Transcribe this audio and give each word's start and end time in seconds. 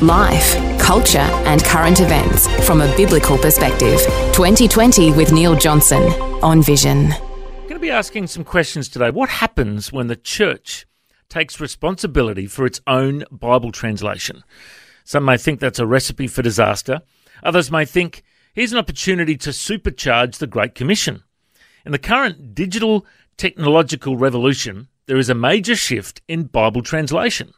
Life, 0.00 0.78
culture, 0.78 1.18
and 1.18 1.64
current 1.64 2.00
events 2.00 2.46
from 2.64 2.80
a 2.80 2.96
biblical 2.96 3.36
perspective. 3.36 3.98
2020 4.32 5.12
with 5.12 5.32
Neil 5.32 5.56
Johnson 5.56 6.02
on 6.42 6.62
Vision. 6.62 7.12
I'm 7.12 7.62
going 7.62 7.74
to 7.74 7.78
be 7.78 7.90
asking 7.90 8.28
some 8.28 8.44
questions 8.44 8.88
today. 8.88 9.10
What 9.10 9.28
happens 9.28 9.92
when 9.92 10.06
the 10.06 10.16
church 10.16 10.86
takes 11.28 11.60
responsibility 11.60 12.46
for 12.46 12.64
its 12.64 12.80
own 12.86 13.24
Bible 13.30 13.72
translation? 13.72 14.44
Some 15.04 15.24
may 15.24 15.36
think 15.36 15.58
that's 15.58 15.78
a 15.78 15.86
recipe 15.86 16.26
for 16.26 16.42
disaster. 16.42 17.02
Others 17.42 17.70
may 17.70 17.84
think 17.84 18.22
here's 18.54 18.72
an 18.72 18.78
opportunity 18.78 19.36
to 19.38 19.50
supercharge 19.50 20.38
the 20.38 20.46
Great 20.46 20.74
Commission. 20.74 21.24
In 21.84 21.92
the 21.92 21.98
current 21.98 22.54
digital 22.54 23.06
technological 23.36 24.16
revolution, 24.16 24.88
there 25.06 25.16
is 25.16 25.30
a 25.30 25.34
major 25.34 25.74
shift 25.74 26.20
in 26.28 26.44
Bible 26.44 26.82
translation. 26.82 27.52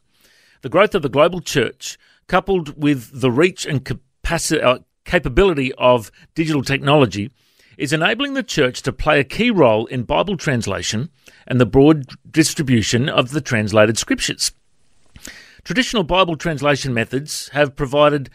The 0.63 0.69
growth 0.69 0.95
of 0.95 1.03
the 1.03 1.09
global 1.09 1.41
church 1.41 1.99
coupled 2.27 2.81
with 2.81 3.21
the 3.21 3.31
reach 3.31 3.67
and 3.67 3.85
capacity, 3.85 4.61
uh, 4.61 4.79
capability 5.05 5.73
of 5.75 6.11
digital 6.35 6.63
technology, 6.63 7.31
is 7.79 7.93
enabling 7.93 8.35
the 8.35 8.43
church 8.43 8.83
to 8.83 8.93
play 8.93 9.19
a 9.19 9.25
key 9.25 9.51
role 9.51 9.87
in 9.87 10.03
Bible 10.03 10.37
translation 10.37 11.09
and 11.47 11.59
the 11.59 11.67
broad 11.67 12.05
distribution 12.30 13.09
of 13.09 13.30
the 13.30 13.41
translated 13.41 13.97
scriptures. 13.97 14.52
Traditional 15.65 16.05
Bible 16.05 16.37
translation 16.37 16.93
methods 16.93 17.49
have 17.49 17.77
provided 17.77 18.29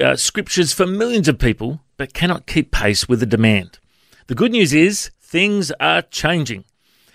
uh, 0.00 0.16
scriptures 0.16 0.72
for 0.72 0.86
millions 0.86 1.28
of 1.28 1.38
people, 1.38 1.80
but 1.96 2.12
cannot 2.12 2.46
keep 2.46 2.72
pace 2.72 3.08
with 3.08 3.20
the 3.20 3.26
demand. 3.26 3.78
The 4.26 4.34
good 4.34 4.52
news 4.52 4.72
is 4.72 5.10
things 5.20 5.70
are 5.78 6.02
changing. 6.02 6.64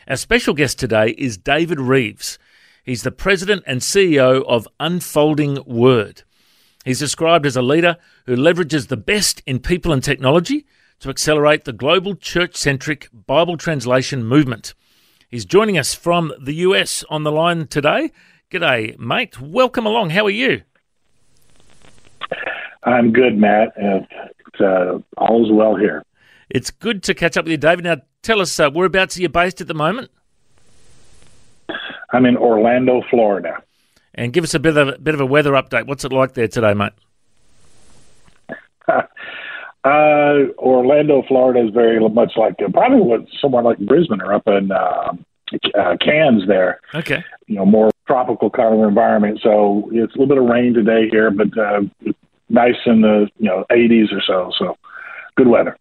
Our 0.07 0.15
special 0.15 0.53
guest 0.53 0.79
today 0.79 1.09
is 1.17 1.37
David 1.37 1.79
Reeves. 1.79 2.39
He's 2.87 3.03
the 3.03 3.11
president 3.11 3.63
and 3.67 3.81
CEO 3.81 4.45
of 4.45 4.65
Unfolding 4.79 5.61
Word. 5.65 6.23
He's 6.85 6.99
described 6.99 7.45
as 7.45 7.57
a 7.57 7.61
leader 7.61 7.97
who 8.25 8.37
leverages 8.37 8.87
the 8.87 8.95
best 8.95 9.43
in 9.45 9.59
people 9.59 9.91
and 9.91 10.01
technology 10.01 10.65
to 11.01 11.09
accelerate 11.09 11.65
the 11.65 11.73
global 11.73 12.15
church 12.15 12.55
centric 12.55 13.09
Bible 13.11 13.57
translation 13.57 14.23
movement. 14.23 14.73
He's 15.27 15.43
joining 15.43 15.77
us 15.77 15.93
from 15.93 16.31
the 16.41 16.53
US 16.53 17.03
on 17.09 17.23
the 17.23 17.31
line 17.31 17.67
today. 17.67 18.13
G'day, 18.49 18.97
mate. 18.97 19.41
Welcome 19.41 19.85
along. 19.85 20.11
How 20.11 20.25
are 20.25 20.29
you? 20.29 20.61
I'm 22.83 23.11
good, 23.11 23.37
Matt. 23.37 23.73
It's, 23.75 24.61
uh, 24.61 24.99
all's 25.17 25.51
well 25.51 25.75
here. 25.75 26.03
It's 26.49 26.71
good 26.71 27.03
to 27.03 27.13
catch 27.13 27.35
up 27.35 27.43
with 27.43 27.51
you, 27.51 27.57
David. 27.57 27.83
Now, 27.83 27.97
tell 28.21 28.39
us, 28.39 28.57
uh, 28.57 28.69
whereabouts 28.69 29.17
are 29.17 29.21
you 29.23 29.27
based 29.27 29.59
at 29.59 29.67
the 29.67 29.73
moment? 29.73 30.09
I'm 32.11 32.25
in 32.25 32.37
Orlando, 32.37 33.01
Florida. 33.09 33.61
And 34.13 34.33
give 34.33 34.43
us 34.43 34.53
a 34.53 34.59
bit 34.59 34.77
of 34.77 34.87
a 34.87 34.97
bit 34.97 35.13
of 35.13 35.21
a 35.21 35.25
weather 35.25 35.51
update. 35.51 35.87
What's 35.87 36.03
it 36.03 36.11
like 36.11 36.33
there 36.33 36.47
today, 36.47 36.73
mate? 36.73 36.93
uh, 38.87 39.03
Orlando, 40.57 41.23
Florida 41.27 41.67
is 41.67 41.73
very 41.73 41.99
much 42.09 42.31
like 42.35 42.55
uh, 42.63 42.69
probably 42.71 43.01
what 43.01 43.21
somewhere 43.39 43.63
like 43.63 43.77
Brisbane 43.79 44.21
or 44.21 44.33
up 44.33 44.47
in 44.47 44.71
uh, 44.71 45.13
uh, 45.77 45.97
Cairns 46.01 46.47
there. 46.47 46.79
Okay. 46.95 47.23
You 47.47 47.55
know, 47.55 47.65
more 47.65 47.91
tropical 48.07 48.49
kind 48.49 48.73
of 48.73 48.87
environment. 48.87 49.39
So 49.43 49.89
it's 49.91 50.15
a 50.15 50.19
little 50.19 50.35
bit 50.35 50.43
of 50.43 50.49
rain 50.49 50.73
today 50.73 51.07
here, 51.09 51.29
but 51.29 51.55
uh, 51.57 51.81
nice 52.49 52.75
in 52.85 53.01
the 53.01 53.29
you 53.37 53.49
know 53.49 53.65
80s 53.69 54.11
or 54.11 54.21
so. 54.25 54.51
So 54.57 54.77
good 55.35 55.47
weather. 55.47 55.77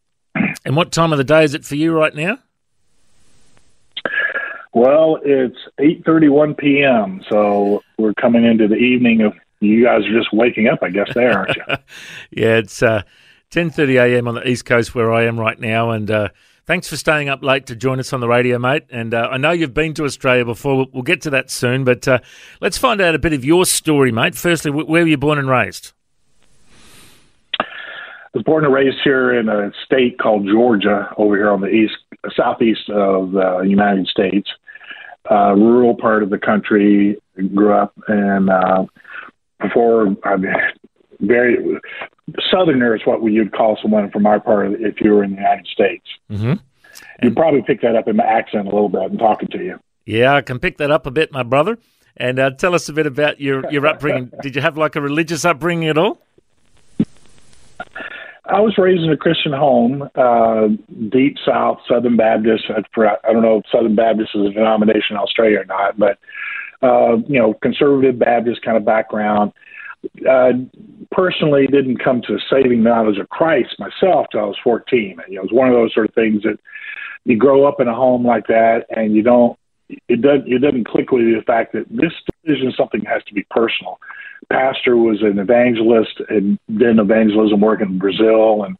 And 0.65 0.77
what 0.77 0.93
time 0.93 1.13
of 1.13 1.19
the 1.19 1.25
day 1.25 1.45
is 1.45 1.55
it 1.55 1.65
for 1.65 1.77
you 1.77 1.93
right 1.93 2.15
now? 2.15 2.39
Well, 4.77 5.19
it's 5.25 5.57
8:31 5.81 6.59
p.m. 6.59 7.23
So 7.31 7.83
we're 7.97 8.13
coming 8.13 8.45
into 8.45 8.69
the 8.69 8.75
evening 8.75 9.23
of 9.23 9.33
you 9.61 9.83
guys 9.83 10.05
are 10.05 10.13
just 10.13 10.35
waking 10.35 10.69
up, 10.69 10.81
I 10.83 10.91
guess. 10.91 11.09
There, 11.15 11.33
aren't 11.33 11.57
you? 11.57 11.63
yeah, 12.31 12.57
it's 12.59 12.83
uh, 12.83 13.01
10:30 13.53 13.95
a.m. 13.95 14.29
on 14.29 14.35
the 14.35 14.47
east 14.47 14.67
coast 14.67 14.95
where 14.95 15.11
I 15.11 15.25
am 15.25 15.41
right 15.41 15.59
now, 15.59 15.93
and 15.93 16.11
uh, 16.11 16.29
thanks 16.67 16.91
for 16.91 16.99
staying 16.99 17.31
up 17.31 17.43
late 17.43 17.65
to 17.69 17.75
join 17.75 17.99
us 18.01 18.13
on 18.13 18.21
the 18.21 18.29
radio, 18.29 18.59
mate. 18.59 18.83
And 18.91 19.15
uh, 19.15 19.31
I 19.33 19.39
know 19.39 19.51
you've 19.53 19.73
been 19.73 19.95
to 19.95 20.05
Australia 20.05 20.45
before. 20.45 20.77
We'll, 20.77 20.87
we'll 20.93 21.03
get 21.05 21.23
to 21.23 21.31
that 21.31 21.51
soon, 21.51 21.85
but 21.85 22.07
uh, 22.07 22.19
let's 22.61 22.77
find 22.77 23.01
out 23.01 23.15
a 23.15 23.19
bit 23.19 23.33
of 23.33 23.47
your 23.47 23.65
story, 23.65 24.13
mate. 24.13 24.35
Firstly, 24.35 24.71
where 24.71 24.85
were 24.85 25.09
you 25.09 25.17
born 25.17 25.39
and 25.39 25.49
raised? 25.49 25.93
I 27.59 27.65
was 28.35 28.43
born 28.43 28.67
and 28.67 28.75
raised 28.75 28.99
here 29.03 29.33
in 29.41 29.49
a 29.49 29.73
state 29.87 30.19
called 30.19 30.47
Georgia, 30.47 31.09
over 31.17 31.35
here 31.35 31.51
on 31.51 31.63
the 31.63 31.69
east, 31.69 31.95
southeast 32.37 32.91
of 32.91 33.31
the 33.31 33.63
United 33.63 34.07
States 34.07 34.51
uh, 35.31 35.55
rural 35.55 35.95
part 35.95 36.23
of 36.23 36.31
the 36.31 36.39
country. 36.39 37.19
Grew 37.55 37.73
up 37.73 37.93
and 38.09 38.49
uh, 38.49 38.87
before 39.61 40.17
I 40.25 40.37
mean, 40.37 40.55
very 41.21 41.79
southerner 42.51 42.95
is 42.97 43.03
what 43.05 43.23
you'd 43.25 43.53
call 43.53 43.79
someone 43.81 44.11
from 44.11 44.27
our 44.27 44.41
part 44.41 44.73
if 44.81 45.01
you 45.01 45.13
were 45.13 45.25
in 45.25 45.31
the 45.31 45.37
United 45.37 45.67
States. 45.67 46.07
Mm-hmm. 46.31 46.55
You'd 47.23 47.37
probably 47.37 47.63
pick 47.63 47.83
that 47.83 47.95
up 47.95 48.09
in 48.09 48.17
my 48.17 48.25
accent 48.25 48.67
a 48.67 48.71
little 48.71 48.89
bit 48.89 49.03
and 49.03 49.19
talking 49.19 49.49
to 49.49 49.59
you. 49.59 49.79
Yeah, 50.05 50.35
I 50.35 50.43
can 50.43 50.59
pick 50.59 50.79
that 50.79 50.91
up 50.91 51.07
a 51.07 51.11
bit, 51.11 51.33
my 51.33 51.43
brother. 51.43 51.79
And 52.17 52.39
uh, 52.39 52.51
tell 52.51 52.75
us 52.75 52.89
a 52.89 52.93
bit 52.93 53.07
about 53.07 53.41
your, 53.41 53.71
your 53.71 53.87
upbringing. 53.87 54.33
Did 54.43 54.57
you 54.57 54.63
have 54.63 54.79
like 54.79 54.97
a 54.97 55.01
religious 55.01 55.45
upbringing 55.45 55.89
at 55.89 55.99
all? 55.99 56.23
I 58.49 58.61
was 58.61 58.79
raised 58.79 59.03
in 59.03 59.11
a 59.11 59.17
Christian 59.17 59.53
home, 59.53 60.09
uh, 60.15 60.69
deep 61.11 61.37
South 61.45 61.79
Southern 61.89 62.17
Baptist. 62.17 62.65
I 62.71 63.33
don't 63.33 63.43
know 63.43 63.59
if 63.59 63.65
Southern 63.73 63.97
Baptist 63.97 64.31
is 64.35 64.47
a 64.47 64.53
denomination 64.53 65.13
in 65.13 65.17
Australia 65.17 65.61
or 65.61 65.65
not, 65.65 65.99
but 65.99 66.19
uh, 66.83 67.17
you 67.27 67.41
know, 67.41 67.55
conservative 67.55 68.19
Baptist 68.19 68.63
kind 68.63 68.77
of 68.77 68.85
background. 68.85 69.53
Uh, 70.29 70.53
personally, 71.11 71.67
didn't 71.67 72.03
come 72.03 72.23
to 72.23 72.35
a 72.35 72.39
saving 72.51 72.83
knowledge 72.83 73.19
of 73.19 73.29
Christ 73.31 73.75
myself 73.79 74.27
till 74.31 74.41
I 74.41 74.45
was 74.45 74.59
14. 74.63 75.17
You 75.29 75.37
know, 75.37 75.41
it 75.41 75.51
was 75.51 75.53
one 75.53 75.69
of 75.69 75.75
those 75.75 75.93
sort 75.93 76.09
of 76.09 76.15
things 76.15 76.43
that 76.43 76.59
you 77.25 77.37
grow 77.37 77.67
up 77.67 77.81
in 77.81 77.89
a 77.89 77.95
home 77.95 78.25
like 78.25 78.47
that, 78.47 78.87
and 78.91 79.15
you 79.15 79.23
don't. 79.23 79.59
It 79.89 80.23
doesn't. 80.23 80.47
It 80.47 80.61
doesn't 80.61 80.87
click 80.87 81.11
with 81.11 81.23
you 81.23 81.37
the 81.37 81.43
fact 81.43 81.73
that 81.73 81.87
this 81.91 82.13
decision 82.45 82.73
something 82.77 83.03
has 83.05 83.25
to 83.25 83.35
be 83.35 83.45
personal 83.51 83.99
pastor 84.51 84.97
was 84.97 85.23
an 85.23 85.39
evangelist 85.39 86.21
and 86.29 86.59
did 86.77 86.99
evangelism 86.99 87.61
work 87.61 87.81
in 87.81 87.99
Brazil, 87.99 88.65
and 88.65 88.77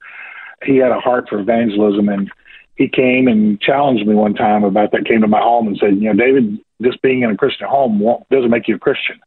he 0.65 0.77
had 0.77 0.93
a 0.93 1.01
heart 1.01 1.29
for 1.29 1.39
evangelism. 1.39 2.09
And 2.09 2.31
he 2.77 2.89
came 2.89 3.29
and 3.29 3.61
challenged 3.61 4.07
me 4.07 4.15
one 4.15 4.35
time 4.35 4.65
about 4.65 4.93
that. 4.93 5.07
Came 5.07 5.23
to 5.23 5.29
my 5.29 5.41
home 5.41 5.67
and 5.67 5.77
said, 5.79 5.97
"You 5.97 6.13
know, 6.13 6.25
David, 6.25 6.59
just 6.83 7.03
being 7.03 7.23
in 7.23 7.31
a 7.31 7.37
Christian 7.37 7.67
home 7.69 8.03
doesn't 8.31 8.51
make 8.51 8.69
you 8.69 8.77
a 8.77 8.79
Christian. 8.79 9.19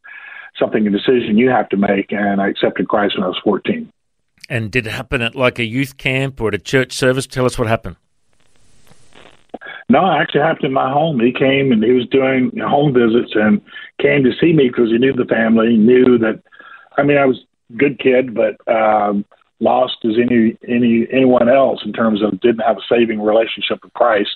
Something 0.58 0.86
a 0.86 0.90
decision 0.90 1.38
you 1.38 1.50
have 1.50 1.68
to 1.70 1.76
make." 1.76 2.12
And 2.12 2.40
I 2.40 2.48
accepted 2.48 2.88
Christ 2.88 3.16
when 3.16 3.24
I 3.24 3.28
was 3.28 3.38
14. 3.44 3.88
And 4.48 4.70
did 4.70 4.86
it 4.86 4.90
happen 4.90 5.22
at 5.22 5.36
like 5.36 5.58
a 5.58 5.64
youth 5.64 5.96
camp 5.96 6.40
or 6.40 6.48
at 6.48 6.54
a 6.54 6.58
church 6.58 6.92
service? 6.92 7.26
Tell 7.26 7.44
us 7.44 7.58
what 7.58 7.68
happened. 7.68 7.96
No, 9.90 10.08
it 10.08 10.22
actually 10.22 10.42
happened 10.42 10.66
in 10.66 10.72
my 10.72 10.88
home. 10.88 11.18
He 11.18 11.32
came 11.32 11.72
and 11.72 11.82
he 11.82 11.90
was 11.90 12.06
doing 12.06 12.52
home 12.58 12.94
visits 12.94 13.32
and 13.34 13.60
came 14.00 14.22
to 14.22 14.30
see 14.40 14.52
me 14.52 14.68
because 14.68 14.88
he 14.88 14.98
knew 14.98 15.12
the 15.12 15.24
family, 15.24 15.76
knew 15.76 16.16
that. 16.18 16.40
I 16.96 17.02
mean, 17.02 17.18
I 17.18 17.26
was 17.26 17.38
a 17.70 17.76
good 17.76 17.98
kid, 17.98 18.32
but 18.32 18.54
um, 18.72 19.24
lost 19.58 19.96
as 20.04 20.12
any 20.16 20.56
any 20.68 21.08
anyone 21.10 21.48
else 21.48 21.80
in 21.84 21.92
terms 21.92 22.22
of 22.22 22.40
didn't 22.40 22.60
have 22.60 22.76
a 22.76 22.88
saving 22.88 23.20
relationship 23.20 23.82
with 23.82 23.92
Christ. 23.94 24.30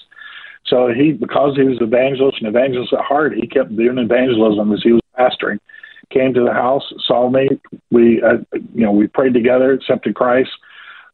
So 0.67 0.89
he, 0.89 1.13
because 1.13 1.55
he 1.55 1.63
was 1.63 1.79
an 1.79 1.87
evangelist 1.87 2.39
and 2.41 2.49
evangelist 2.49 2.93
at 2.93 3.05
heart, 3.05 3.35
he 3.35 3.47
kept 3.47 3.77
doing 3.77 3.99
evangelism 3.99 4.73
as 4.73 4.83
he 4.83 4.91
was 4.91 5.03
pastoring. 5.17 5.61
Came 6.11 6.35
to 6.35 6.43
the 6.43 6.53
house, 6.53 6.93
saw 7.07 7.31
me. 7.31 7.49
We, 7.93 8.21
uh, 8.23 8.39
you 8.75 8.85
know, 8.85 8.91
we 8.91 9.07
prayed 9.07 9.35
together, 9.35 9.73
accepted 9.73 10.17
Christ 10.17 10.51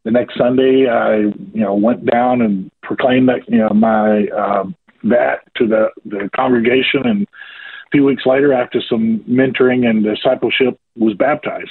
the 0.04 0.10
next 0.10 0.36
Sunday, 0.36 0.86
I 0.88 1.16
you 1.18 1.34
know 1.54 1.74
went 1.74 2.06
down 2.10 2.40
and 2.42 2.70
proclaimed 2.82 3.28
that 3.28 3.48
you 3.48 3.58
know 3.58 3.70
my 3.70 4.26
uh, 4.26 4.64
that 5.04 5.40
to 5.56 5.66
the 5.66 5.88
the 6.04 6.30
congregation, 6.34 7.02
and 7.04 7.22
a 7.22 7.90
few 7.92 8.04
weeks 8.04 8.24
later, 8.24 8.52
after 8.52 8.80
some 8.88 9.20
mentoring 9.28 9.88
and 9.88 10.04
discipleship, 10.04 10.78
was 10.96 11.14
baptized. 11.14 11.70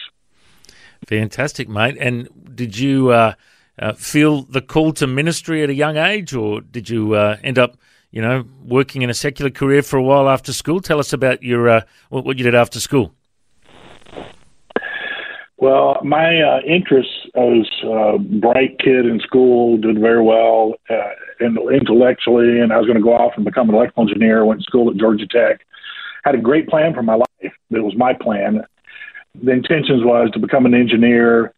Fantastic, 1.07 1.67
mate. 1.69 1.97
And 1.99 2.27
did 2.55 2.77
you 2.77 3.09
uh, 3.09 3.33
uh, 3.79 3.93
feel 3.93 4.43
the 4.43 4.61
call 4.61 4.93
to 4.93 5.07
ministry 5.07 5.63
at 5.63 5.69
a 5.69 5.73
young 5.73 5.97
age, 5.97 6.33
or 6.33 6.61
did 6.61 6.89
you 6.89 7.13
uh, 7.13 7.37
end 7.43 7.57
up, 7.57 7.77
you 8.11 8.21
know, 8.21 8.45
working 8.63 9.01
in 9.01 9.09
a 9.09 9.13
secular 9.13 9.49
career 9.49 9.81
for 9.81 9.97
a 9.97 10.03
while 10.03 10.29
after 10.29 10.53
school? 10.53 10.81
Tell 10.81 10.99
us 10.99 11.13
about 11.13 11.41
your 11.41 11.69
uh, 11.69 11.81
what 12.09 12.37
you 12.37 12.43
did 12.43 12.55
after 12.55 12.79
school. 12.79 13.15
Well, 15.61 15.99
my 16.05 16.41
uh, 16.41 16.61
interests, 16.65 17.11
I 17.35 17.39
was 17.39 17.69
a 17.83 18.17
bright 18.17 18.79
kid 18.79 19.05
in 19.05 19.19
school, 19.19 19.77
did 19.77 19.99
very 19.99 20.23
well 20.23 20.75
uh, 20.89 21.11
intellectually, 21.41 22.61
and 22.61 22.71
I 22.71 22.77
was 22.77 22.85
going 22.85 22.97
to 22.97 23.03
go 23.03 23.13
off 23.13 23.33
and 23.35 23.43
become 23.43 23.67
an 23.67 23.75
electrical 23.75 24.03
engineer. 24.03 24.45
Went 24.45 24.61
to 24.61 24.63
school 24.63 24.89
at 24.89 24.95
Georgia 24.95 25.27
Tech. 25.27 25.59
Had 26.23 26.35
a 26.35 26.41
great 26.41 26.69
plan 26.69 26.93
for 26.93 27.03
my 27.03 27.15
life. 27.15 27.27
It 27.41 27.83
was 27.83 27.93
my 27.97 28.13
plan. 28.13 28.61
The 29.43 29.51
intentions 29.51 30.03
was 30.05 30.31
to 30.31 30.39
become 30.39 30.65
an 30.65 30.73
engineer, 30.73 31.53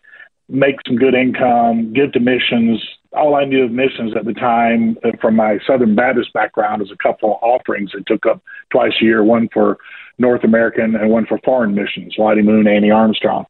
make 0.49 0.77
some 0.87 0.97
good 0.97 1.13
income, 1.13 1.93
give 1.93 2.11
to 2.13 2.19
missions. 2.19 2.81
All 3.13 3.35
I 3.35 3.45
knew 3.45 3.65
of 3.65 3.71
missions 3.71 4.13
at 4.17 4.25
the 4.25 4.33
time, 4.33 4.97
uh, 5.03 5.11
from 5.21 5.35
my 5.35 5.59
Southern 5.67 5.95
Baptist 5.95 6.33
background, 6.33 6.81
is 6.81 6.91
a 6.91 6.97
couple 6.97 7.35
of 7.35 7.43
offerings 7.43 7.91
that 7.93 8.07
took 8.07 8.25
up 8.25 8.41
twice 8.71 8.93
a 8.99 9.05
year, 9.05 9.23
one 9.23 9.47
for 9.53 9.77
North 10.17 10.43
American 10.43 10.95
and 10.95 11.11
one 11.11 11.27
for 11.27 11.39
foreign 11.45 11.75
missions, 11.75 12.15
Lottie 12.17 12.41
Moon, 12.41 12.67
Annie 12.67 12.89
Armstrong. 12.89 13.45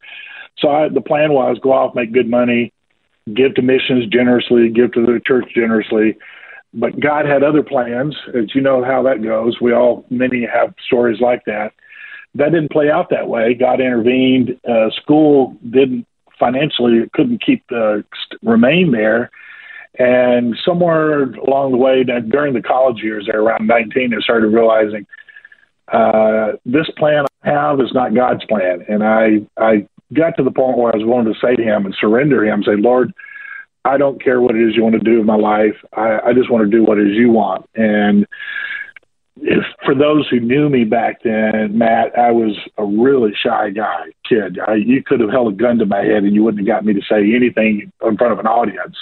So 0.57 0.69
I, 0.69 0.89
the 0.89 1.01
plan 1.01 1.33
was 1.33 1.57
go 1.61 1.71
off, 1.71 1.95
make 1.95 2.11
good 2.11 2.29
money, 2.29 2.73
give 3.33 3.55
to 3.55 3.61
missions 3.61 4.07
generously, 4.07 4.69
give 4.69 4.91
to 4.93 5.05
the 5.05 5.19
church 5.25 5.45
generously. 5.55 6.17
But 6.73 6.99
God 6.99 7.25
had 7.25 7.43
other 7.43 7.63
plans, 7.63 8.15
as 8.33 8.55
you 8.55 8.61
know 8.61 8.83
how 8.83 9.03
that 9.03 9.21
goes. 9.21 9.59
We 9.59 9.73
all, 9.73 10.05
many 10.09 10.45
have 10.45 10.73
stories 10.85 11.19
like 11.19 11.43
that. 11.45 11.73
That 12.35 12.51
didn't 12.51 12.71
play 12.71 12.89
out 12.89 13.09
that 13.09 13.27
way. 13.27 13.53
God 13.53 13.81
intervened. 13.81 14.57
Uh, 14.67 14.89
school 15.01 15.57
didn't 15.69 16.07
financially 16.39 17.09
couldn't 17.13 17.43
keep 17.43 17.63
the 17.69 18.03
remain 18.41 18.91
there. 18.91 19.29
And 19.99 20.57
somewhere 20.65 21.23
along 21.23 21.71
the 21.71 21.77
way, 21.77 22.03
during 22.03 22.53
the 22.53 22.61
college 22.61 23.03
years, 23.03 23.27
there 23.29 23.41
around 23.41 23.67
19, 23.67 24.13
I 24.13 24.21
started 24.21 24.47
realizing 24.47 25.05
uh, 25.91 26.53
this 26.65 26.89
plan 26.97 27.25
I 27.43 27.49
have 27.49 27.81
is 27.81 27.93
not 27.93 28.15
God's 28.15 28.45
plan. 28.45 28.85
And 28.87 29.03
I, 29.03 29.45
I 29.57 29.87
got 30.13 30.37
to 30.37 30.43
the 30.43 30.51
point 30.51 30.77
where 30.77 30.93
I 30.93 30.97
was 30.97 31.05
willing 31.05 31.25
to 31.25 31.39
say 31.39 31.55
to 31.55 31.63
him 31.63 31.85
and 31.85 31.95
surrender 31.99 32.45
him, 32.45 32.63
say, 32.63 32.75
Lord, 32.75 33.13
I 33.83 33.97
don't 33.97 34.23
care 34.23 34.41
what 34.41 34.55
it 34.55 34.61
is 34.61 34.75
you 34.75 34.83
want 34.83 34.95
to 34.95 34.99
do 34.99 35.19
in 35.19 35.25
my 35.25 35.35
life. 35.35 35.75
I, 35.93 36.19
I 36.27 36.33
just 36.33 36.51
want 36.51 36.69
to 36.69 36.77
do 36.77 36.83
what 36.83 36.99
it 36.99 37.07
is 37.07 37.15
you 37.15 37.31
want. 37.31 37.67
And 37.75 38.27
if 39.37 39.63
for 39.83 39.95
those 39.95 40.27
who 40.29 40.39
knew 40.39 40.69
me 40.69 40.83
back 40.83 41.23
then, 41.23 41.77
Matt, 41.77 42.17
I 42.17 42.31
was 42.31 42.57
a 42.77 42.85
really 42.85 43.31
shy 43.33 43.71
guy, 43.71 44.05
kid. 44.27 44.59
I, 44.59 44.75
you 44.75 45.03
could 45.03 45.19
have 45.19 45.31
held 45.31 45.53
a 45.53 45.55
gun 45.55 45.79
to 45.79 45.85
my 45.85 46.03
head 46.03 46.23
and 46.23 46.35
you 46.35 46.43
wouldn't 46.43 46.67
have 46.67 46.75
got 46.75 46.85
me 46.85 46.93
to 46.93 47.01
say 47.01 47.33
anything 47.33 47.91
in 48.03 48.17
front 48.17 48.33
of 48.33 48.39
an 48.39 48.47
audience. 48.47 48.97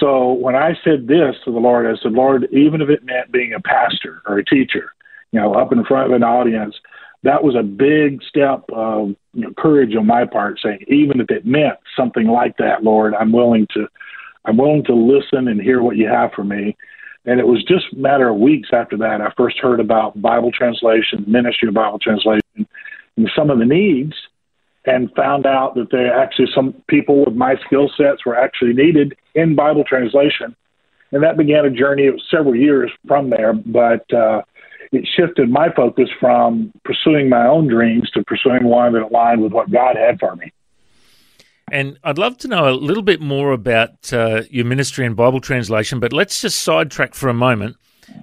So 0.00 0.32
when 0.32 0.56
I 0.56 0.74
said 0.82 1.06
this 1.06 1.36
to 1.44 1.52
the 1.52 1.58
Lord, 1.58 1.86
I 1.86 2.00
said, 2.02 2.12
Lord, 2.12 2.48
even 2.52 2.80
if 2.80 2.88
it 2.88 3.04
meant 3.04 3.32
being 3.32 3.52
a 3.52 3.60
pastor 3.60 4.22
or 4.26 4.38
a 4.38 4.44
teacher, 4.44 4.92
you 5.30 5.40
know, 5.40 5.54
up 5.54 5.72
in 5.72 5.84
front 5.84 6.10
of 6.10 6.16
an 6.16 6.22
audience, 6.22 6.74
that 7.24 7.42
was 7.42 7.56
a 7.56 7.62
big 7.62 8.22
step 8.22 8.64
of 8.72 9.08
you 9.32 9.42
know, 9.42 9.52
courage 9.56 9.96
on 9.96 10.06
my 10.06 10.26
part, 10.26 10.60
saying 10.62 10.84
even 10.88 11.20
if 11.20 11.30
it 11.30 11.46
meant 11.46 11.78
something 11.96 12.26
like 12.26 12.58
that, 12.58 12.84
Lord, 12.84 13.14
I'm 13.14 13.32
willing 13.32 13.66
to, 13.74 13.88
I'm 14.44 14.58
willing 14.58 14.84
to 14.84 14.94
listen 14.94 15.48
and 15.48 15.60
hear 15.60 15.82
what 15.82 15.96
you 15.96 16.06
have 16.06 16.32
for 16.32 16.44
me. 16.44 16.76
And 17.24 17.40
it 17.40 17.46
was 17.46 17.64
just 17.64 17.86
a 17.94 17.96
matter 17.96 18.28
of 18.28 18.36
weeks 18.36 18.68
after 18.72 18.98
that 18.98 19.22
I 19.22 19.32
first 19.36 19.58
heard 19.58 19.80
about 19.80 20.20
Bible 20.20 20.52
translation, 20.52 21.24
ministry 21.26 21.68
of 21.68 21.74
Bible 21.74 21.98
translation, 21.98 22.42
and 23.16 23.30
some 23.34 23.48
of 23.48 23.58
the 23.58 23.64
needs, 23.64 24.12
and 24.84 25.10
found 25.16 25.46
out 25.46 25.74
that 25.76 25.90
there 25.90 26.14
actually 26.14 26.48
some 26.54 26.74
people 26.88 27.24
with 27.24 27.34
my 27.34 27.56
skill 27.64 27.90
sets 27.96 28.26
were 28.26 28.36
actually 28.36 28.74
needed 28.74 29.16
in 29.34 29.54
Bible 29.54 29.84
translation. 29.84 30.54
And 31.10 31.22
that 31.22 31.38
began 31.38 31.64
a 31.64 31.70
journey 31.70 32.06
of 32.06 32.20
several 32.30 32.54
years 32.54 32.90
from 33.08 33.30
there. 33.30 33.54
But 33.54 34.12
uh, 34.12 34.42
it 34.94 35.06
shifted 35.16 35.50
my 35.50 35.70
focus 35.74 36.08
from 36.20 36.72
pursuing 36.84 37.28
my 37.28 37.46
own 37.46 37.66
dreams 37.68 38.10
to 38.10 38.22
pursuing 38.24 38.64
one 38.64 38.92
that 38.92 39.02
aligned 39.02 39.42
with 39.42 39.52
what 39.52 39.70
God 39.70 39.96
had 39.96 40.18
for 40.18 40.36
me. 40.36 40.52
And 41.72 41.98
I'd 42.04 42.18
love 42.18 42.36
to 42.38 42.48
know 42.48 42.68
a 42.68 42.74
little 42.74 43.02
bit 43.02 43.20
more 43.20 43.52
about 43.52 44.12
uh, 44.12 44.42
your 44.50 44.64
ministry 44.64 45.06
and 45.06 45.16
Bible 45.16 45.40
translation, 45.40 45.98
but 45.98 46.12
let's 46.12 46.40
just 46.40 46.60
sidetrack 46.60 47.14
for 47.14 47.28
a 47.28 47.34
moment. 47.34 47.76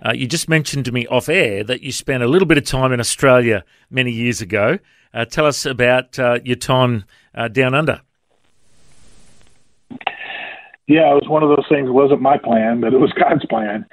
Uh, 0.06 0.14
you 0.14 0.28
just 0.28 0.48
mentioned 0.48 0.86
to 0.86 0.92
me 0.92 1.08
off 1.08 1.28
air 1.28 1.64
that 1.64 1.82
you 1.82 1.92
spent 1.92 2.22
a 2.22 2.28
little 2.28 2.48
bit 2.48 2.58
of 2.58 2.64
time 2.64 2.92
in 2.92 3.00
Australia 3.00 3.64
many 3.90 4.12
years 4.12 4.42
ago. 4.42 4.78
Uh, 5.14 5.26
tell 5.26 5.46
us 5.46 5.66
about 5.66 6.18
uh, 6.20 6.40
your 6.44 6.56
time 6.56 7.04
uh, 7.34 7.48
down 7.48 7.74
under. 7.74 8.02
Yeah, 10.88 11.12
it 11.12 11.16
was 11.16 11.28
one 11.28 11.44
of 11.44 11.50
those 11.50 11.66
things. 11.70 11.88
It 11.88 11.94
wasn't 11.94 12.22
my 12.22 12.38
plan, 12.38 12.82
but 12.82 12.94
it 12.94 13.00
was 13.00 13.12
God's 13.14 13.46
plan. 13.46 13.86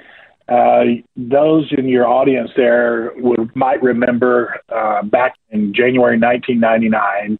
Uh, 0.49 0.83
those 1.15 1.71
in 1.77 1.87
your 1.87 2.07
audience 2.07 2.49
there 2.57 3.11
would, 3.17 3.55
might 3.55 3.81
remember 3.83 4.59
uh, 4.75 5.03
back 5.03 5.35
in 5.51 5.73
January 5.73 6.17
1999, 6.19 7.37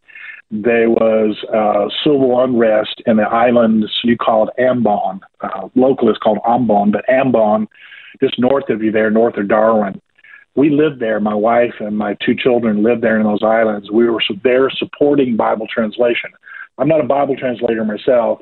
there 0.52 0.90
was 0.90 1.36
uh, 1.52 1.88
civil 2.04 2.42
unrest 2.42 3.02
in 3.06 3.16
the 3.16 3.22
islands 3.22 3.86
you 4.04 4.16
called 4.16 4.50
Ambon. 4.58 5.20
Uh, 5.40 5.68
local 5.74 6.10
is 6.10 6.18
called 6.22 6.38
Ambon, 6.46 6.92
but 6.92 7.04
Ambon, 7.08 7.66
just 8.20 8.38
north 8.38 8.68
of 8.68 8.82
you 8.82 8.92
there, 8.92 9.10
north 9.10 9.36
of 9.36 9.48
Darwin. 9.48 10.00
We 10.54 10.70
lived 10.70 11.00
there. 11.00 11.20
My 11.20 11.34
wife 11.34 11.74
and 11.80 11.96
my 11.96 12.16
two 12.24 12.34
children 12.34 12.82
lived 12.82 13.02
there 13.02 13.18
in 13.18 13.24
those 13.24 13.42
islands. 13.42 13.90
We 13.90 14.08
were 14.08 14.22
there 14.42 14.70
supporting 14.70 15.36
Bible 15.36 15.66
translation. 15.72 16.30
I'm 16.78 16.88
not 16.88 17.00
a 17.00 17.06
Bible 17.06 17.36
translator 17.36 17.84
myself, 17.84 18.40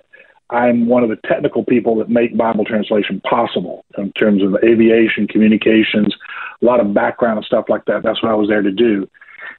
I'm 0.51 0.87
one 0.87 1.03
of 1.03 1.11
the 1.11 1.19
technical 1.29 1.65
people 1.65 1.97
that 1.97 2.09
make 2.09 2.37
Bible 2.37 2.65
translation 2.65 3.21
possible 3.21 3.85
in 3.99 4.13
terms 4.13 4.43
of 4.43 4.57
aviation, 4.65 5.29
communications, 5.29 6.15
a 6.63 6.65
lot 6.65 6.81
of 6.81 6.95
background 6.95 7.39
and 7.39 7.47
stuff 7.47 7.67
like 7.69 7.85
that. 7.85 8.03
That's 8.03 8.23
what 8.23 8.33
I 8.33 8.35
was 8.35 8.49
there 8.49 8.63
to 8.63 8.71
do. 8.71 9.09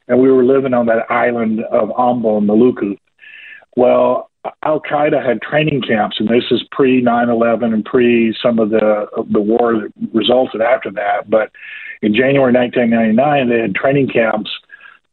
And 0.08 0.20
we 0.20 0.32
were 0.32 0.44
living 0.44 0.74
on 0.74 0.88
that 0.88 1.10
island 1.12 1.62
of 1.72 1.90
Ambon, 1.90 2.46
Maluku. 2.46 2.98
Well, 3.76 4.30
Al 4.64 4.82
Qaeda 4.82 5.24
had 5.24 5.42
training 5.42 5.82
camps, 5.82 6.18
and 6.20 6.28
this 6.28 6.46
is 6.50 6.64
pre 6.72 7.02
9 7.02 7.30
11 7.30 7.74
and 7.74 7.86
pre 7.86 8.36
some 8.42 8.58
of 8.58 8.72
the 8.72 9.06
the 9.32 9.42
war 9.42 9.74
that 9.74 9.92
resulted 10.14 10.62
after 10.62 10.90
that. 10.92 11.30
But 11.30 11.52
in 12.02 12.16
January 12.16 12.54
1999, 12.54 13.50
they 13.50 13.62
had 13.62 13.76
training 13.76 14.08
camps 14.08 14.50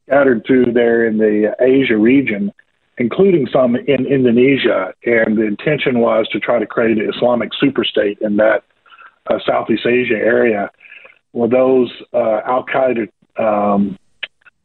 scattered 0.07 0.45
through 0.47 0.73
there 0.73 1.07
in 1.07 1.19
the 1.19 1.55
Asia 1.61 1.97
region 1.99 2.53
including 2.99 3.47
some 3.53 3.77
in 3.77 4.07
Indonesia. 4.07 4.95
And 5.05 5.37
the 5.37 5.47
intention 5.47 6.01
was 6.01 6.29
to 6.33 6.41
try 6.41 6.59
to 6.59 6.67
create 6.67 6.99
an 6.99 7.11
Islamic 7.15 7.51
superstate 7.63 8.19
in 8.21 8.37
that 8.37 8.65
uh, 9.29 9.39
Southeast 9.47 9.87
Asia 9.87 10.15
area. 10.15 10.71
Well, 11.33 11.49
those 11.49 11.93
uh, 12.15 12.41
Al 12.47 12.65
Qaeda 12.65 13.09
um, 13.39 13.99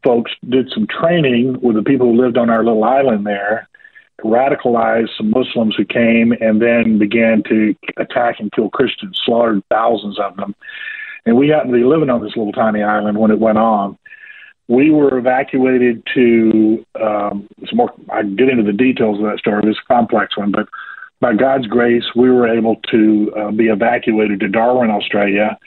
folks 0.04 0.31
did 0.50 0.72
some 0.74 0.88
training 0.88 1.60
with 1.62 1.75
the 1.75 1.83
people 1.83 2.07
who 2.07 2.22
lived 2.22 2.38
on 2.38 2.50
our 2.50 2.63
little 2.63 2.83
island 2.83 3.25
there, 3.25 3.68
radicalized 4.24 5.10
some 5.18 5.31
Muslims 5.31 5.75
who 5.75 5.86
came, 5.86 6.31
and 6.39 6.62
then 6.62 6.98
began 6.98 7.44
to 7.50 7.75
attack 7.98 8.39
and 8.39 8.51
kill 8.51 8.69
Christians, 8.69 9.19
slaughtered 9.26 9.64
thousands 9.69 10.19
of 10.19 10.38
them. 10.38 10.56
And 11.26 11.35
we 11.35 11.50
happened 11.50 11.73
to 11.73 11.80
be 11.80 11.85
living 11.85 12.09
on 12.09 12.23
this 12.23 12.35
little 12.35 12.54
tiny 12.54 12.81
island 12.81 13.18
when 13.18 13.31
it 13.31 13.40
went 13.40 13.57
on 13.57 13.97
we 14.71 14.90
were 14.90 15.18
evacuated 15.18 16.01
to 16.13 16.85
um, 17.04 17.45
it's 17.61 17.73
more 17.73 17.92
I 18.09 18.23
get 18.23 18.47
into 18.47 18.63
the 18.63 18.71
details 18.71 19.19
of 19.19 19.25
that 19.25 19.40
story. 19.40 19.63
It's 19.66 19.78
a 19.78 19.94
complex 19.94 20.37
one, 20.37 20.51
but 20.51 20.69
by 21.19 21.33
God's 21.33 21.68
grace, 21.68 22.06
we 22.16 22.31
were 22.31 22.47
able 22.47 22.78
to 22.90 23.33
uh, 23.37 23.51
be 23.51 23.68
evacuated 23.68 24.40
to 24.40 24.47
Darwin, 24.47 24.90
Australia, 24.90 25.57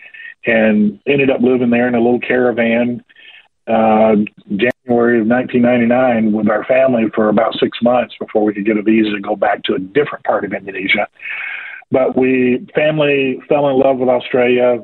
and 0.46 0.98
ended 1.06 1.30
up 1.30 1.42
living 1.42 1.68
there 1.68 1.86
in 1.86 1.94
a 1.94 2.00
little 2.00 2.18
caravan. 2.18 3.04
Uh, 3.66 4.16
January 4.48 5.20
of 5.20 5.26
1999 5.26 6.32
with 6.32 6.48
our 6.48 6.64
family 6.64 7.04
for 7.14 7.28
about 7.28 7.54
six 7.58 7.78
months 7.82 8.14
before 8.18 8.44
we 8.44 8.54
could 8.54 8.66
get 8.66 8.76
a 8.76 8.82
visa 8.82 9.10
to 9.10 9.20
go 9.20 9.36
back 9.36 9.62
to 9.64 9.74
a 9.74 9.78
different 9.78 10.24
part 10.24 10.44
of 10.44 10.52
Indonesia. 10.52 11.08
But 11.90 12.16
we 12.16 12.66
family 12.74 13.38
fell 13.48 13.68
in 13.68 13.78
love 13.78 13.98
with 13.98 14.08
Australia. 14.08 14.78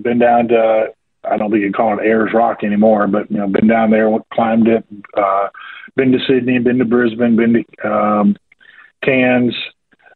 Been 0.00 0.18
down 0.18 0.48
to 0.48 0.88
I 1.24 1.36
don't 1.36 1.50
think 1.50 1.62
you 1.62 1.72
call 1.72 1.98
it 1.98 2.04
Ayers 2.04 2.32
Rock 2.32 2.62
anymore, 2.62 3.06
but 3.06 3.30
you 3.30 3.38
know, 3.38 3.48
been 3.48 3.66
down 3.66 3.90
there, 3.90 4.10
climbed 4.32 4.68
it, 4.68 4.84
uh, 5.16 5.48
been 5.96 6.12
to 6.12 6.18
Sydney, 6.26 6.58
been 6.58 6.78
to 6.78 6.84
Brisbane, 6.84 7.36
been 7.36 7.64
to 7.64 7.88
um, 7.88 8.36
Cairns, 9.04 9.54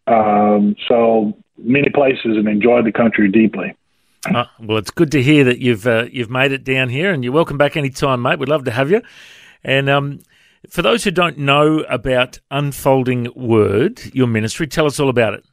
um, 0.06 0.76
so 0.88 1.36
many 1.58 1.90
places, 1.90 2.36
and 2.36 2.48
enjoyed 2.48 2.86
the 2.86 2.92
country 2.92 3.30
deeply. 3.30 3.74
Uh, 4.24 4.44
well, 4.60 4.78
it's 4.78 4.90
good 4.90 5.10
to 5.12 5.22
hear 5.22 5.42
that 5.44 5.58
you've 5.58 5.86
uh, 5.86 6.06
you've 6.10 6.30
made 6.30 6.52
it 6.52 6.64
down 6.64 6.88
here, 6.88 7.12
and 7.12 7.24
you're 7.24 7.32
welcome 7.32 7.58
back 7.58 7.76
anytime, 7.76 8.22
mate. 8.22 8.38
We'd 8.38 8.48
love 8.48 8.64
to 8.64 8.70
have 8.70 8.90
you. 8.90 9.02
And 9.64 9.90
um, 9.90 10.20
for 10.68 10.82
those 10.82 11.02
who 11.04 11.10
don't 11.10 11.38
know 11.38 11.80
about 11.88 12.38
Unfolding 12.50 13.28
Word, 13.34 14.00
your 14.14 14.28
ministry, 14.28 14.66
tell 14.66 14.86
us 14.86 15.00
all 15.00 15.08
about 15.08 15.34
it. 15.34 15.44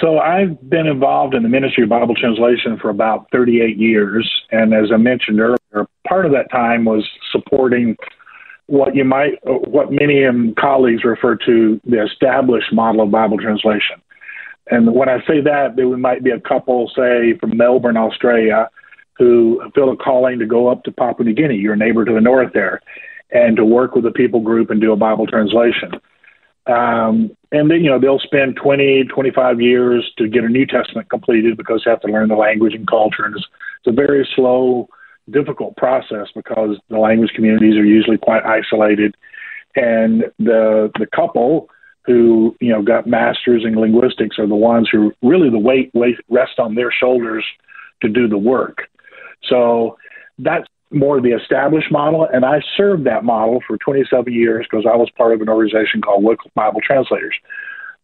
So 0.00 0.18
I've 0.18 0.68
been 0.68 0.86
involved 0.86 1.34
in 1.34 1.42
the 1.42 1.48
ministry 1.48 1.82
of 1.82 1.90
Bible 1.90 2.14
translation 2.14 2.78
for 2.80 2.88
about 2.88 3.26
38 3.32 3.76
years. 3.76 4.28
And 4.50 4.72
as 4.72 4.90
I 4.92 4.96
mentioned 4.96 5.40
earlier, 5.40 5.88
part 6.08 6.24
of 6.24 6.32
that 6.32 6.50
time 6.50 6.86
was 6.86 7.06
supporting 7.30 7.96
what 8.66 8.94
you 8.94 9.04
might, 9.04 9.34
what 9.44 9.92
many 9.92 10.24
colleagues 10.58 11.04
refer 11.04 11.36
to 11.44 11.80
the 11.84 12.02
established 12.02 12.72
model 12.72 13.02
of 13.02 13.10
Bible 13.10 13.36
translation. 13.36 14.00
And 14.70 14.94
when 14.94 15.08
I 15.08 15.18
say 15.26 15.40
that, 15.42 15.74
there 15.76 15.88
might 15.96 16.22
be 16.22 16.30
a 16.30 16.40
couple, 16.40 16.90
say, 16.96 17.36
from 17.38 17.56
Melbourne, 17.56 17.96
Australia, 17.96 18.70
who 19.18 19.60
feel 19.74 19.90
a 19.90 19.96
calling 19.96 20.38
to 20.38 20.46
go 20.46 20.68
up 20.68 20.84
to 20.84 20.92
Papua 20.92 21.26
New 21.26 21.34
Guinea, 21.34 21.56
your 21.56 21.76
neighbor 21.76 22.04
to 22.04 22.12
the 22.12 22.20
north 22.20 22.52
there. 22.54 22.80
and 23.32 23.56
to 23.56 23.64
work 23.64 23.94
with 23.94 24.04
a 24.06 24.10
people 24.10 24.40
group 24.40 24.70
and 24.70 24.80
do 24.80 24.92
a 24.92 24.96
Bible 24.96 25.26
translation. 25.26 25.92
Um, 26.66 27.30
and 27.52 27.70
then, 27.70 27.82
you 27.82 27.90
know, 27.90 27.98
they'll 27.98 28.20
spend 28.20 28.56
20, 28.56 29.04
25 29.04 29.60
years 29.60 30.10
to 30.18 30.28
get 30.28 30.44
a 30.44 30.48
New 30.48 30.66
Testament 30.66 31.10
completed 31.10 31.56
because 31.56 31.82
they 31.84 31.90
have 31.90 32.00
to 32.02 32.12
learn 32.12 32.28
the 32.28 32.36
language 32.36 32.74
and 32.74 32.86
culture. 32.86 33.24
And 33.24 33.36
it's, 33.36 33.46
it's 33.78 33.88
a 33.88 33.92
very 33.92 34.28
slow, 34.36 34.88
difficult 35.30 35.76
process 35.76 36.28
because 36.34 36.76
the 36.88 36.98
language 36.98 37.32
communities 37.34 37.76
are 37.76 37.84
usually 37.84 38.18
quite 38.18 38.44
isolated. 38.44 39.16
And 39.74 40.24
the, 40.38 40.90
the 40.98 41.06
couple 41.06 41.68
who, 42.06 42.56
you 42.60 42.70
know, 42.70 42.82
got 42.82 43.06
masters 43.06 43.64
in 43.64 43.74
linguistics 43.74 44.38
are 44.38 44.46
the 44.46 44.54
ones 44.54 44.88
who 44.90 45.12
really 45.22 45.50
the 45.50 45.58
weight, 45.58 45.90
weight 45.92 46.16
rests 46.28 46.56
on 46.58 46.76
their 46.76 46.92
shoulders 46.92 47.44
to 48.00 48.08
do 48.08 48.28
the 48.28 48.38
work. 48.38 48.88
So 49.48 49.98
that's 50.38 50.66
more 50.90 51.20
the 51.20 51.32
established 51.32 51.90
model, 51.90 52.26
and 52.32 52.44
I 52.44 52.60
served 52.76 53.04
that 53.06 53.24
model 53.24 53.60
for 53.66 53.76
27 53.78 54.32
years 54.32 54.66
because 54.68 54.86
I 54.90 54.96
was 54.96 55.08
part 55.16 55.32
of 55.32 55.40
an 55.40 55.48
organization 55.48 56.00
called 56.00 56.24
Wycliffe 56.24 56.54
Bible 56.54 56.80
Translators. 56.84 57.34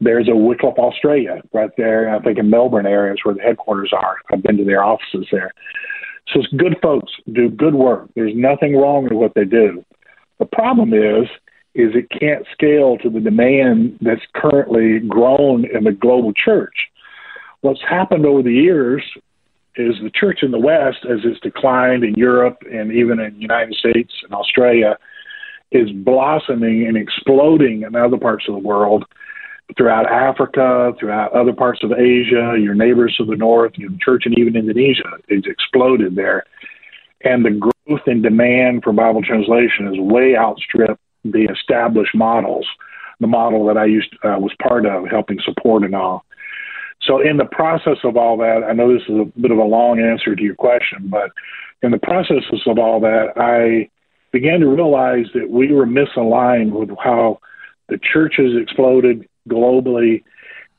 There's 0.01 0.29
a 0.29 0.37
Wycliffe 0.37 0.79
Australia 0.79 1.41
right 1.53 1.71
there, 1.77 2.15
I 2.15 2.21
think 2.21 2.39
in 2.39 2.51
Melbourne 2.51 2.87
areas 2.87 3.19
where 3.23 3.35
the 3.35 3.41
headquarters 3.41 3.93
are. 3.93 4.17
I've 4.31 4.43
been 4.43 4.59
to 4.59 4.65
their 4.65 4.85
offices 4.85 5.27
there. 5.33 5.53
So 6.33 6.41
it's 6.41 6.53
good 6.53 6.77
folks 6.83 7.13
do 7.33 7.49
good 7.49 7.75
work. 7.75 8.09
There's 8.15 8.35
nothing 8.35 8.77
wrong 8.77 9.05
with 9.05 9.13
what 9.13 9.35
they 9.35 9.45
do. 9.45 9.85
The 10.39 10.47
problem 10.47 10.93
is, 10.93 11.29
is 11.75 11.93
it 11.95 12.11
can't 12.11 12.47
scale 12.53 12.99
to 12.99 13.11
the 13.11 13.21
demand 13.21 13.99
that's 14.01 14.23
currently 14.35 15.01
grown 15.01 15.67
in 15.67 15.85
the 15.85 15.93
global 15.93 16.33
church. 16.33 16.75
What's 17.61 17.83
happened 17.89 18.27
over 18.27 18.43
the 18.43 18.53
years 18.53 19.03
is 19.77 19.95
the 20.03 20.11
church 20.11 20.43
in 20.43 20.51
the 20.51 20.59
West, 20.59 20.99
as 21.05 21.21
it's 21.25 21.41
declined 21.41 22.05
in 22.05 22.15
Europe 22.15 22.63
and 22.71 22.93
even 22.93 23.21
in 23.21 23.35
the 23.35 23.41
United 23.41 23.75
States 23.75 24.13
and 24.23 24.33
Australia, 24.33 24.99
is 25.73 25.91
blossoming 25.91 26.87
and 26.87 26.97
exploding 26.97 27.83
in 27.83 27.97
other 27.97 28.17
parts 28.17 28.45
of 28.49 28.55
the 28.55 28.61
world, 28.61 29.05
throughout 29.77 30.07
Africa, 30.07 30.93
throughout 30.99 31.33
other 31.33 31.53
parts 31.53 31.83
of 31.83 31.93
Asia, 31.93 32.57
your 32.59 32.75
neighbors 32.75 33.17
to 33.17 33.25
the 33.25 33.37
north, 33.37 33.73
your 33.77 33.91
church 34.01 34.23
and 34.25 34.39
even 34.39 34.57
Indonesia, 34.57 35.19
is 35.29 35.43
exploded 35.47 36.15
there. 36.15 36.45
And 37.25 37.45
the 37.45 37.51
growth 37.51 38.03
and 38.07 38.23
demand 38.23 38.85
for 38.85 38.93
Bible 38.93 39.23
translation 39.23 39.87
has 39.87 39.99
way 39.99 40.37
outstripped 40.37 41.01
the 41.25 41.49
established 41.53 42.15
models, 42.15 42.67
the 43.19 43.27
model 43.27 43.67
that 43.67 43.77
I 43.77 43.87
used 43.87 44.15
uh, 44.23 44.37
was 44.39 44.53
part 44.63 44.87
of, 44.87 45.07
helping 45.09 45.39
support 45.41 45.83
and 45.83 45.95
all. 45.95 46.25
So, 47.07 47.21
in 47.21 47.37
the 47.37 47.45
process 47.45 47.99
of 48.05 48.17
all 48.17 48.37
that, 48.39 48.63
I 48.69 48.73
know 48.73 48.93
this 48.93 49.03
is 49.09 49.21
a 49.21 49.41
bit 49.41 49.53
of 49.53 49.59
a 49.59 49.65
long 49.65 50.01
answer 50.01 50.35
to 50.35 50.43
your 50.43 50.57
question, 50.57 51.09
but 51.09 51.31
in 51.83 51.93
the 51.93 51.99
processes 51.99 52.63
of 52.67 52.79
all 52.79 53.01
that, 53.01 53.33
I 53.37 53.89
began 54.33 54.61
to 54.61 54.69
realize 54.69 55.27
that 55.35 55.49
we 55.49 55.73
were 55.73 55.87
misaligned 55.87 56.73
with 56.73 56.91
how 57.03 57.39
the 57.89 57.99
church 58.13 58.35
has 58.39 58.61
exploded 58.61 59.29
globally. 59.49 60.25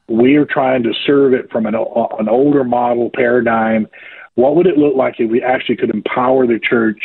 We 0.09 0.35
are 0.35 0.45
trying 0.45 0.83
to 0.83 0.93
serve 1.05 1.33
it 1.33 1.49
from 1.51 1.65
an, 1.65 1.75
an 1.75 2.29
older 2.29 2.63
model 2.63 3.09
paradigm. 3.13 3.87
What 4.35 4.55
would 4.55 4.67
it 4.67 4.77
look 4.77 4.95
like 4.95 5.15
if 5.19 5.31
we 5.31 5.41
actually 5.41 5.77
could 5.77 5.89
empower 5.89 6.45
the 6.45 6.59
church, 6.59 6.99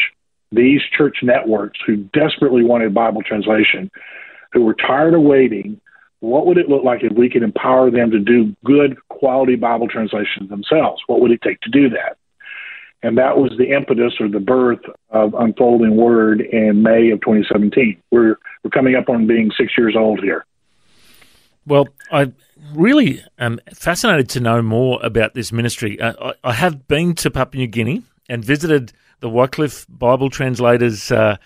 these 0.51 0.81
church 0.97 1.19
networks 1.23 1.79
who 1.87 1.97
desperately 2.13 2.65
wanted 2.65 2.93
Bible 2.93 3.23
translation, 3.23 3.91
who 4.53 4.65
were 4.65 4.75
tired 4.75 5.15
of 5.15 5.23
waiting, 5.23 5.81
what 6.23 6.47
would 6.47 6.57
it 6.57 6.69
look 6.69 6.85
like 6.85 7.03
if 7.03 7.13
we 7.15 7.29
could 7.29 7.43
empower 7.43 7.91
them 7.91 8.13
to 8.13 8.21
do 8.21 8.55
good 8.65 8.97
quality 9.09 9.57
Bible 9.57 9.89
translations 9.89 10.49
themselves? 10.49 11.03
What 11.09 11.21
would 11.21 11.33
it 11.33 11.43
take 11.43 11.61
to 11.63 11.71
do 11.71 11.91
that? 11.91 12.17
And 13.03 13.19
that 13.19 13.39
was 13.39 13.51
the 13.59 13.75
impetus 13.75 14.13
or 14.21 14.29
the 14.29 14.39
birth 14.39 14.79
of 15.11 15.35
Unfolding 15.35 15.97
Word 15.97 16.41
in 16.41 16.81
May 16.85 17.11
of 17.11 17.21
2017. 17.23 18.01
We're, 18.13 18.39
we're 18.63 18.71
coming 18.71 18.95
up 18.95 19.09
on 19.09 19.27
being 19.27 19.51
six 19.59 19.73
years 19.77 19.97
old 19.99 20.21
here. 20.21 20.47
Well, 21.67 21.89
I 22.13 22.31
really 22.73 23.21
am 23.41 23.59
fascinated 23.75 24.29
to 24.31 24.41
know 24.41 24.63
more 24.63 25.01
about 25.03 25.35
this 25.35 25.51
ministry. 25.51 26.01
Uh, 26.01 26.13
I, 26.45 26.51
I, 26.51 26.53
have 26.53 26.87
been 26.87 27.17
to 27.17 27.33
Papua 27.33 27.63
New 27.63 27.67
Guinea 27.67 28.03
and 28.29 28.45
visited 28.45 28.93
the 29.19 29.29
Wycliffe 29.29 29.87
Bible 29.89 30.31
Translators 30.31 31.11
uh, 31.11 31.37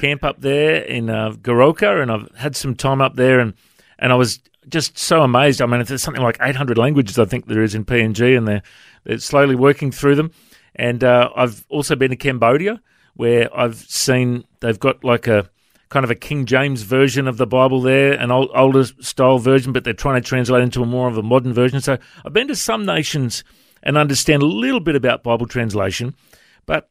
camp 0.00 0.24
up 0.24 0.40
there 0.40 0.82
in 0.82 1.08
uh, 1.08 1.30
Goroka, 1.40 2.02
and 2.02 2.10
I've 2.10 2.34
had 2.34 2.56
some 2.56 2.74
time 2.74 3.00
up 3.00 3.14
there 3.14 3.38
and– 3.38 3.54
and 4.04 4.12
I 4.12 4.16
was 4.16 4.38
just 4.68 4.98
so 4.98 5.22
amazed. 5.22 5.62
I 5.62 5.66
mean, 5.66 5.82
there's 5.82 6.02
something 6.02 6.22
like 6.22 6.36
800 6.38 6.76
languages 6.76 7.18
I 7.18 7.24
think 7.24 7.46
there 7.46 7.62
is 7.62 7.74
in 7.74 7.86
PNG, 7.86 8.36
and 8.36 8.46
they're, 8.46 8.62
they're 9.04 9.18
slowly 9.18 9.54
working 9.54 9.90
through 9.90 10.16
them. 10.16 10.30
And 10.74 11.02
uh, 11.02 11.30
I've 11.34 11.64
also 11.70 11.96
been 11.96 12.10
to 12.10 12.16
Cambodia, 12.16 12.82
where 13.14 13.48
I've 13.58 13.76
seen 13.76 14.44
they've 14.60 14.78
got 14.78 15.04
like 15.04 15.26
a 15.26 15.48
kind 15.88 16.04
of 16.04 16.10
a 16.10 16.14
King 16.14 16.44
James 16.44 16.82
version 16.82 17.26
of 17.26 17.38
the 17.38 17.46
Bible 17.46 17.80
there, 17.80 18.12
an 18.12 18.30
old, 18.30 18.50
older 18.54 18.84
style 18.84 19.38
version, 19.38 19.72
but 19.72 19.84
they're 19.84 19.94
trying 19.94 20.20
to 20.20 20.28
translate 20.28 20.62
into 20.62 20.82
a 20.82 20.86
more 20.86 21.08
of 21.08 21.16
a 21.16 21.22
modern 21.22 21.54
version. 21.54 21.80
So 21.80 21.96
I've 22.26 22.34
been 22.34 22.48
to 22.48 22.56
some 22.56 22.84
nations 22.84 23.42
and 23.82 23.96
understand 23.96 24.42
a 24.42 24.46
little 24.46 24.80
bit 24.80 24.96
about 24.96 25.22
Bible 25.22 25.46
translation, 25.46 26.14
but 26.66 26.90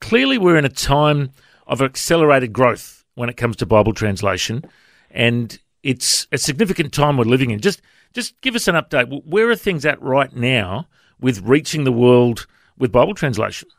clearly 0.00 0.38
we're 0.38 0.56
in 0.56 0.64
a 0.64 0.70
time 0.70 1.30
of 1.66 1.82
accelerated 1.82 2.54
growth 2.54 3.04
when 3.16 3.28
it 3.28 3.36
comes 3.36 3.56
to 3.56 3.66
Bible 3.66 3.92
translation. 3.92 4.64
And 5.10 5.58
it's 5.88 6.26
a 6.32 6.36
significant 6.36 6.92
time 6.92 7.16
we're 7.16 7.24
living 7.24 7.50
in. 7.50 7.60
Just 7.60 7.80
just 8.12 8.38
give 8.42 8.54
us 8.54 8.68
an 8.68 8.74
update. 8.74 9.24
Where 9.24 9.48
are 9.48 9.56
things 9.56 9.86
at 9.86 10.00
right 10.02 10.30
now 10.36 10.86
with 11.18 11.40
reaching 11.40 11.84
the 11.84 11.92
world 11.92 12.46
with 12.76 12.92
Bible 12.92 13.14
translation? 13.14 13.70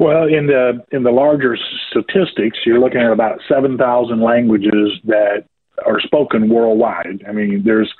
Well, 0.00 0.24
in 0.26 0.48
the 0.48 0.84
in 0.90 1.04
the 1.04 1.12
larger 1.12 1.56
statistics, 1.90 2.58
you're 2.66 2.80
looking 2.80 3.02
at 3.02 3.12
about 3.12 3.38
seven 3.48 3.78
thousand 3.78 4.20
languages 4.20 4.98
that 5.04 5.44
are 5.86 6.00
spoken 6.00 6.48
worldwide. 6.48 7.24
I 7.28 7.30
mean, 7.30 7.62
there's 7.64 7.92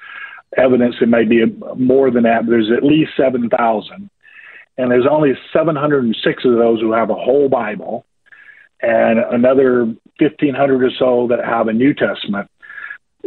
evidence 0.57 0.97
it 1.01 1.09
may 1.09 1.25
be 1.25 1.45
more 1.77 2.11
than 2.11 2.25
that. 2.25 2.47
There's 2.49 2.73
at 2.77 2.83
least 2.83 3.13
seven 3.17 3.49
thousand, 3.49 4.11
and 4.79 4.91
there's 4.91 5.07
only 5.09 5.35
706 5.53 6.45
of 6.45 6.53
those 6.57 6.81
who 6.81 6.93
have 6.93 7.11
a 7.11 7.15
whole 7.15 7.49
Bible, 7.49 8.05
and 8.83 9.21
another 9.21 9.95
1500 10.19 10.83
or 10.83 10.91
so 10.99 11.27
that 11.29 11.45
have 11.45 11.69
a 11.69 11.73
New 11.73 11.95
Testament. 11.95 12.51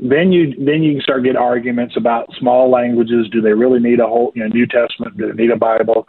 Then 0.01 0.31
you 0.31 0.53
then 0.63 0.83
you 0.83 0.93
can 0.93 1.01
start 1.01 1.23
get 1.23 1.35
arguments 1.35 1.95
about 1.97 2.29
small 2.39 2.69
languages. 2.69 3.27
Do 3.31 3.41
they 3.41 3.53
really 3.53 3.79
need 3.79 3.99
a 3.99 4.07
whole 4.07 4.31
you 4.35 4.43
know, 4.43 4.49
New 4.49 4.67
Testament? 4.67 5.17
Do 5.17 5.27
they 5.27 5.43
need 5.43 5.51
a 5.51 5.57
Bible? 5.57 6.07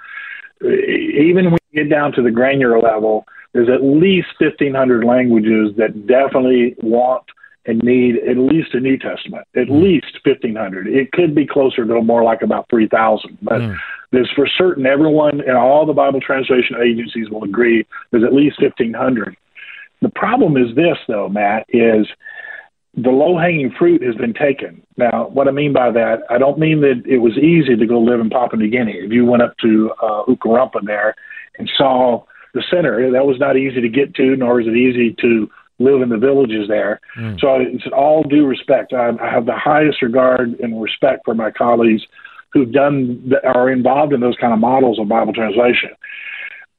Even 0.62 1.47
when 1.47 1.58
you 1.70 1.85
get 1.85 1.90
down 1.90 2.12
to 2.12 2.23
the 2.23 2.30
granular 2.30 2.80
level, 2.80 3.25
there's 3.54 3.68
at 3.68 3.82
least 3.82 4.28
1500 4.40 5.04
languages 5.04 5.75
that 5.78 6.06
definitely 6.06 6.75
want 6.82 7.25
and 7.68 7.82
need 7.82 8.16
at 8.28 8.38
least 8.38 8.75
a 8.75 8.80
New 8.80 8.99
Testament, 8.99 9.47
at 9.54 9.68
mm. 9.68 9.82
least 9.82 10.18
1,500. 10.25 10.87
It 10.87 11.12
could 11.12 11.35
be 11.35 11.47
closer 11.47 11.87
to 11.87 12.02
more 12.02 12.25
like 12.25 12.40
about 12.40 12.66
3,000. 12.70 13.38
But 13.42 13.61
mm. 13.61 13.76
there's 14.11 14.30
for 14.35 14.49
certain, 14.56 14.87
everyone 14.87 15.42
and 15.42 15.56
all 15.56 15.85
the 15.85 15.92
Bible 15.92 16.20
translation 16.20 16.76
agencies 16.82 17.28
will 17.30 17.44
agree 17.44 17.87
there's 18.11 18.25
at 18.25 18.32
least 18.32 18.61
1,500. 18.61 19.37
The 20.00 20.11
problem 20.11 20.57
is 20.57 20.75
this, 20.76 20.97
though, 21.09 21.28
Matt, 21.28 21.67
is 21.69 22.07
the 22.95 23.11
low 23.11 23.38
hanging 23.38 23.73
fruit 23.78 24.02
has 24.02 24.14
been 24.17 24.35
taken. 24.35 24.83
Now, 24.97 25.28
what 25.28 25.49
I 25.49 25.50
mean 25.50 25.73
by 25.73 25.90
that, 25.93 26.23
I 26.31 26.38
don't 26.38 26.59
mean 26.59 26.81
that 26.81 27.02
it 27.07 27.19
was 27.19 27.37
easy 27.37 27.76
to 27.76 27.87
go 27.87 28.00
live 28.00 28.21
in 28.21 28.31
Papua 28.31 28.61
New 28.61 28.71
Guinea. 28.71 28.99
If 28.99 29.12
you 29.12 29.25
went 29.25 29.43
up 29.43 29.57
to 29.59 29.93
uh, 30.02 30.25
Ukarumpa 30.25 30.85
there 30.85 31.14
and 31.59 31.71
saw 31.76 32.25
the 32.55 32.62
center, 32.71 33.11
that 33.12 33.26
was 33.26 33.38
not 33.38 33.57
easy 33.57 33.81
to 33.81 33.88
get 33.88 34.14
to, 34.14 34.37
nor 34.37 34.61
is 34.61 34.67
it 34.67 34.76
easy 34.76 35.14
to 35.21 35.50
live 35.78 36.02
in 36.02 36.09
the 36.09 36.17
villages 36.17 36.67
there. 36.67 37.00
Mm. 37.17 37.38
So 37.40 37.57
it's 37.61 37.85
all 37.97 38.25
due 38.25 38.47
respect. 38.47 38.93
I, 38.93 39.11
I 39.21 39.31
have 39.31 39.47
the 39.47 39.57
highest 39.57 40.02
regard 40.02 40.59
and 40.59 40.83
respect 40.83 41.23
for 41.25 41.35
my 41.35 41.50
colleagues 41.52 42.02
who've 42.52 42.73
done 42.73 43.31
are 43.45 43.71
involved 43.71 44.12
in 44.12 44.21
those 44.21 44.37
kind 44.40 44.52
of 44.52 44.59
models 44.59 44.99
of 44.99 45.09
Bible 45.09 45.33
translation 45.33 45.90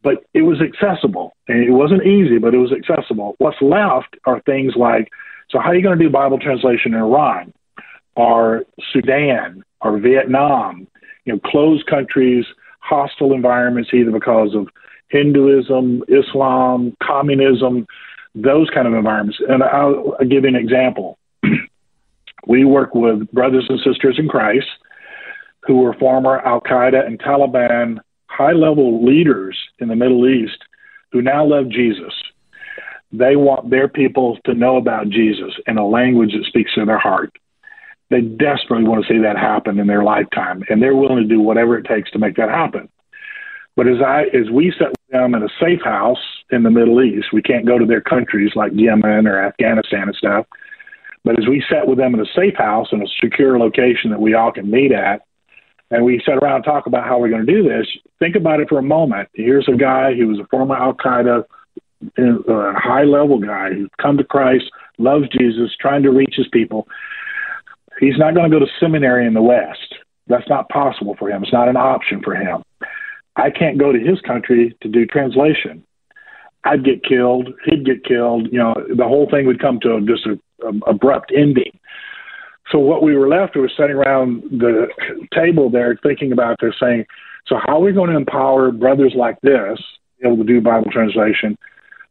but 0.01 0.23
it 0.33 0.43
was 0.43 0.61
accessible. 0.61 1.35
And 1.47 1.63
it 1.63 1.71
wasn't 1.71 2.05
easy, 2.05 2.37
but 2.37 2.53
it 2.53 2.57
was 2.57 2.71
accessible. 2.71 3.35
What's 3.37 3.61
left 3.61 4.15
are 4.25 4.41
things 4.41 4.73
like 4.75 5.09
so, 5.51 5.59
how 5.59 5.69
are 5.69 5.75
you 5.75 5.81
going 5.81 5.97
to 5.97 6.03
do 6.03 6.11
Bible 6.11 6.37
translation 6.37 6.93
in 6.93 6.99
Iran 6.99 7.53
or 8.15 8.63
Sudan 8.93 9.63
or 9.81 9.99
Vietnam? 9.99 10.87
You 11.25 11.33
know, 11.33 11.39
closed 11.39 11.87
countries, 11.87 12.45
hostile 12.79 13.33
environments, 13.33 13.89
either 13.93 14.11
because 14.11 14.53
of 14.53 14.67
Hinduism, 15.09 16.03
Islam, 16.07 16.95
communism, 17.01 17.87
those 18.35 18.69
kind 18.69 18.87
of 18.87 18.93
environments. 18.93 19.39
And 19.47 19.63
I'll, 19.63 20.15
I'll 20.19 20.27
give 20.27 20.43
you 20.43 20.49
an 20.49 20.55
example. 20.55 21.17
we 22.47 22.63
work 22.63 22.93
with 22.93 23.29
brothers 23.31 23.65
and 23.69 23.79
sisters 23.79 24.17
in 24.19 24.27
Christ 24.27 24.67
who 25.65 25.77
were 25.77 25.93
former 25.95 26.39
Al 26.39 26.61
Qaeda 26.61 27.05
and 27.05 27.19
Taliban 27.19 27.97
high 28.39 28.53
level 28.53 29.05
leaders 29.05 29.57
in 29.79 29.87
the 29.87 29.95
Middle 29.95 30.27
East 30.27 30.57
who 31.11 31.21
now 31.21 31.45
love 31.45 31.69
Jesus. 31.69 32.13
They 33.11 33.35
want 33.35 33.69
their 33.69 33.87
people 33.87 34.37
to 34.45 34.53
know 34.53 34.77
about 34.77 35.09
Jesus 35.09 35.53
in 35.67 35.77
a 35.77 35.85
language 35.85 36.31
that 36.31 36.45
speaks 36.45 36.73
to 36.75 36.85
their 36.85 36.99
heart. 36.99 37.31
They 38.09 38.21
desperately 38.21 38.87
want 38.87 39.05
to 39.05 39.13
see 39.13 39.19
that 39.19 39.37
happen 39.37 39.79
in 39.79 39.87
their 39.87 40.03
lifetime, 40.03 40.63
and 40.69 40.81
they're 40.81 40.95
willing 40.95 41.27
to 41.27 41.35
do 41.35 41.39
whatever 41.39 41.77
it 41.77 41.85
takes 41.85 42.09
to 42.11 42.19
make 42.19 42.35
that 42.37 42.49
happen. 42.49 42.89
But 43.75 43.87
as 43.87 44.01
I 44.01 44.23
as 44.33 44.49
we 44.51 44.73
sat 44.77 44.93
them 45.11 45.35
in 45.35 45.43
a 45.43 45.49
safe 45.59 45.81
house 45.83 46.19
in 46.51 46.63
the 46.63 46.71
Middle 46.71 47.01
East. 47.01 47.27
We 47.33 47.41
can't 47.41 47.65
go 47.65 47.77
to 47.77 47.85
their 47.85 48.01
countries 48.01 48.51
like 48.55 48.71
Yemen 48.73 49.27
or 49.27 49.43
Afghanistan 49.43 50.03
and 50.03 50.15
stuff. 50.15 50.45
But 51.23 51.39
as 51.39 51.47
we 51.47 51.63
sat 51.69 51.87
with 51.87 51.97
them 51.97 52.13
in 52.13 52.21
a 52.21 52.33
safe 52.35 52.55
house 52.55 52.87
in 52.91 53.01
a 53.01 53.07
secure 53.21 53.59
location 53.59 54.11
that 54.11 54.21
we 54.21 54.33
all 54.33 54.51
can 54.51 54.69
meet 54.69 54.91
at, 54.91 55.21
and 55.91 56.05
we 56.05 56.21
sat 56.25 56.37
around 56.37 56.57
and 56.57 56.65
talk 56.65 56.85
about 56.85 57.05
how 57.05 57.19
we're 57.19 57.29
going 57.29 57.45
to 57.45 57.51
do 57.51 57.63
this, 57.63 57.87
think 58.19 58.35
about 58.35 58.59
it 58.59 58.69
for 58.69 58.77
a 58.77 58.83
moment. 58.83 59.29
Here's 59.33 59.67
a 59.67 59.77
guy 59.77 60.13
who 60.13 60.27
was 60.27 60.39
a 60.39 60.47
former 60.47 60.75
Al 60.75 60.93
Qaeda, 60.93 61.43
uh, 62.17 62.73
high 62.77 63.03
level 63.03 63.39
guy 63.39 63.69
who's 63.73 63.89
come 64.01 64.17
to 64.17 64.23
Christ, 64.23 64.65
loves 64.97 65.27
Jesus, 65.29 65.71
trying 65.79 66.03
to 66.03 66.11
reach 66.11 66.35
his 66.35 66.47
people. 66.49 66.87
He's 67.99 68.17
not 68.17 68.33
going 68.33 68.49
to 68.49 68.59
go 68.59 68.63
to 68.63 68.71
seminary 68.79 69.25
in 69.25 69.33
the 69.33 69.41
West. 69.41 69.95
That's 70.27 70.47
not 70.47 70.69
possible 70.69 71.15
for 71.17 71.29
him. 71.29 71.43
It's 71.43 71.51
not 71.53 71.67
an 71.67 71.77
option 71.77 72.21
for 72.23 72.35
him. 72.35 72.63
I 73.35 73.49
can't 73.49 73.77
go 73.77 73.91
to 73.91 73.99
his 73.99 74.21
country 74.21 74.75
to 74.81 74.87
do 74.87 75.05
translation. 75.05 75.83
I'd 76.63 76.85
get 76.85 77.03
killed. 77.03 77.49
He'd 77.65 77.85
get 77.85 78.03
killed. 78.03 78.47
You 78.51 78.59
know, 78.59 78.75
the 78.95 79.05
whole 79.05 79.29
thing 79.29 79.47
would 79.47 79.61
come 79.61 79.79
to 79.81 80.01
just 80.01 80.27
a, 80.27 80.39
a 80.65 80.91
abrupt 80.91 81.31
ending. 81.35 81.71
So 82.71 82.79
what 82.79 83.01
we 83.01 83.15
were 83.15 83.27
left 83.27 83.55
was 83.55 83.71
sitting 83.77 83.95
around 83.95 84.43
the 84.43 84.87
table 85.33 85.69
there 85.69 85.97
thinking 86.03 86.31
about 86.31 86.57
this, 86.61 86.75
saying, 86.79 87.05
"So 87.47 87.55
how 87.65 87.77
are 87.77 87.81
we 87.81 87.93
going 87.93 88.11
to 88.11 88.17
empower 88.17 88.71
brothers 88.71 89.13
like 89.15 89.39
this 89.41 89.79
able 90.23 90.37
to 90.37 90.43
do 90.43 90.61
Bible 90.61 90.91
translation, 90.91 91.57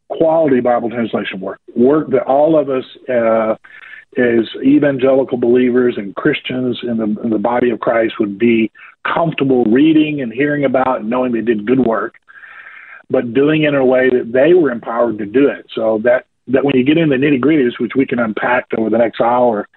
quality 0.09 0.59
Bible 0.59 0.89
translation 0.89 1.39
work, 1.39 1.59
work 1.75 2.09
that 2.11 2.23
all 2.23 2.59
of 2.59 2.69
us 2.69 2.83
uh, 3.07 3.55
as 4.17 4.47
evangelical 4.65 5.37
believers 5.37 5.95
and 5.97 6.15
Christians 6.15 6.79
in 6.83 6.97
the, 6.97 7.21
in 7.23 7.29
the 7.29 7.37
body 7.37 7.69
of 7.69 7.79
Christ 7.79 8.15
would 8.19 8.39
be 8.39 8.71
comfortable 9.05 9.65
reading 9.65 10.21
and 10.21 10.33
hearing 10.33 10.65
about 10.65 11.01
and 11.01 11.09
knowing 11.09 11.31
they 11.31 11.41
did 11.41 11.67
good 11.67 11.79
work, 11.79 12.15
but 13.09 13.33
doing 13.33 13.63
it 13.63 13.69
in 13.69 13.75
a 13.75 13.85
way 13.85 14.09
that 14.09 14.31
they 14.33 14.53
were 14.53 14.71
empowered 14.71 15.19
to 15.19 15.25
do 15.25 15.47
it. 15.47 15.67
So 15.75 15.99
that, 16.03 16.25
that 16.47 16.65
when 16.65 16.75
you 16.75 16.83
get 16.83 16.97
into 16.97 17.15
the 17.15 17.23
nitty 17.23 17.39
gritties, 17.39 17.79
which 17.79 17.91
we 17.95 18.05
can 18.05 18.19
unpack 18.19 18.65
over 18.77 18.89
the 18.89 18.97
next 18.97 19.21
hour, 19.21 19.67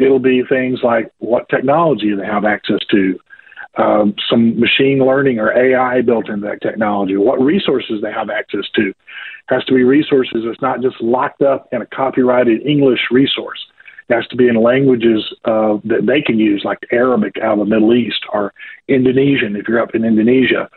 it'll 0.00 0.18
be 0.18 0.42
things 0.48 0.80
like 0.82 1.12
what 1.18 1.48
technology 1.48 2.14
they 2.14 2.26
have 2.26 2.44
access 2.44 2.80
to, 2.90 3.18
um, 3.76 4.14
some 4.28 4.58
machine 4.58 4.98
learning 4.98 5.38
or 5.38 5.52
AI 5.52 6.02
built 6.02 6.28
into 6.28 6.46
that 6.46 6.60
technology, 6.60 7.16
what 7.16 7.40
resources 7.40 8.00
they 8.02 8.12
have 8.12 8.30
access 8.30 8.64
to. 8.74 8.88
It 8.88 8.96
has 9.48 9.64
to 9.66 9.74
be 9.74 9.84
resources 9.84 10.42
that's 10.44 10.60
not 10.60 10.82
just 10.82 11.00
locked 11.00 11.42
up 11.42 11.68
in 11.72 11.82
a 11.82 11.86
copyrighted 11.86 12.66
English 12.66 13.00
resource. 13.10 13.60
It 14.08 14.14
has 14.14 14.26
to 14.28 14.36
be 14.36 14.48
in 14.48 14.56
languages 14.56 15.22
uh, 15.44 15.78
that 15.84 16.06
they 16.06 16.20
can 16.20 16.38
use, 16.38 16.62
like 16.64 16.78
Arabic 16.90 17.36
out 17.42 17.52
of 17.52 17.58
the 17.60 17.64
Middle 17.64 17.94
East, 17.94 18.20
or 18.32 18.52
Indonesian 18.88 19.54
if 19.54 19.68
you're 19.68 19.80
up 19.80 19.94
in 19.94 20.04
Indonesia, 20.04 20.68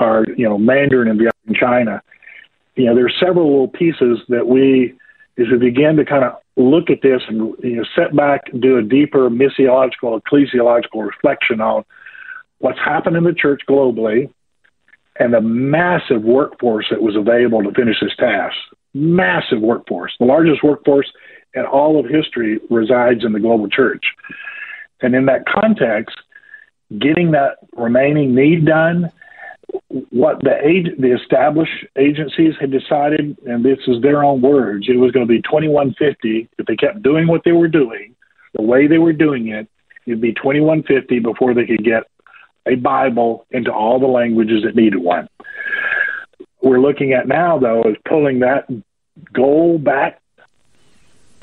or 0.00 0.26
you 0.36 0.48
know 0.48 0.58
Mandarin 0.58 1.08
if 1.08 1.18
you're 1.18 1.28
up 1.28 1.36
in 1.46 1.54
China. 1.54 2.02
You 2.74 2.86
know, 2.86 2.96
there 2.96 3.06
are 3.06 3.24
several 3.24 3.46
little 3.46 3.68
pieces 3.68 4.18
that 4.28 4.48
we, 4.48 4.94
as 5.38 5.46
we 5.50 5.58
begin 5.58 5.96
to 5.96 6.04
kind 6.04 6.24
of 6.24 6.34
look 6.56 6.90
at 6.90 7.02
this 7.02 7.22
and 7.28 7.54
you 7.62 7.76
know, 7.76 7.84
set 7.96 8.14
back 8.14 8.42
and 8.52 8.62
do 8.62 8.78
a 8.78 8.82
deeper 8.82 9.28
missiological, 9.28 10.20
ecclesiological 10.20 11.04
reflection 11.04 11.60
on 11.60 11.84
what's 12.58 12.78
happened 12.78 13.16
in 13.16 13.24
the 13.24 13.34
church 13.34 13.62
globally 13.68 14.32
and 15.18 15.32
the 15.32 15.40
massive 15.40 16.22
workforce 16.22 16.86
that 16.90 17.02
was 17.02 17.16
available 17.16 17.62
to 17.62 17.72
finish 17.72 17.96
this 18.00 18.14
task. 18.16 18.56
Massive 18.94 19.60
workforce. 19.60 20.12
The 20.18 20.26
largest 20.26 20.62
workforce 20.62 21.10
in 21.54 21.64
all 21.64 21.98
of 21.98 22.06
history 22.06 22.60
resides 22.70 23.24
in 23.24 23.32
the 23.32 23.40
global 23.40 23.68
church. 23.68 24.04
And 25.02 25.14
in 25.14 25.26
that 25.26 25.44
context, 25.46 26.16
getting 26.98 27.32
that 27.32 27.58
remaining 27.76 28.34
need 28.34 28.66
done, 28.66 29.10
what 30.10 30.42
the 30.42 30.56
age, 30.64 30.88
the 30.98 31.14
established 31.14 31.86
agencies 31.96 32.54
had 32.60 32.70
decided, 32.70 33.36
and 33.46 33.64
this 33.64 33.78
is 33.86 34.02
their 34.02 34.24
own 34.24 34.40
words, 34.40 34.86
it 34.88 34.96
was 34.96 35.12
going 35.12 35.26
to 35.26 35.32
be 35.32 35.42
2150 35.42 36.48
if 36.58 36.66
they 36.66 36.76
kept 36.76 37.02
doing 37.02 37.26
what 37.26 37.42
they 37.44 37.52
were 37.52 37.68
doing, 37.68 38.14
the 38.54 38.62
way 38.62 38.86
they 38.86 38.98
were 38.98 39.12
doing 39.12 39.48
it, 39.48 39.68
it'd 40.06 40.20
be 40.20 40.32
2150 40.32 41.20
before 41.20 41.54
they 41.54 41.66
could 41.66 41.84
get 41.84 42.04
a 42.66 42.76
Bible 42.76 43.46
into 43.50 43.72
all 43.72 43.98
the 43.98 44.06
languages 44.06 44.62
that 44.64 44.74
needed 44.74 44.98
one. 44.98 45.28
We're 46.62 46.80
looking 46.80 47.12
at 47.12 47.28
now, 47.28 47.58
though, 47.58 47.82
is 47.82 47.96
pulling 48.08 48.40
that 48.40 48.66
goal 49.32 49.78
back 49.78 50.20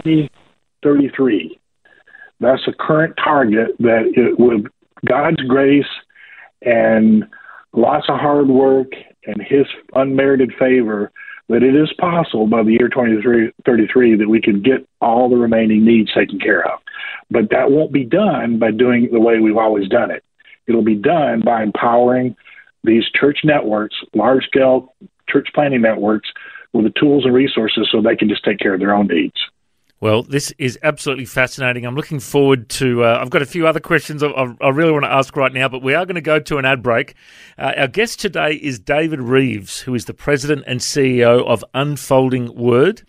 33. 0.04 1.60
That's 2.40 2.68
a 2.68 2.74
current 2.74 3.16
target 3.24 3.76
that 3.80 4.12
it, 4.16 4.40
with 4.40 4.66
God's 5.06 5.42
grace 5.44 5.86
and 6.64 7.26
lots 7.74 8.08
of 8.10 8.20
hard 8.20 8.48
work 8.48 8.92
and 9.26 9.42
His 9.42 9.66
unmerited 9.94 10.54
favor, 10.58 11.12
that 11.50 11.64
it 11.64 11.76
is 11.76 11.92
possible 12.00 12.48
by 12.48 12.64
the 12.64 12.72
year 12.72 12.88
2033 12.88 14.16
that 14.16 14.30
we 14.30 14.42
could 14.42 14.64
get 14.64 14.88
all 15.02 15.30
the 15.30 15.36
remaining 15.36 15.84
needs 15.84 16.14
taken 16.14 16.40
care 16.40 16.66
of. 16.66 16.80
But 17.30 17.50
that 17.52 17.72
won't 17.72 17.92
be 17.92 18.06
done 18.06 18.58
by 18.60 18.72
doing 18.72 19.06
it 19.06 19.12
the 19.12 19.20
way 19.20 19.40
we've 19.40 19.58
always 19.58 19.88
done 19.90 20.12
it. 20.12 20.24
It'll 20.68 20.84
be 20.84 20.96
done 20.96 21.42
by 21.44 21.64
empowering 21.64 22.36
these 22.84 23.04
church 23.14 23.40
networks, 23.44 23.96
large 24.14 24.46
scale 24.46 24.94
church 25.30 25.50
planning 25.54 25.82
networks, 25.82 26.30
with 26.74 26.86
the 26.86 27.00
tools 27.00 27.26
and 27.26 27.34
resources 27.34 27.90
so 27.92 28.02
they 28.02 28.16
can 28.16 28.30
just 28.30 28.46
take 28.46 28.60
care 28.60 28.74
of 28.74 28.80
their 28.80 28.96
own 28.96 29.08
needs. 29.08 29.36
Well, 30.02 30.24
this 30.24 30.52
is 30.58 30.80
absolutely 30.82 31.26
fascinating. 31.26 31.86
I'm 31.86 31.94
looking 31.94 32.20
forward 32.20 32.70
to. 32.70 33.04
Uh, 33.04 33.20
I've 33.22 33.30
got 33.30 33.44
a 33.44 33.46
few 33.46 33.68
other 33.68 33.80
questions 33.80 34.24
I, 34.24 34.30
I, 34.60 34.70
really 34.70 34.92
want 34.92 35.06
to 35.06 35.14
ask 35.14 35.38
right 35.38 35.54
now, 35.54 35.70
but 35.70 35.84
we 35.84 35.94
are 35.94 36.08
going 36.08 36.16
to 36.16 36.22
go 36.22 36.40
to 36.40 36.58
an 36.58 36.66
ad 36.66 36.82
break. 36.82 37.14
Uh, 37.56 37.74
our 37.78 37.88
guest 37.88 38.20
today 38.20 38.54
is 38.54 38.80
David 38.80 39.22
Reeves, 39.22 39.82
who 39.82 39.94
is 39.94 40.06
the 40.06 40.16
president 40.16 40.64
and 40.66 40.80
CEO 40.80 41.46
of 41.46 41.64
Unfolding 41.76 42.56
Word. 42.56 43.04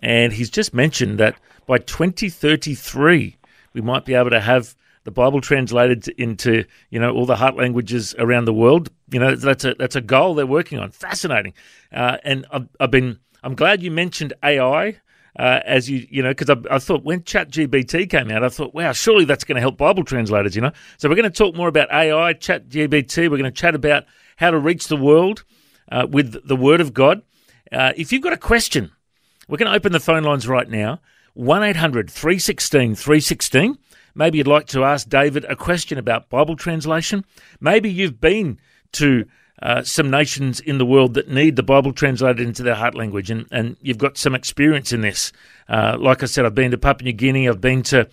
And 0.00 0.32
he's 0.32 0.48
just 0.48 0.72
mentioned 0.72 1.18
that 1.18 1.34
by 1.66 1.78
2033, 1.78 3.36
we 3.72 3.80
might 3.80 4.04
be 4.04 4.14
able 4.14 4.30
to 4.30 4.40
have 4.40 4.76
the 5.02 5.10
Bible 5.10 5.40
translated 5.40 6.06
into 6.18 6.64
you 6.90 7.00
know 7.00 7.12
all 7.14 7.26
the 7.26 7.34
heart 7.34 7.56
languages 7.56 8.14
around 8.16 8.44
the 8.44 8.54
world. 8.54 8.90
You 9.10 9.18
know 9.18 9.34
that's 9.34 9.64
a 9.64 9.74
that's 9.74 9.96
a 9.96 10.00
goal 10.00 10.36
they're 10.36 10.46
working 10.46 10.78
on. 10.78 10.92
Fascinating, 10.92 11.54
uh, 11.92 12.18
and 12.22 12.46
I've, 12.52 12.68
I've, 12.78 12.90
been 12.92 13.18
I'm 13.42 13.56
glad 13.56 13.82
you 13.82 13.90
mentioned 13.90 14.34
AI. 14.44 15.00
Uh, 15.38 15.60
as 15.64 15.88
you 15.88 16.04
you 16.10 16.20
know, 16.20 16.30
because 16.30 16.50
I, 16.50 16.56
I, 16.68 16.78
thought 16.80 17.04
when 17.04 17.20
ChatGPT 17.20 18.10
came 18.10 18.28
out, 18.28 18.42
I 18.42 18.48
thought, 18.48 18.74
wow, 18.74 18.90
surely 18.90 19.24
that's 19.24 19.44
going 19.44 19.54
to 19.54 19.60
help 19.60 19.76
Bible 19.76 20.02
translators. 20.02 20.56
You 20.56 20.62
know, 20.62 20.72
so 20.96 21.08
we're 21.08 21.14
going 21.14 21.30
to 21.30 21.36
talk 21.36 21.54
more 21.54 21.68
about 21.68 21.92
AI, 21.92 22.34
ChatGPT. 22.34 23.30
We're 23.30 23.38
going 23.38 23.44
to 23.44 23.50
chat 23.52 23.76
about 23.76 24.04
how 24.36 24.50
to 24.50 24.58
reach 24.58 24.88
the 24.88 24.96
world 24.96 25.44
uh, 25.92 26.08
with 26.10 26.46
the 26.46 26.56
Word 26.56 26.80
of 26.80 26.92
God. 26.92 27.22
Uh, 27.70 27.92
if 27.96 28.12
you've 28.12 28.22
got 28.22 28.32
a 28.32 28.38
question, 28.38 28.90
we're 29.46 29.58
going 29.58 29.70
to 29.70 29.76
open 29.76 29.92
the 29.92 30.00
phone 30.00 30.24
lines 30.24 30.48
right 30.48 30.68
now. 30.68 31.00
1 31.34 31.62
800 31.62 32.10
316 32.10 32.96
316. 32.96 33.78
Maybe 34.16 34.38
you'd 34.38 34.48
like 34.48 34.66
to 34.68 34.82
ask 34.82 35.08
David 35.08 35.44
a 35.44 35.54
question 35.54 35.98
about 35.98 36.28
Bible 36.28 36.56
translation. 36.56 37.24
Maybe 37.60 37.88
you've 37.88 38.20
been 38.20 38.58
to 38.94 39.24
uh, 39.62 39.82
some 39.82 40.10
nations 40.10 40.60
in 40.60 40.78
the 40.78 40.86
world 40.86 41.14
that 41.14 41.28
need 41.28 41.56
the 41.56 41.62
Bible 41.62 41.92
translated 41.92 42.40
into 42.40 42.62
their 42.62 42.74
heart 42.74 42.94
language, 42.94 43.30
and, 43.30 43.46
and 43.50 43.76
you've 43.82 43.98
got 43.98 44.16
some 44.16 44.34
experience 44.34 44.92
in 44.92 45.00
this. 45.00 45.32
Uh, 45.68 45.96
like 45.98 46.22
I 46.22 46.26
said, 46.26 46.44
I've 46.44 46.54
been 46.54 46.70
to 46.70 46.78
Papua 46.78 47.04
New 47.06 47.12
Guinea, 47.12 47.48
I've 47.48 47.60
been 47.60 47.82
to 47.84 48.08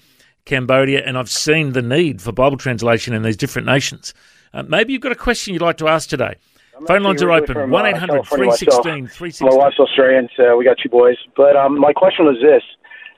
Cambodia, 0.45 1.03
and 1.05 1.17
I've 1.17 1.29
seen 1.29 1.73
the 1.73 1.81
need 1.81 2.21
for 2.21 2.31
Bible 2.31 2.58
translation 2.58 3.13
in 3.13 3.21
these 3.23 3.38
different 3.38 3.67
nations. 3.67 4.13
Uh, 4.53 4.63
maybe 4.63 4.93
you've 4.93 5.01
got 5.01 5.12
a 5.12 5.15
question 5.15 5.53
you'd 5.53 5.62
like 5.62 5.77
to 5.77 5.88
ask 5.88 6.10
today. 6.10 6.36
I'm 6.77 6.86
Phone 6.88 7.03
lines 7.03 7.23
are 7.23 7.31
open 7.31 7.69
1 7.69 7.86
800 7.86 8.25
316 8.25 9.08
316. 9.08 9.47
My 9.47 9.55
wife's 9.55 9.79
Australian, 9.79 10.29
so 10.36 10.58
we 10.58 10.65
got 10.65 10.77
two 10.81 10.89
boys. 10.89 11.15
But 11.36 11.55
um, 11.55 11.79
my 11.79 11.93
question 11.93 12.25
was 12.25 12.38
this. 12.41 12.63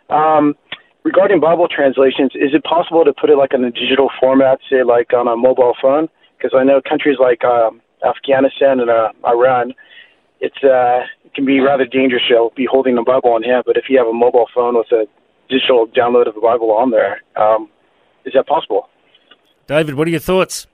Um, 0.10 0.56
regarding 1.04 1.40
Bible 1.40 1.68
translations, 1.68 2.32
is 2.36 2.54
it 2.54 2.64
possible 2.64 3.04
to 3.04 3.14
put 3.14 3.30
it 3.30 3.38
like 3.38 3.54
in 3.54 3.64
a 3.64 3.72
digital 3.72 4.10
format, 4.20 4.60
say 4.70 4.84
like 4.84 5.14
on 5.14 5.28
a 5.28 5.36
mobile 5.36 5.74
phone? 5.82 6.08
Because 6.38 6.52
I 6.56 6.64
know 6.64 6.82
countries 6.88 7.18
like 7.20 7.44
um, 7.44 7.82
Afghanistan 8.06 8.80
and 8.80 8.90
uh, 8.90 9.12
Iran, 9.26 9.74
it's 10.40 10.64
uh, 10.64 11.06
it 11.26 11.34
can 11.34 11.46
be 11.46 11.60
rather 11.60 11.86
dangerous 11.86 12.24
to 12.30 12.50
be 12.56 12.68
holding 12.70 12.96
the 12.96 13.02
Bible 13.02 13.36
in 13.38 13.44
hand. 13.44 13.64
But 13.66 13.78
if 13.78 13.86
you 13.90 13.98
have 13.98 14.08
a 14.08 14.14
mobile 14.14 14.48
phone 14.54 14.76
with 14.78 14.92
a 14.92 15.06
digital 15.50 15.88
download 15.88 16.28
of 16.28 16.36
the 16.36 16.42
Bible 16.42 16.72
on 16.72 16.92
there, 16.92 17.22
um, 17.36 17.70
is 18.26 18.34
that 18.34 18.48
possible? 18.48 18.90
David, 19.68 19.96
what 19.96 20.08
are 20.08 20.12
your 20.12 20.20
thoughts? 20.20 20.68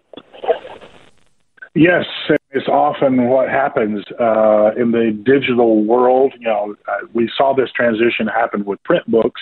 Yes, 1.75 2.05
it's 2.51 2.67
often 2.67 3.29
what 3.29 3.49
happens 3.49 4.05
uh, 4.19 4.71
in 4.77 4.91
the 4.91 5.17
digital 5.25 5.83
world. 5.83 6.33
You 6.39 6.47
know, 6.47 6.75
uh, 6.87 7.07
we 7.13 7.31
saw 7.35 7.55
this 7.55 7.71
transition 7.71 8.27
happen 8.27 8.63
with 8.65 8.83
print 8.83 9.09
books 9.09 9.41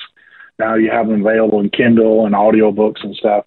now 0.61 0.75
you 0.75 0.91
have 0.91 1.07
them 1.07 1.25
available 1.25 1.59
in 1.59 1.71
Kindle 1.71 2.27
and 2.27 2.35
audiobooks 2.35 3.03
and 3.03 3.15
stuff. 3.15 3.45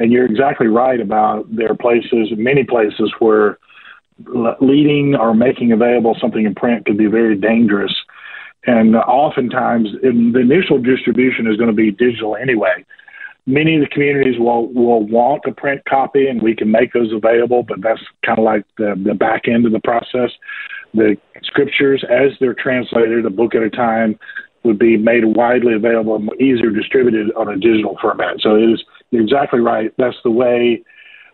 And 0.00 0.10
you're 0.10 0.26
exactly 0.26 0.66
right 0.66 1.00
about 1.00 1.46
there 1.54 1.70
are 1.70 1.76
places, 1.76 2.32
many 2.36 2.64
places 2.64 3.12
where 3.20 3.58
leading 4.60 5.14
or 5.14 5.34
making 5.34 5.72
available 5.72 6.16
something 6.20 6.44
in 6.44 6.54
print 6.54 6.86
could 6.86 6.98
be 6.98 7.06
very 7.06 7.36
dangerous. 7.36 7.94
And 8.66 8.96
oftentimes, 8.96 9.88
in 10.02 10.32
the 10.32 10.40
initial 10.40 10.78
distribution 10.78 11.46
is 11.46 11.56
going 11.56 11.70
to 11.70 11.76
be 11.76 11.90
digital 11.90 12.36
anyway. 12.36 12.84
many 13.48 13.76
of 13.76 13.80
the 13.80 13.88
communities 13.88 14.38
will 14.38 14.68
will 14.72 15.04
want 15.06 15.42
a 15.46 15.52
print 15.52 15.82
copy, 15.88 16.28
and 16.28 16.42
we 16.42 16.54
can 16.54 16.70
make 16.70 16.92
those 16.92 17.12
available. 17.12 17.64
But 17.64 17.82
that's 17.82 18.02
kind 18.24 18.38
of 18.38 18.44
like 18.44 18.64
the 18.76 18.94
the 19.02 19.14
back 19.14 19.48
end 19.48 19.66
of 19.66 19.72
the 19.72 19.80
process. 19.80 20.30
The 20.94 21.16
scriptures, 21.42 22.04
as 22.08 22.32
they're 22.38 22.54
translated, 22.54 23.26
a 23.26 23.30
book 23.30 23.54
at 23.54 23.62
a 23.62 23.70
time, 23.70 24.18
would 24.62 24.78
be 24.78 24.96
made 24.96 25.24
widely 25.24 25.74
available 25.74 26.16
and 26.16 26.30
easier 26.40 26.70
distributed 26.70 27.32
on 27.36 27.48
a 27.48 27.56
digital 27.56 27.96
format. 28.00 28.36
So 28.40 28.54
it 28.54 28.70
is 28.70 28.84
exactly 29.12 29.60
right. 29.60 29.92
That's 29.98 30.16
the 30.24 30.30
way. 30.30 30.82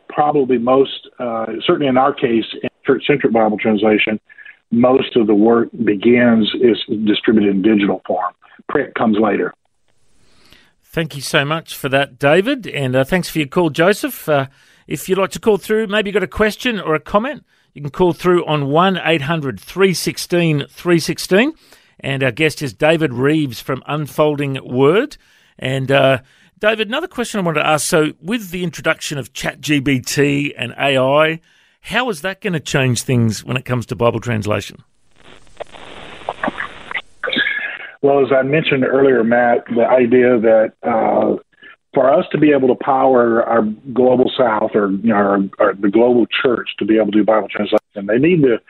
Probably 0.08 0.58
most, 0.58 1.08
uh, 1.18 1.46
certainly 1.66 1.86
in 1.86 1.96
our 1.96 2.12
case, 2.12 2.44
church-centric 2.86 3.32
Bible 3.32 3.58
translation, 3.58 4.20
most 4.70 5.16
of 5.16 5.26
the 5.26 5.34
work 5.34 5.68
begins 5.84 6.52
is 6.60 6.78
distributed 7.04 7.54
in 7.54 7.62
digital 7.62 8.02
form. 8.06 8.34
Print 8.68 8.94
comes 8.94 9.18
later. 9.18 9.54
Thank 10.82 11.16
you 11.16 11.22
so 11.22 11.44
much 11.44 11.74
for 11.74 11.88
that, 11.88 12.18
David, 12.18 12.66
and 12.66 12.94
uh, 12.94 13.04
thanks 13.04 13.28
for 13.28 13.38
your 13.38 13.48
call, 13.48 13.70
Joseph. 13.70 14.28
Uh, 14.28 14.46
if 14.86 15.08
you'd 15.08 15.18
like 15.18 15.30
to 15.30 15.40
call 15.40 15.56
through, 15.56 15.88
maybe 15.88 16.10
you've 16.10 16.14
got 16.14 16.22
a 16.22 16.28
question 16.28 16.78
or 16.78 16.94
a 16.94 17.00
comment, 17.00 17.44
you 17.74 17.82
can 17.82 17.90
call 17.90 18.12
through 18.12 18.46
on 18.46 18.68
1 18.68 19.00
800 19.04 19.58
316 19.58 20.66
316. 20.68 21.52
And 22.00 22.22
our 22.22 22.30
guest 22.30 22.62
is 22.62 22.72
David 22.72 23.12
Reeves 23.12 23.60
from 23.60 23.82
Unfolding 23.86 24.60
Word. 24.64 25.16
And 25.58 25.90
uh, 25.90 26.18
David, 26.58 26.88
another 26.88 27.08
question 27.08 27.40
I 27.40 27.42
wanted 27.42 27.60
to 27.60 27.66
ask. 27.66 27.86
So, 27.86 28.12
with 28.20 28.50
the 28.50 28.62
introduction 28.62 29.18
of 29.18 29.32
ChatGPT 29.32 30.54
and 30.56 30.72
AI, 30.78 31.40
how 31.84 32.08
is 32.08 32.22
that 32.22 32.40
going 32.40 32.54
to 32.54 32.60
change 32.60 33.02
things 33.02 33.44
when 33.44 33.58
it 33.58 33.66
comes 33.66 33.84
to 33.86 33.94
Bible 33.94 34.18
translation? 34.18 34.82
Well, 38.00 38.24
as 38.24 38.32
I 38.32 38.42
mentioned 38.42 38.84
earlier, 38.84 39.22
Matt, 39.22 39.66
the 39.66 39.86
idea 39.86 40.38
that 40.40 40.72
uh, 40.82 41.36
for 41.92 42.10
us 42.10 42.24
to 42.32 42.38
be 42.38 42.52
able 42.52 42.68
to 42.68 42.74
power 42.74 43.42
our 43.44 43.62
global 43.92 44.30
South 44.36 44.70
or, 44.74 44.92
you 44.92 45.08
know, 45.08 45.14
our, 45.14 45.38
our, 45.58 45.74
the 45.74 45.90
global 45.90 46.26
church 46.26 46.70
to 46.78 46.86
be 46.86 46.96
able 46.96 47.12
to 47.12 47.18
do 47.18 47.24
Bible 47.24 47.48
translation, 47.48 48.06
they 48.06 48.18
need 48.18 48.40
the, 48.40 48.60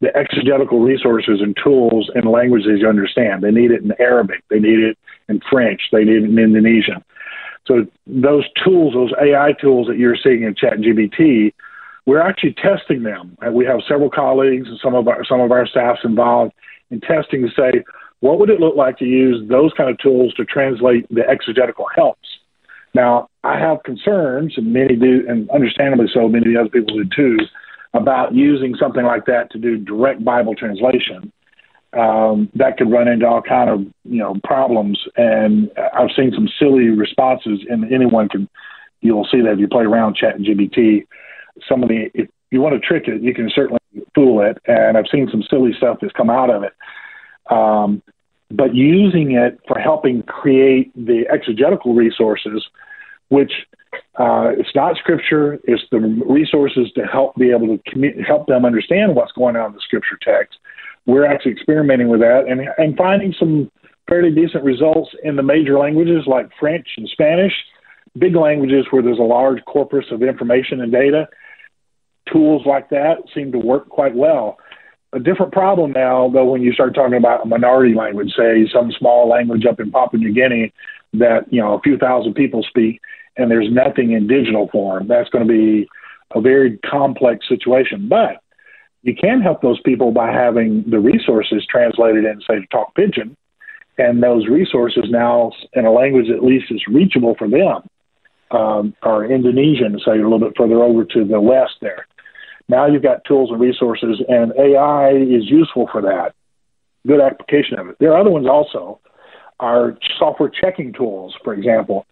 the 0.00 0.16
exegetical 0.16 0.80
resources 0.80 1.40
and 1.40 1.56
tools 1.62 2.10
and 2.16 2.28
languages 2.28 2.80
you 2.80 2.88
understand. 2.88 3.44
They 3.44 3.52
need 3.52 3.70
it 3.70 3.82
in 3.82 3.92
Arabic, 4.00 4.42
they 4.50 4.58
need 4.58 4.80
it 4.80 4.98
in 5.28 5.40
French, 5.48 5.80
they 5.92 6.04
need 6.04 6.24
it 6.24 6.24
in 6.24 6.38
Indonesian. 6.38 7.04
So 7.66 7.86
those 8.08 8.44
tools, 8.64 8.94
those 8.94 9.12
AI 9.20 9.52
tools 9.60 9.86
that 9.86 9.96
you're 9.96 10.16
seeing 10.20 10.42
in 10.42 10.54
ChatGPT, 10.54 11.52
we're 12.06 12.20
actually 12.20 12.54
testing 12.54 13.02
them. 13.02 13.36
We 13.52 13.64
have 13.64 13.80
several 13.88 14.10
colleagues 14.10 14.68
and 14.68 14.78
some 14.82 14.94
of 14.94 15.08
our 15.08 15.24
some 15.24 15.40
of 15.40 15.50
our 15.50 15.66
staffs 15.66 16.00
involved 16.04 16.52
in 16.90 17.00
testing 17.00 17.42
to 17.42 17.48
say 17.56 17.82
what 18.20 18.38
would 18.38 18.48
it 18.48 18.58
look 18.58 18.74
like 18.74 18.96
to 18.98 19.04
use 19.04 19.46
those 19.50 19.72
kind 19.76 19.90
of 19.90 19.98
tools 19.98 20.32
to 20.34 20.46
translate 20.46 21.06
the 21.10 21.28
exegetical 21.28 21.84
helps? 21.94 22.26
Now, 22.94 23.28
I 23.42 23.58
have 23.58 23.82
concerns, 23.82 24.54
and 24.56 24.72
many 24.72 24.96
do, 24.96 25.26
and 25.28 25.50
understandably 25.50 26.06
so, 26.14 26.26
many 26.28 26.46
of 26.46 26.54
the 26.54 26.60
other 26.60 26.70
people 26.70 26.96
do 26.96 27.04
too, 27.14 27.36
about 27.92 28.34
using 28.34 28.76
something 28.80 29.04
like 29.04 29.26
that 29.26 29.50
to 29.50 29.58
do 29.58 29.76
direct 29.76 30.24
Bible 30.24 30.54
translation. 30.54 31.30
Um, 31.92 32.48
that 32.54 32.78
could 32.78 32.90
run 32.90 33.08
into 33.08 33.26
all 33.26 33.42
kind 33.42 33.68
of 33.68 33.80
you 34.04 34.18
know 34.20 34.36
problems, 34.42 34.98
and 35.16 35.70
I've 35.92 36.10
seen 36.16 36.32
some 36.34 36.48
silly 36.58 36.88
responses. 36.88 37.60
And 37.68 37.92
anyone 37.92 38.30
can, 38.30 38.48
you'll 39.00 39.28
see 39.30 39.42
that 39.42 39.52
if 39.52 39.58
you 39.58 39.68
play 39.68 39.84
around 39.84 40.16
Chat 40.16 40.38
GBT. 40.38 41.06
Some 41.68 41.82
of 41.82 41.88
the, 41.88 42.10
if 42.14 42.28
you 42.50 42.60
want 42.60 42.74
to 42.74 42.86
trick 42.86 43.08
it, 43.08 43.22
you 43.22 43.34
can 43.34 43.50
certainly 43.54 43.80
fool 44.14 44.42
it, 44.42 44.58
and 44.66 44.96
I've 44.96 45.08
seen 45.10 45.28
some 45.30 45.42
silly 45.48 45.72
stuff 45.76 45.98
that's 46.00 46.12
come 46.12 46.30
out 46.30 46.50
of 46.50 46.62
it. 46.62 46.72
Um, 47.50 48.02
but 48.50 48.74
using 48.74 49.32
it 49.32 49.58
for 49.66 49.78
helping 49.78 50.22
create 50.22 50.92
the 50.94 51.24
exegetical 51.32 51.94
resources, 51.94 52.64
which 53.28 53.52
uh, 54.18 54.50
it's 54.58 54.74
not 54.74 54.96
scripture, 54.96 55.58
it's 55.64 55.82
the 55.90 55.98
resources 55.98 56.90
to 56.94 57.04
help 57.04 57.36
be 57.36 57.50
able 57.50 57.78
to 57.78 58.22
help 58.26 58.46
them 58.46 58.64
understand 58.64 59.14
what's 59.14 59.32
going 59.32 59.56
on 59.56 59.66
in 59.66 59.72
the 59.72 59.80
scripture 59.80 60.18
text. 60.22 60.58
We're 61.06 61.26
actually 61.26 61.52
experimenting 61.52 62.08
with 62.08 62.20
that 62.20 62.46
and, 62.48 62.68
and 62.78 62.96
finding 62.96 63.34
some 63.38 63.70
fairly 64.08 64.30
decent 64.30 64.64
results 64.64 65.10
in 65.22 65.36
the 65.36 65.42
major 65.42 65.78
languages 65.78 66.24
like 66.26 66.50
French 66.58 66.86
and 66.96 67.08
Spanish, 67.08 67.52
big 68.18 68.36
languages 68.36 68.86
where 68.90 69.02
there's 69.02 69.18
a 69.18 69.22
large 69.22 69.64
corpus 69.64 70.04
of 70.10 70.22
information 70.22 70.80
and 70.80 70.92
data. 70.92 71.28
Tools 72.32 72.62
like 72.66 72.90
that 72.90 73.18
seem 73.34 73.52
to 73.52 73.58
work 73.58 73.88
quite 73.88 74.14
well 74.14 74.58
a 75.14 75.20
different 75.20 75.52
problem 75.52 75.92
now, 75.92 76.28
though, 76.28 76.44
when 76.44 76.62
you 76.62 76.72
start 76.72 76.94
talking 76.94 77.16
about 77.16 77.44
a 77.44 77.46
minority 77.46 77.94
language, 77.94 78.32
say 78.36 78.66
some 78.72 78.90
small 78.98 79.28
language 79.28 79.64
up 79.64 79.78
in 79.78 79.92
Papua 79.92 80.20
New 80.20 80.34
Guinea 80.34 80.72
that 81.14 81.46
you 81.50 81.60
know 81.60 81.74
a 81.74 81.80
few 81.80 81.96
thousand 81.96 82.34
people 82.34 82.64
speak, 82.68 83.00
and 83.36 83.50
there's 83.50 83.70
nothing 83.70 84.12
in 84.12 84.26
digital 84.26 84.68
form. 84.72 85.06
That's 85.06 85.30
going 85.30 85.46
to 85.46 85.52
be 85.52 85.88
a 86.34 86.40
very 86.40 86.78
complex 86.78 87.48
situation. 87.48 88.08
But 88.08 88.42
you 89.02 89.14
can 89.14 89.40
help 89.40 89.62
those 89.62 89.80
people 89.82 90.10
by 90.10 90.32
having 90.32 90.84
the 90.90 90.98
resources 90.98 91.64
translated 91.70 92.24
in, 92.24 92.40
say, 92.40 92.66
Tok 92.72 92.92
Pidgin, 92.96 93.36
and 93.98 94.20
those 94.20 94.48
resources 94.48 95.04
now 95.10 95.52
in 95.74 95.84
a 95.84 95.92
language 95.92 96.28
at 96.28 96.42
least 96.42 96.72
is 96.72 96.82
reachable 96.88 97.36
for 97.38 97.48
them, 97.48 97.88
um, 98.50 98.96
or 99.04 99.24
Indonesian, 99.24 100.00
say 100.04 100.12
a 100.12 100.28
little 100.28 100.40
bit 100.40 100.54
further 100.56 100.82
over 100.82 101.04
to 101.04 101.24
the 101.24 101.40
west 101.40 101.74
there. 101.80 102.06
Now 102.68 102.86
you've 102.86 103.02
got 103.02 103.24
tools 103.24 103.50
and 103.50 103.60
resources, 103.60 104.22
and 104.28 104.52
AI 104.58 105.10
is 105.10 105.44
useful 105.44 105.88
for 105.92 106.02
that. 106.02 106.34
Good 107.06 107.20
application 107.20 107.78
of 107.78 107.88
it. 107.88 107.96
There 108.00 108.12
are 108.12 108.20
other 108.20 108.30
ones 108.30 108.46
also. 108.46 109.00
Our 109.60 109.98
software 110.18 110.50
checking 110.50 110.92
tools, 110.92 111.34
for 111.44 111.54
example, 111.54 112.06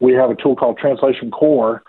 we 0.00 0.12
have 0.12 0.30
a 0.30 0.36
tool 0.36 0.54
called 0.54 0.78
translationCore 0.78 1.80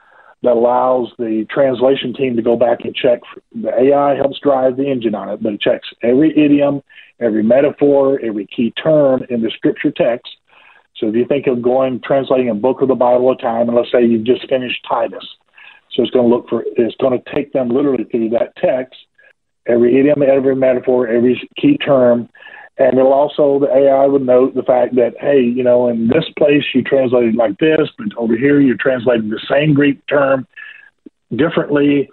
that 0.42 0.54
allows 0.54 1.10
the 1.18 1.46
translation 1.50 2.14
team 2.14 2.38
to 2.38 2.42
go 2.42 2.56
back 2.56 2.80
and 2.86 2.96
check. 2.96 3.20
The 3.54 3.70
AI 3.70 4.16
helps 4.16 4.40
drive 4.40 4.78
the 4.78 4.90
engine 4.90 5.14
on 5.14 5.30
it, 5.30 5.44
but 5.44 5.54
it 5.54 5.62
checks 5.62 5.90
every 6.02 6.32
idiom, 6.32 6.82
every 7.20 7.44
metaphor, 7.44 8.20
every 8.24 8.48
key 8.48 8.72
term 8.72 9.24
in 9.30 9.42
the 9.42 9.52
scripture 9.54 9.92
text. 9.92 10.30
So 10.96 11.08
if 11.08 11.16
you 11.16 11.26
think 11.26 11.48
of 11.48 11.62
going 11.62 12.02
translating 12.04 12.50
a 12.50 12.56
book 12.56 12.82
of 12.82 12.88
the 12.88 12.96
Bible 12.96 13.32
at 13.32 13.40
a 13.40 13.42
time, 13.42 13.68
and 13.68 13.76
let's 13.76 13.92
say 13.92 14.04
you've 14.04 14.26
just 14.26 14.48
finished 14.50 14.86
Titus, 14.90 15.26
so 15.92 16.04
it's 16.04 16.12
going 16.12 16.30
to 16.30 16.36
look 16.36 16.48
for, 16.50 16.64
it's 16.76 16.96
going 16.96 17.20
to 17.20 17.34
take 17.34 17.54
them 17.54 17.70
literally 17.70 18.04
through 18.06 18.30
that 18.30 18.56
text, 18.58 18.96
every 19.68 20.00
idiom, 20.00 20.22
every 20.22 20.56
metaphor, 20.56 21.08
every 21.08 21.50
key 21.58 21.78
term. 21.78 22.30
And 22.78 22.98
it'll 22.98 23.12
also, 23.12 23.60
the 23.60 23.68
AI 23.68 24.06
would 24.06 24.26
note 24.26 24.56
the 24.56 24.64
fact 24.64 24.96
that, 24.96 25.14
hey, 25.20 25.42
you 25.42 25.64
know, 25.64 25.90
in 25.90 26.08
this 26.08 26.26
place 26.38 26.64
you 26.74 26.82
translated 26.82 27.36
like 27.36 27.58
this, 27.60 27.90
but 27.98 28.08
over 28.18 28.38
here 28.38 28.62
you're 28.62 28.78
translating 28.78 29.30
the 29.30 29.42
same 29.50 29.74
Greek 29.74 30.06
term 30.08 30.48
differently. 31.36 32.10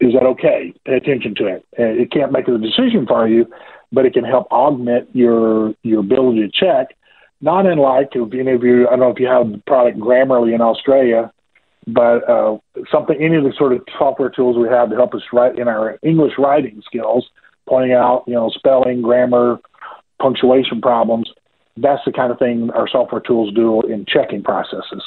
Is 0.00 0.14
that 0.14 0.24
okay? 0.24 0.74
Pay 0.84 0.94
attention 0.94 1.34
to 1.36 1.46
it. 1.46 1.66
It 1.74 2.10
can't 2.10 2.32
make 2.32 2.48
a 2.48 2.58
decision 2.58 3.06
for 3.06 3.28
you, 3.28 3.46
but 3.92 4.04
it 4.04 4.14
can 4.14 4.24
help 4.24 4.50
augment 4.50 5.08
your 5.14 5.74
your 5.82 6.00
ability 6.00 6.40
to 6.40 6.50
check. 6.50 6.96
Not 7.40 7.66
unlike 7.66 8.08
if 8.14 8.34
any 8.34 8.52
of 8.52 8.64
you, 8.64 8.88
I 8.88 8.90
don't 8.90 9.00
know 9.00 9.10
if 9.10 9.20
you 9.20 9.28
have 9.28 9.50
the 9.50 9.62
product 9.66 9.98
Grammarly 9.98 10.54
in 10.54 10.60
Australia, 10.60 11.32
but 11.86 12.28
uh, 12.28 12.58
something, 12.90 13.16
any 13.20 13.36
of 13.36 13.44
the 13.44 13.52
sort 13.56 13.72
of 13.72 13.82
software 13.98 14.30
tools 14.30 14.56
we 14.56 14.68
have 14.68 14.90
to 14.90 14.96
help 14.96 15.14
us 15.14 15.22
write 15.32 15.58
in 15.58 15.68
our 15.68 15.98
English 16.02 16.34
writing 16.38 16.82
skills, 16.84 17.28
pointing 17.68 17.92
out, 17.92 18.24
you 18.26 18.34
know, 18.34 18.50
spelling, 18.50 19.02
grammar, 19.02 19.58
punctuation 20.20 20.80
problems. 20.80 21.30
That's 21.76 22.02
the 22.04 22.12
kind 22.12 22.30
of 22.30 22.38
thing 22.38 22.70
our 22.70 22.88
software 22.88 23.20
tools 23.20 23.52
do 23.54 23.82
in 23.82 24.04
checking 24.06 24.42
processes. 24.42 25.02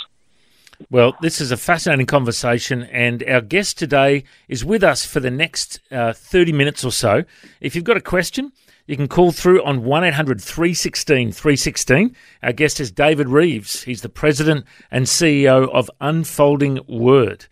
Well, 0.91 1.15
this 1.21 1.39
is 1.39 1.51
a 1.51 1.57
fascinating 1.57 2.05
conversation, 2.05 2.83
and 2.83 3.23
our 3.29 3.39
guest 3.39 3.77
today 3.77 4.25
is 4.49 4.65
with 4.65 4.83
us 4.83 5.05
for 5.05 5.21
the 5.21 5.31
next 5.31 5.79
uh, 5.89 6.11
30 6.11 6.51
minutes 6.51 6.83
or 6.83 6.91
so. 6.91 7.23
If 7.61 7.75
you've 7.75 7.85
got 7.85 7.95
a 7.95 8.01
question, 8.01 8.51
you 8.87 8.95
can 8.95 9.07
call 9.07 9.31
through 9.31 9.63
on 9.63 9.83
1 9.83 10.03
800 10.03 10.41
316 10.41 11.31
316. 11.31 12.15
Our 12.43 12.53
guest 12.53 12.79
is 12.79 12.91
David 12.91 13.29
Reeves. 13.29 13.83
He's 13.83 14.01
the 14.01 14.09
president 14.09 14.65
and 14.91 15.05
CEO 15.05 15.69
of 15.69 15.89
Unfolding 16.01 16.79
Word. 16.87 17.45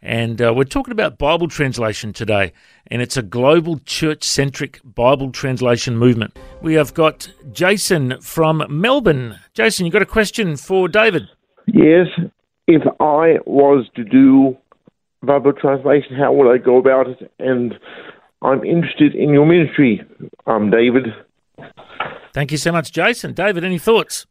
And 0.00 0.40
uh, 0.40 0.54
we're 0.54 0.64
talking 0.64 0.92
about 0.92 1.18
Bible 1.18 1.48
translation 1.48 2.12
today, 2.12 2.52
and 2.86 3.02
it's 3.02 3.16
a 3.16 3.22
global 3.22 3.80
church 3.80 4.22
centric 4.22 4.80
Bible 4.84 5.32
translation 5.32 5.96
movement. 5.96 6.38
We 6.62 6.74
have 6.74 6.94
got 6.94 7.28
Jason 7.52 8.20
from 8.20 8.64
Melbourne. 8.70 9.40
Jason, 9.54 9.86
you 9.86 9.92
got 9.92 10.02
a 10.02 10.06
question 10.06 10.56
for 10.56 10.88
David? 10.88 11.24
Yes. 11.66 12.06
If 12.68 12.82
I 13.00 13.38
was 13.44 13.88
to 13.96 14.04
do 14.04 14.56
Bible 15.22 15.52
translation, 15.52 16.14
how 16.16 16.32
would 16.32 16.48
I 16.48 16.58
go 16.58 16.76
about 16.76 17.08
it? 17.08 17.32
And 17.40 17.74
I'm 18.42 18.64
interested 18.64 19.14
in 19.14 19.30
your 19.30 19.46
ministry, 19.46 20.04
um, 20.46 20.70
David. 20.70 21.14
Thank 22.32 22.52
you 22.52 22.58
so 22.58 22.70
much, 22.72 22.92
Jason. 22.92 23.32
David, 23.32 23.64
any 23.64 23.78
thoughts? 23.78 24.26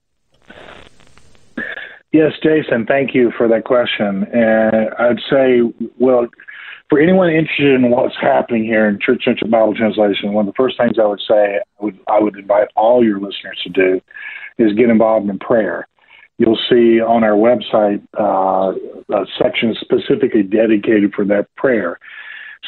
Yes, 2.14 2.32
Jason, 2.42 2.86
thank 2.86 3.14
you 3.14 3.32
for 3.38 3.48
that 3.50 3.66
question. 3.66 4.24
And 4.34 4.90
I'd 4.98 5.20
say, 5.30 5.62
well, 6.00 6.28
for 6.90 7.00
anyone 7.00 7.30
interested 7.30 7.76
in 7.76 7.92
what's 7.92 8.16
happening 8.20 8.64
here 8.64 8.88
in 8.88 8.98
Church 9.00 9.26
Central 9.26 9.52
Bible 9.52 9.76
Translation, 9.76 10.32
one 10.32 10.48
of 10.48 10.54
the 10.54 10.58
first 10.58 10.78
things 10.78 10.98
I 10.98 11.06
would 11.06 11.22
say 11.28 11.60
I 11.80 11.84
would, 11.84 12.00
I 12.08 12.20
would 12.20 12.38
invite 12.38 12.70
all 12.78 13.04
your 13.04 13.20
listeners 13.20 13.60
to 13.64 13.70
do 13.70 14.02
is 14.58 14.74
get 14.74 14.90
involved 14.90 15.30
in 15.30 15.38
prayer. 15.38 15.88
you'll 16.38 16.60
see 16.70 17.02
on 17.02 17.24
our 17.24 17.32
website 17.32 18.02
uh, 18.18 18.74
a 19.14 19.26
section 19.42 19.76
specifically 19.80 20.44
dedicated 20.44 21.14
for 21.14 21.26
that 21.26 21.54
prayer. 21.56 22.00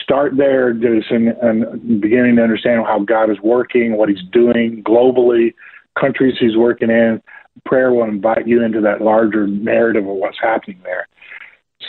Start 0.01 0.37
there, 0.37 0.69
and 0.69 2.01
beginning 2.01 2.35
to 2.35 2.43
understand 2.43 2.85
how 2.85 2.99
God 2.99 3.29
is 3.29 3.39
working, 3.41 3.97
what 3.97 4.09
He's 4.09 4.23
doing 4.31 4.83
globally, 4.83 5.53
countries 5.99 6.35
He's 6.39 6.57
working 6.57 6.89
in. 6.89 7.21
Prayer 7.65 7.91
will 7.91 8.05
invite 8.05 8.47
you 8.47 8.63
into 8.63 8.81
that 8.81 9.01
larger 9.01 9.47
narrative 9.47 10.07
of 10.07 10.15
what's 10.15 10.39
happening 10.41 10.79
there. 10.83 11.07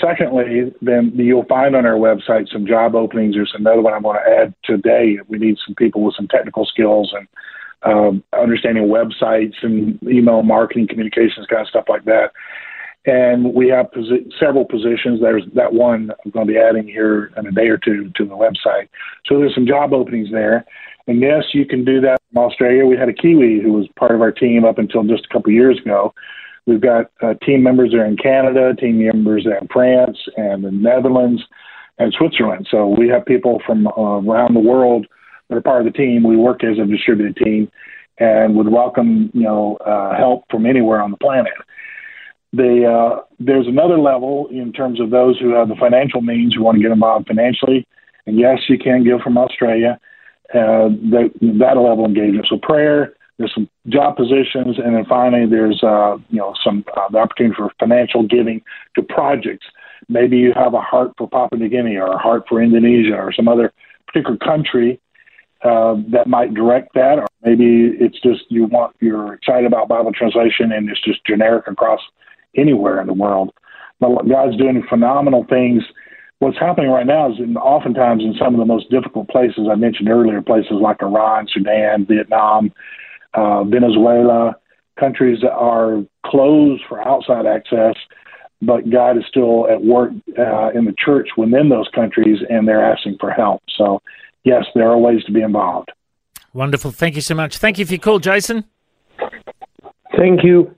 Secondly, 0.01 0.73
then 0.81 1.13
you'll 1.15 1.45
find 1.45 1.77
on 1.77 1.85
our 1.85 1.95
website 1.95 2.51
some 2.51 2.67
job 2.67 2.95
openings. 2.95 3.35
There's 3.35 3.53
another 3.55 3.83
one 3.83 3.93
I 3.93 3.99
want 3.99 4.19
to 4.25 4.33
add 4.33 4.55
today. 4.65 5.19
We 5.29 5.39
need 5.39 5.59
some 5.65 5.75
people 5.75 6.03
with 6.03 6.15
some 6.15 6.29
technical 6.29 6.65
skills 6.65 7.13
and 7.15 7.29
um, 7.83 8.25
understanding 8.39 8.85
websites 8.85 9.55
and 9.63 10.01
email 10.03 10.43
marketing, 10.43 10.89
communications, 10.89 11.47
kind 11.47 11.63
of 11.63 11.69
stuff 11.69 11.87
like 11.89 12.05
that. 12.05 12.33
And 13.07 13.55
we 13.55 13.69
have 13.69 13.87
posi- 13.97 14.31
several 14.39 14.65
positions. 14.65 15.21
There's 15.21 15.45
that 15.55 15.73
one 15.73 16.11
I'm 16.25 16.31
going 16.31 16.47
to 16.47 16.53
be 16.53 16.59
adding 16.59 16.87
here 16.87 17.33
in 17.37 17.47
a 17.47 17.53
day 17.53 17.69
or 17.69 17.79
two 17.79 18.11
to 18.17 18.25
the 18.25 18.37
website. 18.37 18.89
So 19.27 19.39
there's 19.39 19.55
some 19.55 19.67
job 19.67 19.93
openings 19.93 20.31
there. 20.31 20.67
And 21.07 21.21
yes, 21.21 21.45
you 21.55 21.65
can 21.65 21.85
do 21.85 22.01
that 22.03 22.19
from 22.33 22.45
Australia. 22.45 22.85
We 22.85 22.97
had 22.97 23.09
a 23.09 23.15
Kiwi 23.15 23.61
who 23.63 23.73
was 23.73 23.89
part 23.99 24.15
of 24.15 24.21
our 24.21 24.31
team 24.31 24.65
up 24.65 24.79
until 24.79 25.03
just 25.03 25.25
a 25.25 25.33
couple 25.33 25.51
of 25.51 25.55
years 25.55 25.79
ago. 25.79 26.13
We've 26.67 26.81
got 26.81 27.11
uh, 27.23 27.35
team 27.45 27.63
members 27.63 27.93
there 27.93 28.05
in 28.05 28.17
Canada, 28.17 28.75
team 28.75 29.03
members 29.03 29.47
in 29.47 29.67
France 29.69 30.19
and 30.37 30.63
the 30.63 30.71
Netherlands 30.71 31.43
and 31.99 32.13
Switzerland. 32.17 32.69
So 32.71 32.87
we 32.87 33.09
have 33.09 33.25
people 33.25 33.61
from 33.67 33.87
uh, 33.87 34.21
around 34.21 34.55
the 34.55 34.61
world 34.61 35.07
that 35.49 35.57
are 35.57 35.63
part 35.63 35.85
of 35.85 35.93
the 35.93 35.99
team. 35.99 36.23
We 36.23 36.37
work 36.37 36.63
as 36.63 36.79
a 36.79 36.87
distributed 36.87 37.37
team 37.43 37.71
and 38.19 38.55
would 38.55 38.69
welcome 38.69 39.31
you 39.33 39.43
know 39.43 39.77
uh, 39.79 40.17
help 40.17 40.45
from 40.51 40.67
anywhere 40.67 41.03
on 41.03 41.11
the 41.11 41.17
planet. 41.17 41.55
Uh, 42.53 43.21
there's 43.39 43.67
another 43.67 43.99
level 43.99 44.49
in 44.51 44.73
terms 44.73 45.01
of 45.01 45.11
those 45.11 45.39
who 45.39 45.51
have 45.55 45.69
the 45.69 45.77
financial 45.77 46.21
means 46.21 46.55
who 46.55 46.63
want 46.63 46.77
to 46.77 46.83
get 46.83 46.91
involved 46.91 47.27
financially. 47.27 47.87
And 48.27 48.39
yes, 48.39 48.59
you 48.69 48.79
can 48.79 49.05
give 49.05 49.21
from 49.21 49.39
Australia. 49.39 49.99
Uh, 50.53 50.91
that, 51.15 51.31
that 51.41 51.77
level 51.77 52.05
of 52.05 52.11
engagement. 52.11 52.45
So 52.51 52.59
prayer, 52.61 53.15
there's 53.39 53.55
some 53.55 53.71
job 53.87 54.17
positions, 54.17 54.79
and 54.85 54.97
then 54.97 55.05
finally 55.09 55.47
there's 55.49 55.81
uh, 55.85 56.17
you 56.29 56.39
know 56.39 56.55
some 56.65 56.85
uh, 56.97 57.09
the 57.09 57.19
opportunity 57.19 57.55
for 57.57 57.71
financial 57.79 58.27
giving 58.27 58.61
to 58.97 59.03
projects. 59.03 59.67
Maybe 60.09 60.39
you 60.39 60.53
have 60.57 60.75
a 60.75 60.81
heart 60.81 61.13
for 61.17 61.29
Papua 61.29 61.61
New 61.61 61.69
Guinea 61.69 61.97
or 61.97 62.13
a 62.13 62.19
heart 62.19 62.47
for 62.49 62.61
Indonesia 62.61 63.15
or 63.15 63.33
some 63.33 63.47
other 63.47 63.73
particular 64.09 64.37
country 64.39 65.01
uh, 65.63 65.95
that 66.11 66.27
might 66.27 66.53
direct 66.53 66.95
that, 66.95 67.21
or 67.21 67.29
maybe 67.45 67.95
it's 68.01 68.21
just 68.21 68.43
you 68.49 68.65
want 68.65 68.97
you're 68.99 69.35
excited 69.35 69.67
about 69.67 69.87
Bible 69.87 70.13
translation 70.13 70.73
and 70.73 70.91
it's 70.91 71.01
just 71.01 71.25
generic 71.25 71.69
across 71.69 72.01
anywhere 72.57 73.01
in 73.01 73.07
the 73.07 73.13
world. 73.13 73.53
But 74.01 74.29
God's 74.29 74.57
doing 74.57 74.83
phenomenal 74.89 75.45
things. 75.49 75.83
What's 76.39 76.59
happening 76.59 76.91
right 76.91 77.07
now 77.07 77.33
is 77.33 77.39
in, 77.39 77.57
oftentimes 77.57 78.23
in 78.23 78.35
some 78.39 78.55
of 78.55 78.61
the 78.61 78.65
most 78.65 78.91
difficult 78.91 79.29
places 79.29 79.69
I 79.71 79.75
mentioned 79.75 80.09
earlier, 80.09 80.41
places 80.41 80.73
like 80.81 81.03
Iran, 81.03 81.47
Sudan, 81.53 82.07
Vietnam, 82.07 82.73
uh, 83.35 83.65
Venezuela, 83.65 84.57
countries 84.99 85.39
that 85.43 85.53
are 85.53 86.03
closed 86.25 86.83
for 86.89 87.07
outside 87.07 87.47
access, 87.47 87.95
but 88.63 88.89
God 88.91 89.17
is 89.17 89.25
still 89.29 89.69
at 89.71 89.83
work 89.83 90.13
uh, 90.39 90.71
in 90.71 90.85
the 90.85 90.95
church 90.99 91.29
within 91.37 91.69
those 91.69 91.89
countries, 91.95 92.39
and 92.49 92.67
they're 92.67 92.85
asking 92.85 93.17
for 93.21 93.31
help. 93.31 93.63
So 93.77 94.01
yes, 94.45 94.65
there 94.75 94.89
are 94.91 94.99
ways 94.99 95.25
to 95.25 95.33
be 95.33 95.43
involved. 95.43 95.91
Wonderful. 96.53 96.91
Thank 96.91 97.15
you 97.15 97.23
so 97.23 97.35
much. 97.35 97.59
Thank 97.59 97.79
you 97.79 97.87
for 97.87 97.93
your 97.93 98.01
call, 98.01 98.19
Jason. 98.19 98.65
Thank 100.20 100.44
you. 100.44 100.76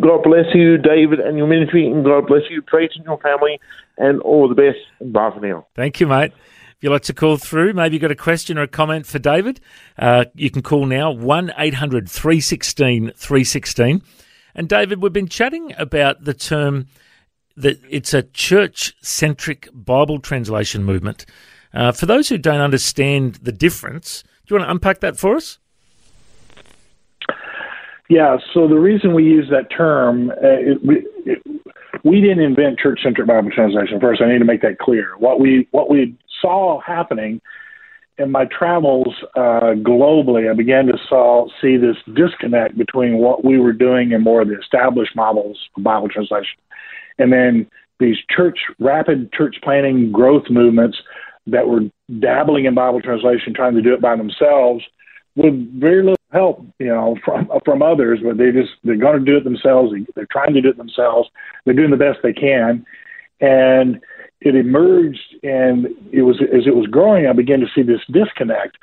God 0.00 0.22
bless 0.22 0.46
you, 0.54 0.78
David, 0.78 1.20
and 1.20 1.36
your 1.36 1.46
ministry, 1.46 1.86
and 1.86 2.02
God 2.02 2.26
bless 2.26 2.40
you, 2.48 2.62
Trace, 2.62 2.92
and 2.96 3.04
your 3.04 3.18
family, 3.18 3.60
and 3.98 4.18
all 4.22 4.48
the 4.48 4.54
best. 4.54 4.78
Bye 5.12 5.30
for 5.30 5.40
now. 5.40 5.66
Thank 5.76 6.00
you, 6.00 6.06
mate. 6.06 6.32
If 6.32 6.76
you'd 6.80 6.90
like 6.92 7.02
to 7.02 7.12
call 7.12 7.36
through, 7.36 7.74
maybe 7.74 7.96
you've 7.96 8.00
got 8.00 8.12
a 8.12 8.16
question 8.16 8.56
or 8.56 8.62
a 8.62 8.66
comment 8.66 9.04
for 9.04 9.18
David, 9.18 9.60
uh, 9.98 10.24
you 10.34 10.50
can 10.50 10.62
call 10.62 10.86
now 10.86 11.10
1 11.10 11.52
800 11.58 12.08
316 12.08 13.10
316. 13.10 14.02
And 14.54 14.68
David, 14.70 15.02
we've 15.02 15.12
been 15.12 15.28
chatting 15.28 15.74
about 15.76 16.24
the 16.24 16.32
term 16.32 16.86
that 17.58 17.78
it's 17.90 18.14
a 18.14 18.22
church 18.22 18.94
centric 19.02 19.68
Bible 19.74 20.18
translation 20.18 20.82
movement. 20.82 21.26
Uh, 21.74 21.92
for 21.92 22.06
those 22.06 22.30
who 22.30 22.38
don't 22.38 22.62
understand 22.62 23.34
the 23.42 23.52
difference, 23.52 24.22
do 24.46 24.54
you 24.54 24.58
want 24.58 24.66
to 24.66 24.70
unpack 24.70 25.00
that 25.00 25.18
for 25.18 25.36
us? 25.36 25.58
Yeah, 28.08 28.38
so 28.54 28.66
the 28.66 28.78
reason 28.78 29.12
we 29.12 29.24
use 29.24 29.48
that 29.50 29.70
term, 29.70 30.30
uh, 30.30 30.34
it, 30.40 30.84
we, 30.84 31.06
it, 31.26 31.42
we 32.04 32.20
didn't 32.22 32.40
invent 32.40 32.78
church-centered 32.78 33.26
Bible 33.26 33.50
translation. 33.50 34.00
First, 34.00 34.22
I 34.22 34.32
need 34.32 34.38
to 34.38 34.46
make 34.46 34.62
that 34.62 34.78
clear. 34.78 35.12
What 35.18 35.40
we 35.40 35.68
what 35.72 35.90
we 35.90 36.16
saw 36.40 36.80
happening 36.80 37.40
in 38.16 38.30
my 38.30 38.46
travels 38.46 39.14
uh, 39.36 39.74
globally, 39.76 40.50
I 40.50 40.54
began 40.54 40.86
to 40.86 40.98
saw, 41.08 41.48
see 41.60 41.76
this 41.76 41.96
disconnect 42.14 42.76
between 42.76 43.18
what 43.18 43.44
we 43.44 43.60
were 43.60 43.72
doing 43.72 44.12
and 44.12 44.24
more 44.24 44.42
of 44.42 44.48
the 44.48 44.58
established 44.58 45.14
models 45.14 45.58
of 45.76 45.84
Bible 45.84 46.08
translation, 46.08 46.58
and 47.18 47.32
then 47.32 47.66
these 48.00 48.16
church 48.34 48.58
rapid 48.78 49.32
church 49.32 49.56
planting 49.62 50.12
growth 50.12 50.44
movements 50.50 50.96
that 51.46 51.68
were 51.68 51.80
dabbling 52.20 52.64
in 52.64 52.74
Bible 52.74 53.00
translation, 53.00 53.54
trying 53.54 53.74
to 53.74 53.82
do 53.82 53.92
it 53.92 54.00
by 54.00 54.16
themselves, 54.16 54.82
with 55.36 55.54
very 55.78 56.02
little 56.02 56.17
help, 56.32 56.66
you 56.78 56.86
know, 56.86 57.16
from 57.24 57.48
from 57.64 57.82
others. 57.82 58.20
But 58.22 58.38
they 58.38 58.50
just 58.52 58.70
they're 58.84 58.96
going 58.96 59.18
to 59.18 59.24
do 59.24 59.36
it 59.36 59.44
themselves. 59.44 59.92
They're 60.14 60.28
trying 60.30 60.54
to 60.54 60.60
do 60.60 60.70
it 60.70 60.76
themselves. 60.76 61.28
They're 61.64 61.74
doing 61.74 61.90
the 61.90 61.96
best 61.96 62.18
they 62.22 62.32
can, 62.32 62.84
and 63.40 64.00
it 64.40 64.54
emerged. 64.54 65.36
And 65.42 65.86
it 66.12 66.22
was 66.22 66.36
as 66.40 66.66
it 66.66 66.74
was 66.74 66.86
growing, 66.86 67.26
I 67.26 67.32
began 67.32 67.60
to 67.60 67.66
see 67.74 67.82
this 67.82 68.00
disconnect. 68.12 68.76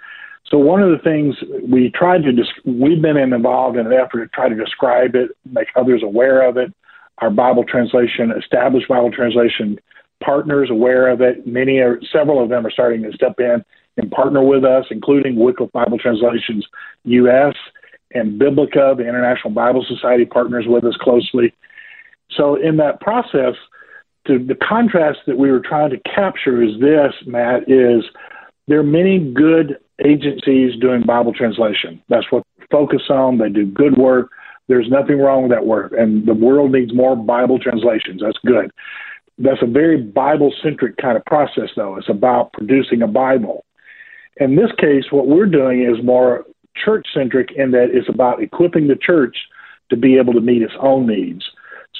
So 0.49 0.59
one 0.59 0.81
of 0.81 0.91
the 0.91 1.03
things 1.03 1.35
we 1.67 1.89
tried 1.89 2.23
to 2.23 2.31
dis- 2.31 2.45
we've 2.65 3.01
been 3.01 3.17
involved 3.17 3.77
in 3.77 3.87
an 3.87 3.93
effort 3.93 4.19
to 4.19 4.27
try 4.27 4.47
to 4.47 4.55
describe 4.55 5.15
it, 5.15 5.31
make 5.51 5.67
others 5.75 6.03
aware 6.03 6.47
of 6.47 6.57
it. 6.57 6.71
Our 7.19 7.31
Bible 7.31 7.63
translation, 7.63 8.31
established 8.37 8.87
Bible 8.87 9.11
translation 9.11 9.79
partners 10.23 10.69
aware 10.69 11.07
of 11.09 11.21
it. 11.21 11.47
Many 11.47 11.79
are, 11.79 11.99
several 12.11 12.43
of 12.43 12.49
them 12.49 12.65
are 12.65 12.71
starting 12.71 13.01
to 13.03 13.11
step 13.13 13.39
in 13.39 13.63
and 13.97 14.11
partner 14.11 14.43
with 14.43 14.63
us, 14.63 14.85
including 14.91 15.35
Wycliffe 15.37 15.71
Bible 15.71 15.97
Translations 15.97 16.65
U.S. 17.03 17.55
and 18.11 18.37
Biblica, 18.37 18.93
the 18.97 19.07
International 19.07 19.53
Bible 19.53 19.85
Society, 19.87 20.25
partners 20.25 20.65
with 20.67 20.83
us 20.83 20.95
closely. 20.99 21.53
So, 22.31 22.55
in 22.55 22.77
that 22.77 22.99
process, 23.01 23.55
to, 24.27 24.39
the 24.39 24.55
contrast 24.55 25.19
that 25.27 25.37
we 25.37 25.51
were 25.51 25.61
trying 25.61 25.91
to 25.91 25.99
capture 25.99 26.61
is 26.61 26.79
this, 26.79 27.13
Matt, 27.25 27.69
is 27.69 28.03
there 28.67 28.79
are 28.79 28.83
many 28.83 29.19
good 29.19 29.77
agencies 30.03 30.79
doing 30.79 31.03
Bible 31.05 31.33
translation. 31.33 32.01
That's 32.09 32.29
what 32.31 32.43
they 32.57 32.65
focus 32.71 33.03
on. 33.09 33.37
They 33.37 33.49
do 33.49 33.65
good 33.65 33.97
work. 33.97 34.31
There's 34.67 34.89
nothing 34.89 35.19
wrong 35.19 35.43
with 35.43 35.51
that 35.51 35.67
work. 35.67 35.93
And 35.95 36.27
the 36.27 36.33
world 36.33 36.71
needs 36.71 36.93
more 36.93 37.15
Bible 37.15 37.59
translations. 37.59 38.21
That's 38.21 38.39
good 38.45 38.71
that's 39.37 39.61
a 39.61 39.67
very 39.67 40.01
Bible 40.01 40.53
centric 40.63 40.97
kind 40.97 41.17
of 41.17 41.25
process, 41.25 41.69
though. 41.75 41.97
It's 41.97 42.09
about 42.09 42.53
producing 42.53 43.01
a 43.01 43.07
Bible. 43.07 43.65
In 44.37 44.55
this 44.55 44.71
case, 44.77 45.05
what 45.11 45.27
we're 45.27 45.45
doing 45.45 45.83
is 45.83 46.03
more 46.03 46.45
church 46.75 47.07
centric 47.13 47.51
in 47.55 47.71
that 47.71 47.87
it's 47.91 48.09
about 48.09 48.41
equipping 48.43 48.87
the 48.87 48.95
church 48.95 49.37
to 49.89 49.95
be 49.95 50.17
able 50.17 50.33
to 50.33 50.41
meet 50.41 50.61
its 50.61 50.73
own 50.79 51.07
needs. 51.07 51.43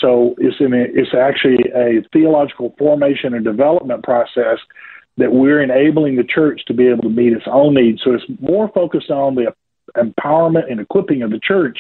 So 0.02 0.36
it's 0.38 0.58
in 0.60 0.74
a, 0.74 0.86
it's 0.94 1.14
actually 1.18 1.58
a 1.74 2.02
theological 2.12 2.76
formation 2.78 3.34
and 3.34 3.46
development 3.46 4.04
process 4.04 4.60
that 5.18 5.32
we're 5.32 5.62
enabling 5.62 6.18
the 6.18 6.24
church 6.24 6.62
to 6.68 6.74
be 6.74 6.88
able 6.88 7.04
to 7.04 7.10
meet 7.10 7.32
its 7.32 7.46
own 7.48 7.74
needs. 7.74 8.02
So 8.04 8.12
it's 8.12 8.26
more 8.42 8.70
focused 8.74 9.10
on 9.10 9.36
the 9.36 9.54
empowerment 9.96 10.70
and 10.70 10.82
equipping 10.82 11.22
of 11.22 11.32
the 11.32 11.40
church 11.40 11.78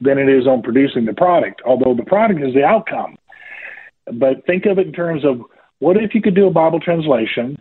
than 0.00 0.18
it 0.18 0.28
is 0.28 0.46
on 0.46 0.60
producing 0.60 1.06
the 1.06 1.14
product, 1.14 1.62
although 1.64 1.94
the 1.94 2.04
product 2.04 2.42
is 2.42 2.52
the 2.52 2.64
outcome. 2.64 3.16
But 4.12 4.44
think 4.46 4.66
of 4.66 4.78
it 4.78 4.86
in 4.86 4.92
terms 4.92 5.24
of 5.24 5.40
what 5.78 5.96
if 5.96 6.14
you 6.14 6.20
could 6.20 6.34
do 6.34 6.46
a 6.46 6.52
Bible 6.52 6.80
translation 6.80 7.56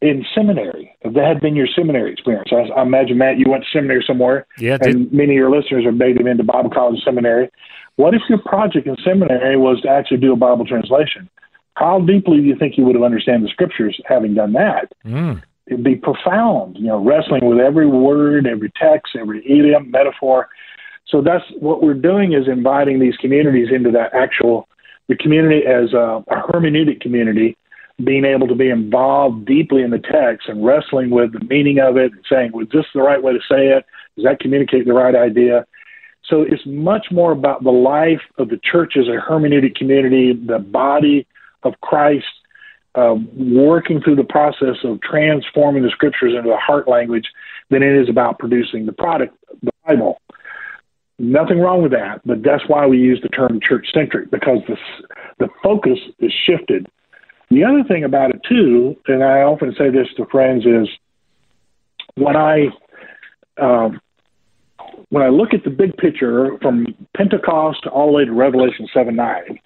in 0.00 0.24
seminary? 0.34 0.96
If 1.02 1.14
that 1.14 1.24
had 1.24 1.40
been 1.40 1.56
your 1.56 1.66
seminary 1.66 2.12
experience, 2.12 2.50
I, 2.52 2.78
I 2.78 2.82
imagine 2.82 3.18
Matt, 3.18 3.38
you 3.38 3.46
went 3.48 3.64
to 3.64 3.70
seminary 3.70 4.04
somewhere, 4.06 4.46
yeah, 4.58 4.78
and 4.80 5.10
many 5.12 5.32
of 5.32 5.36
your 5.36 5.50
listeners 5.50 5.84
are 5.84 5.92
native 5.92 6.26
into 6.26 6.44
Bible 6.44 6.70
college 6.70 7.02
seminary. 7.04 7.50
What 7.96 8.14
if 8.14 8.22
your 8.28 8.38
project 8.38 8.86
in 8.86 8.96
seminary 9.04 9.56
was 9.56 9.80
to 9.82 9.88
actually 9.88 10.18
do 10.18 10.32
a 10.32 10.36
Bible 10.36 10.66
translation? 10.66 11.28
How 11.74 12.00
deeply 12.00 12.38
do 12.38 12.44
you 12.44 12.56
think 12.56 12.76
you 12.76 12.84
would 12.84 12.94
have 12.94 13.04
understood 13.04 13.42
the 13.42 13.48
scriptures 13.48 14.00
having 14.06 14.34
done 14.34 14.52
that? 14.52 14.92
Mm. 15.04 15.42
It'd 15.66 15.82
be 15.82 15.96
profound, 15.96 16.76
you 16.76 16.86
know, 16.86 17.02
wrestling 17.02 17.46
with 17.46 17.58
every 17.58 17.86
word, 17.86 18.46
every 18.46 18.70
text, 18.80 19.16
every 19.18 19.44
idiom, 19.44 19.90
metaphor. 19.90 20.48
So 21.06 21.22
that's 21.22 21.44
what 21.58 21.82
we're 21.82 21.94
doing 21.94 22.32
is 22.32 22.48
inviting 22.48 22.98
these 22.98 23.16
communities 23.16 23.68
into 23.72 23.90
that 23.92 24.14
actual 24.14 24.68
the 25.08 25.16
community 25.16 25.66
as 25.66 25.92
a, 25.92 26.24
a 26.28 26.42
hermeneutic 26.48 27.00
community 27.00 27.56
being 28.02 28.24
able 28.24 28.48
to 28.48 28.54
be 28.54 28.70
involved 28.70 29.46
deeply 29.46 29.82
in 29.82 29.90
the 29.90 29.98
text 29.98 30.48
and 30.48 30.64
wrestling 30.64 31.10
with 31.10 31.32
the 31.32 31.44
meaning 31.44 31.78
of 31.78 31.96
it 31.96 32.12
and 32.12 32.24
saying, 32.28 32.50
was 32.52 32.66
this 32.72 32.86
the 32.94 33.00
right 33.00 33.22
way 33.22 33.32
to 33.32 33.38
say 33.48 33.68
it? 33.68 33.84
Does 34.16 34.24
that 34.24 34.40
communicate 34.40 34.86
the 34.86 34.92
right 34.92 35.14
idea? 35.14 35.64
So 36.24 36.42
it's 36.42 36.62
much 36.66 37.06
more 37.10 37.32
about 37.32 37.62
the 37.62 37.70
life 37.70 38.22
of 38.38 38.48
the 38.48 38.58
church 38.58 38.94
as 38.96 39.06
a 39.06 39.20
hermeneutic 39.30 39.76
community, 39.76 40.32
the 40.32 40.58
body 40.58 41.26
of 41.62 41.74
Christ, 41.82 42.24
uh, 42.94 43.14
working 43.36 44.00
through 44.00 44.16
the 44.16 44.24
process 44.24 44.76
of 44.84 45.00
transforming 45.02 45.82
the 45.82 45.90
scriptures 45.90 46.32
into 46.36 46.48
the 46.48 46.56
heart 46.56 46.88
language 46.88 47.26
than 47.70 47.82
it 47.82 48.00
is 48.00 48.08
about 48.08 48.38
producing 48.38 48.86
the 48.86 48.92
product, 48.92 49.36
the 49.62 49.70
Bible. 49.86 50.20
Nothing 51.18 51.60
wrong 51.60 51.82
with 51.82 51.92
that, 51.92 52.20
but 52.24 52.42
that's 52.42 52.64
why 52.68 52.86
we 52.86 52.98
use 52.98 53.20
the 53.22 53.28
term 53.28 53.60
church 53.60 53.86
centric 53.92 54.30
because 54.30 54.58
the, 54.66 54.76
the 55.38 55.48
focus 55.62 55.98
is 56.18 56.32
shifted. 56.46 56.88
The 57.54 57.62
other 57.62 57.84
thing 57.86 58.02
about 58.02 58.30
it, 58.30 58.40
too, 58.48 58.96
and 59.06 59.22
I 59.22 59.42
often 59.42 59.72
say 59.78 59.88
this 59.88 60.08
to 60.16 60.26
friends, 60.26 60.66
is 60.66 60.88
when 62.16 62.34
I 62.36 62.66
um, 63.60 64.00
when 65.10 65.22
I 65.22 65.28
look 65.28 65.54
at 65.54 65.62
the 65.62 65.70
big 65.70 65.96
picture 65.96 66.58
from 66.60 66.86
Pentecost 67.16 67.86
all 67.86 68.06
the 68.06 68.12
way 68.12 68.24
to 68.24 68.32
Revelation 68.32 68.88
7 68.92 69.14
9, 69.14 69.60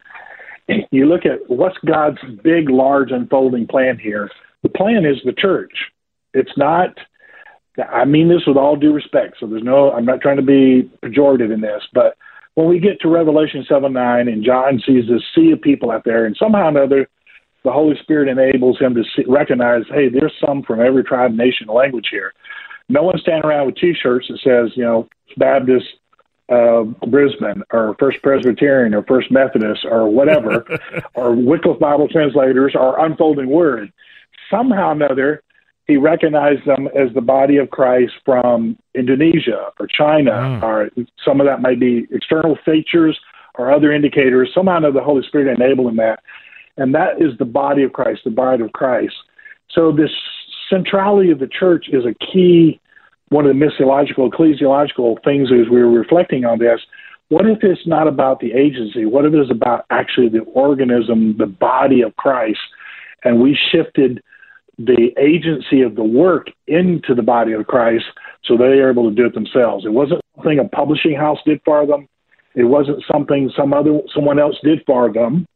you 0.90 1.06
look 1.06 1.24
at 1.24 1.48
what's 1.48 1.78
God's 1.86 2.18
big, 2.44 2.68
large, 2.68 3.10
unfolding 3.10 3.66
plan 3.66 3.98
here. 3.98 4.30
The 4.62 4.68
plan 4.68 5.06
is 5.06 5.16
the 5.24 5.32
church. 5.32 5.72
It's 6.34 6.52
not, 6.58 6.90
I 7.90 8.04
mean 8.04 8.28
this 8.28 8.42
with 8.46 8.58
all 8.58 8.76
due 8.76 8.92
respect, 8.92 9.36
so 9.40 9.46
there's 9.46 9.62
no, 9.62 9.92
I'm 9.92 10.04
not 10.04 10.20
trying 10.20 10.36
to 10.36 10.42
be 10.42 10.90
pejorative 11.02 11.54
in 11.54 11.62
this, 11.62 11.82
but 11.94 12.18
when 12.54 12.68
we 12.68 12.80
get 12.80 13.00
to 13.00 13.08
Revelation 13.08 13.64
7 13.66 13.90
9 13.90 14.28
and 14.28 14.44
John 14.44 14.78
sees 14.86 15.04
this 15.08 15.22
sea 15.34 15.52
of 15.52 15.62
people 15.62 15.90
out 15.90 16.04
there, 16.04 16.26
and 16.26 16.36
somehow 16.38 16.66
or 16.66 16.68
another, 16.68 17.08
the 17.64 17.72
Holy 17.72 17.96
Spirit 18.02 18.28
enables 18.28 18.78
him 18.78 18.94
to 18.94 19.02
see, 19.16 19.24
recognize, 19.26 19.82
hey, 19.90 20.08
there's 20.08 20.32
some 20.44 20.62
from 20.62 20.80
every 20.80 21.04
tribe, 21.04 21.34
nation, 21.34 21.66
language 21.66 22.08
here. 22.10 22.32
No 22.88 23.02
one's 23.02 23.20
standing 23.20 23.44
around 23.44 23.66
with 23.66 23.76
T-shirts 23.76 24.28
that 24.28 24.38
says, 24.38 24.76
you 24.76 24.84
know, 24.84 25.08
Baptist 25.36 25.86
uh, 26.48 26.84
Brisbane 27.06 27.62
or 27.72 27.94
First 27.98 28.22
Presbyterian 28.22 28.94
or 28.94 29.02
First 29.02 29.30
Methodist 29.30 29.84
or 29.84 30.08
whatever, 30.08 30.64
or 31.14 31.34
Wycliffe 31.34 31.78
Bible 31.78 32.08
translators 32.08 32.74
or 32.74 33.04
Unfolding 33.04 33.48
Word. 33.48 33.92
Somehow 34.50 34.88
or 34.88 34.92
another, 34.92 35.42
he 35.86 35.96
recognized 35.96 36.64
them 36.66 36.88
as 36.88 37.12
the 37.14 37.20
body 37.20 37.58
of 37.58 37.70
Christ 37.70 38.12
from 38.24 38.78
Indonesia 38.94 39.72
or 39.78 39.86
China, 39.86 40.32
mm. 40.32 40.62
or 40.62 40.90
some 41.24 41.40
of 41.40 41.46
that 41.46 41.60
might 41.60 41.80
be 41.80 42.06
external 42.10 42.56
features 42.64 43.18
or 43.54 43.72
other 43.72 43.92
indicators. 43.92 44.50
Somehow 44.54 44.74
or 44.74 44.76
another, 44.78 45.00
the 45.00 45.04
Holy 45.04 45.22
Spirit 45.26 45.54
enabled 45.54 45.88
him 45.88 45.96
that. 45.96 46.20
And 46.78 46.94
that 46.94 47.20
is 47.20 47.36
the 47.38 47.44
body 47.44 47.82
of 47.82 47.92
Christ, 47.92 48.22
the 48.24 48.30
bride 48.30 48.60
of 48.60 48.72
Christ. 48.72 49.14
So 49.70 49.92
this 49.92 50.10
centrality 50.70 51.30
of 51.30 51.38
the 51.38 51.48
church 51.48 51.86
is 51.92 52.04
a 52.04 52.14
key 52.32 52.80
one 53.30 53.46
of 53.46 53.54
the 53.54 53.64
missiological, 53.64 54.30
ecclesiological 54.30 55.22
things 55.22 55.50
as 55.52 55.70
we 55.70 55.82
were 55.82 55.90
reflecting 55.90 56.44
on 56.44 56.58
this. 56.58 56.80
What 57.28 57.46
if 57.46 57.58
it's 57.62 57.86
not 57.86 58.08
about 58.08 58.40
the 58.40 58.52
agency? 58.52 59.04
What 59.04 59.26
if 59.26 59.34
it's 59.34 59.50
about 59.50 59.84
actually 59.90 60.30
the 60.30 60.44
organism, 60.54 61.36
the 61.36 61.46
body 61.46 62.00
of 62.00 62.16
Christ? 62.16 62.60
And 63.24 63.42
we 63.42 63.58
shifted 63.70 64.22
the 64.78 65.10
agency 65.18 65.82
of 65.82 65.96
the 65.96 66.04
work 66.04 66.46
into 66.66 67.14
the 67.14 67.22
body 67.22 67.52
of 67.52 67.66
Christ 67.66 68.04
so 68.44 68.56
they 68.56 68.64
are 68.64 68.90
able 68.90 69.10
to 69.10 69.14
do 69.14 69.26
it 69.26 69.34
themselves. 69.34 69.84
It 69.84 69.92
wasn't 69.92 70.22
something 70.36 70.58
a 70.58 70.64
publishing 70.64 71.14
house 71.14 71.38
did 71.44 71.60
for 71.64 71.86
them. 71.86 72.08
It 72.54 72.64
wasn't 72.64 73.02
something 73.10 73.50
some 73.54 73.74
other 73.74 74.00
someone 74.14 74.38
else 74.38 74.56
did 74.62 74.82
for 74.86 75.12
them. 75.12 75.46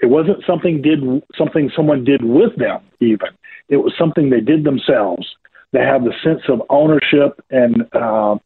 It 0.00 0.06
wasn't 0.06 0.44
something 0.46 0.80
did 0.82 1.00
something 1.36 1.70
someone 1.74 2.04
did 2.04 2.24
with 2.24 2.56
them 2.56 2.80
even. 3.00 3.28
It 3.68 3.78
was 3.78 3.92
something 3.98 4.30
they 4.30 4.40
did 4.40 4.64
themselves. 4.64 5.26
They 5.72 5.80
have 5.80 6.04
the 6.04 6.14
sense 6.24 6.42
of 6.48 6.62
ownership 6.70 7.42
and 7.50 7.84
uh, 7.92 8.36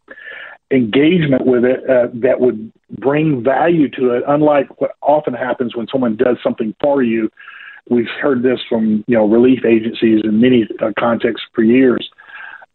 engagement 0.73 1.47
with 1.47 1.65
it 1.65 1.89
uh, 1.89 2.09
that 2.15 2.41
would 2.41 2.73
bring 2.99 3.45
value 3.45 3.89
to 3.91 4.11
it. 4.11 4.25
Unlike 4.27 4.81
what 4.81 4.93
often 5.03 5.35
happens 5.35 5.77
when 5.77 5.87
someone 5.93 6.17
does 6.17 6.39
something 6.43 6.75
for 6.81 7.03
you, 7.03 7.31
we've 7.89 8.09
heard 8.21 8.43
this 8.43 8.61
from 8.69 9.05
you 9.07 9.17
know 9.17 9.29
relief 9.29 9.65
agencies 9.65 10.23
in 10.25 10.41
many 10.41 10.67
uh, 10.81 10.93
contexts 10.99 11.47
for 11.55 11.63
years. 11.63 12.09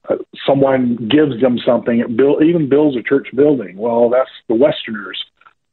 Uh, 0.09 0.15
someone 0.45 0.95
gives 1.11 1.41
them 1.41 1.57
something, 1.65 1.99
it 1.99 2.15
build, 2.15 2.41
even 2.41 2.69
builds 2.69 2.95
a 2.95 3.03
church 3.03 3.27
building. 3.35 3.75
Well, 3.75 4.09
that's 4.09 4.29
the 4.47 4.55
Westerners' 4.55 5.21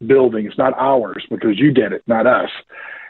building. 0.07 0.47
It's 0.47 0.59
not 0.59 0.75
ours 0.79 1.25
because 1.31 1.59
you 1.59 1.73
did 1.73 1.93
it, 1.93 2.03
not 2.07 2.27
us. 2.27 2.51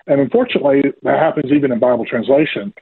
And 0.06 0.20
unfortunately, 0.20 0.82
that 1.02 1.18
happens 1.18 1.52
even 1.52 1.72
in 1.72 1.78
Bible 1.78 2.04
translation 2.04 2.74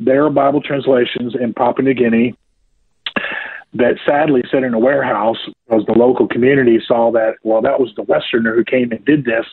there 0.00 0.24
are 0.24 0.30
Bible 0.30 0.62
translations 0.62 1.34
in 1.38 1.52
Papua 1.52 1.84
New 1.84 1.94
Guinea 1.94 2.34
that 3.74 3.98
sadly 4.04 4.42
sit 4.50 4.64
in 4.64 4.74
a 4.74 4.78
warehouse 4.78 5.36
because 5.68 5.84
the 5.86 5.92
local 5.92 6.26
community 6.26 6.80
saw 6.84 7.12
that, 7.12 7.34
well, 7.44 7.60
that 7.62 7.78
was 7.78 7.92
the 7.94 8.02
Westerner 8.02 8.56
who 8.56 8.64
came 8.64 8.90
and 8.90 9.04
did 9.04 9.24
this. 9.24 9.44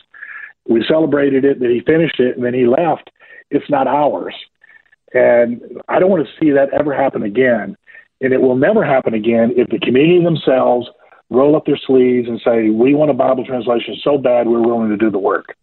We 0.66 0.84
celebrated 0.88 1.44
it, 1.44 1.60
that 1.60 1.70
he 1.70 1.80
finished 1.80 2.18
it, 2.18 2.36
and 2.36 2.44
then 2.44 2.54
he 2.54 2.66
left. 2.66 3.10
It's 3.50 3.70
not 3.70 3.86
ours. 3.86 4.34
And 5.14 5.60
I 5.88 6.00
don't 6.00 6.10
want 6.10 6.26
to 6.26 6.32
see 6.40 6.50
that 6.50 6.72
ever 6.72 6.94
happen 6.94 7.22
again. 7.22 7.76
And 8.20 8.32
it 8.32 8.40
will 8.40 8.56
never 8.56 8.84
happen 8.84 9.14
again 9.14 9.52
if 9.56 9.68
the 9.68 9.78
community 9.78 10.24
themselves 10.24 10.88
roll 11.30 11.56
up 11.56 11.66
their 11.66 11.78
sleeves 11.86 12.28
and 12.28 12.40
say, 12.44 12.70
we 12.70 12.94
want 12.94 13.10
a 13.10 13.14
Bible 13.14 13.44
translation 13.44 13.96
so 14.02 14.18
bad 14.18 14.48
we're 14.48 14.66
willing 14.66 14.90
to 14.90 14.96
do 14.96 15.10
the 15.10 15.18
work. 15.18 15.56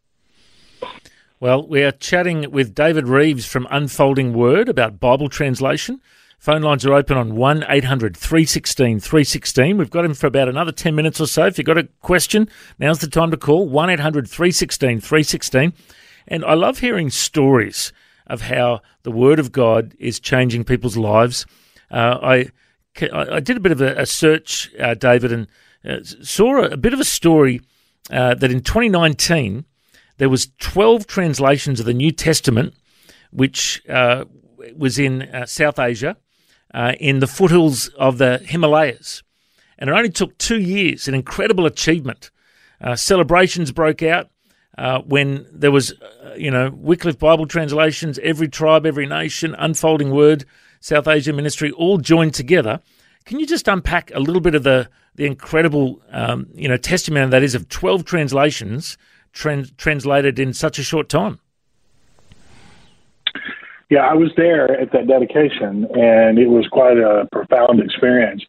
Well, 1.40 1.68
we 1.68 1.84
are 1.84 1.92
chatting 1.92 2.50
with 2.52 2.74
David 2.74 3.08
Reeves 3.08 3.46
from 3.46 3.68
Unfolding 3.70 4.34
Word 4.34 4.70
about 4.70 5.00
Bible 5.00 5.30
translation. 5.30 6.02
Phone 6.40 6.62
lines 6.62 6.86
are 6.86 6.94
open 6.94 7.18
on 7.18 7.36
1 7.36 7.66
800 7.68 8.16
316 8.16 9.00
316. 9.00 9.78
We've 9.78 9.90
got 9.90 10.06
him 10.06 10.14
for 10.14 10.28
about 10.28 10.48
another 10.48 10.72
10 10.72 10.94
minutes 10.94 11.20
or 11.20 11.28
so. 11.28 11.46
If 11.48 11.58
you've 11.58 11.66
got 11.66 11.78
a 11.78 11.88
question, 12.02 12.48
now's 12.78 13.00
the 13.00 13.08
time 13.08 13.32
to 13.32 13.38
call 13.38 13.68
1 13.68 13.90
800 13.90 14.30
316 14.30 15.02
316. 15.02 15.74
And 16.28 16.46
I 16.46 16.54
love 16.54 16.80
hearing 16.80 17.10
stories 17.10 17.92
of 18.28 18.42
how 18.42 18.82
the 19.04 19.12
Word 19.12 19.40
of 19.40 19.52
God 19.52 19.96
is 20.00 20.20
changing 20.20 20.64
people's 20.64 20.98
lives. 20.98 21.46
Uh, 21.92 22.20
I, 22.22 22.50
I 23.02 23.40
did 23.40 23.58
a 23.58 23.60
bit 23.60 23.72
of 23.72 23.82
a, 23.82 24.06
search, 24.06 24.72
uh, 24.80 24.94
David, 24.94 25.32
and 25.32 25.48
uh, 25.84 26.04
saw 26.04 26.64
a, 26.64 26.78
bit 26.78 26.94
of 26.94 27.00
a 27.00 27.06
story 27.06 27.62
uh, 28.10 28.36
that 28.36 28.52
in 28.52 28.62
2019, 28.62 29.66
there 30.18 30.30
was 30.30 30.50
12 30.60 31.06
translations 31.08 31.80
of 31.80 31.86
the 31.86 31.94
New 31.94 32.12
Testament, 32.12 32.74
which 33.32 33.82
uh, 33.90 34.26
was 34.76 34.98
in 34.98 35.28
South 35.46 35.78
Asia, 35.78 36.16
in 37.00 37.20
the 37.20 37.28
foothills 37.28 37.90
of 37.90 38.18
the 38.18 38.38
Himalayas. 38.38 39.24
And 39.78 39.90
it 39.90 39.94
only 39.94 40.10
took 40.10 40.38
two 40.38 40.60
years, 40.60 41.08
an 41.08 41.16
incredible 41.16 41.66
achievement. 41.66 42.32
Celebrations 42.96 43.72
broke 43.72 44.04
out 44.04 44.30
uh, 44.78 45.02
when 45.02 45.46
there 45.52 45.72
was, 45.72 45.94
uh, 45.94 46.34
you 46.36 46.52
know, 46.52 46.70
Wycliffe 46.70 47.18
Bible 47.18 47.48
translations, 47.48 48.20
every 48.20 48.48
tribe, 48.48 48.86
every 48.86 49.06
nation, 49.06 49.56
unfolding 49.58 50.12
word, 50.12 50.46
South 50.86 51.08
Asia 51.08 51.34
ministry, 51.34 51.72
all 51.72 51.98
joined 51.98 52.36
together. 52.36 52.80
Can 53.26 53.40
you 53.40 53.48
just 53.48 53.68
unpack 53.68 54.12
a 54.14 54.20
little 54.20 54.40
bit 54.40 54.54
of 54.54 54.62
the 54.62 54.88
the 55.16 55.26
incredible, 55.26 56.00
um, 56.12 56.48
you 56.54 56.68
know, 56.68 56.78
testimony 56.78 57.28
that 57.32 57.42
is 57.42 57.56
of 57.56 57.68
twelve 57.70 58.06
translations 58.06 58.96
trans- 59.32 59.72
translated 59.78 60.38
in 60.38 60.54
such 60.54 60.78
a 60.78 60.84
short 60.84 61.10
time. 61.10 61.40
Yeah, 63.90 64.02
I 64.02 64.14
was 64.14 64.30
there 64.38 64.80
at 64.80 64.92
that 64.92 65.08
dedication, 65.08 65.88
and 65.96 66.38
it 66.38 66.50
was 66.50 66.68
quite 66.72 66.98
a 66.98 67.28
profound 67.32 67.80
experience. 67.80 68.44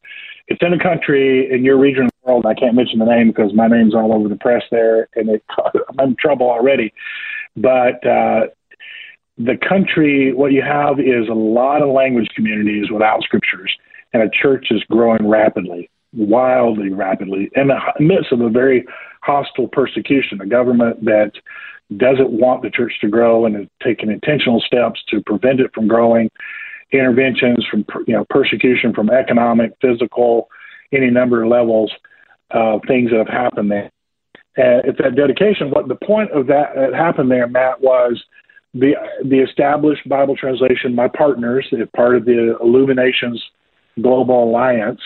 It's 0.49 0.61
in 0.61 0.75
a 0.75 0.79
country 0.79 1.51
in 1.51 1.65
your 1.65 1.79
region 1.79 2.05
of 2.05 2.11
the 2.23 2.31
world. 2.31 2.45
I 2.45 2.53
can't 2.53 2.75
mention 2.75 2.99
the 2.99 3.07
name 3.07 3.29
because 3.29 3.55
my 3.55 3.67
name's 3.67 3.95
all 3.95 4.13
over 4.13 4.29
the 4.29 4.37
press 4.37 4.63
there, 4.71 5.09
and 5.15 5.31
it, 5.31 5.43
I'm 5.99 6.11
in 6.11 6.17
trouble 6.17 6.51
already. 6.51 6.93
But 7.57 8.07
uh, 8.07 8.49
the 9.39 9.57
country, 9.69 10.33
what 10.33 10.53
you 10.53 10.63
have 10.63 10.99
is 10.99 11.29
a 11.29 11.35
lot 11.35 11.83
of 11.83 11.91
language 11.91 12.29
communities 12.35 12.91
without 12.91 13.23
scriptures, 13.23 13.75
and 14.13 14.23
a 14.23 14.31
church 14.31 14.69
is 14.71 14.83
growing 14.91 15.29
rapidly, 15.29 15.91
wildly 16.15 16.91
rapidly, 16.91 17.51
in 17.55 17.69
the 17.69 17.79
midst 18.01 18.33
of 18.33 18.41
a 18.41 18.49
very 18.49 18.87
hostile 19.23 19.69
persecution, 19.69 20.41
a 20.41 20.47
government 20.47 21.05
that 21.05 21.33
doesn't 21.97 22.31
want 22.31 22.63
the 22.63 22.71
church 22.71 22.95
to 23.01 23.09
grow 23.09 23.45
and 23.45 23.57
is 23.57 23.69
taking 23.83 24.11
intentional 24.11 24.61
steps 24.61 25.01
to 25.09 25.21
prevent 25.27 25.61
it 25.61 25.71
from 25.75 25.87
growing, 25.87 26.31
interventions 26.93 27.65
from 27.71 27.85
you 28.07 28.15
know 28.15 28.25
persecution 28.31 28.95
from 28.95 29.11
economic, 29.11 29.73
physical, 29.81 30.49
any 30.93 31.11
number 31.11 31.43
of 31.43 31.51
levels, 31.51 31.93
uh, 32.53 32.79
things 32.89 33.11
that 33.11 33.19
have 33.19 33.29
happened 33.29 33.71
there. 33.71 33.91
Uh, 34.59 34.89
at 34.89 34.97
that 34.97 35.15
dedication, 35.15 35.71
what 35.71 35.87
the 35.89 36.07
point 36.07 36.31
of 36.31 36.47
that 36.47 36.75
that 36.75 36.95
happened 36.95 37.31
there, 37.31 37.47
Matt, 37.47 37.81
was 37.83 38.25
the 38.79 38.95
the 39.25 39.39
established 39.39 40.09
Bible 40.09 40.37
translation. 40.37 40.95
My 40.95 41.09
partners, 41.09 41.73
part 41.95 42.17
of 42.17 42.25
the 42.25 42.57
Illuminations 42.61 43.43
Global 44.01 44.45
Alliance, 44.45 45.01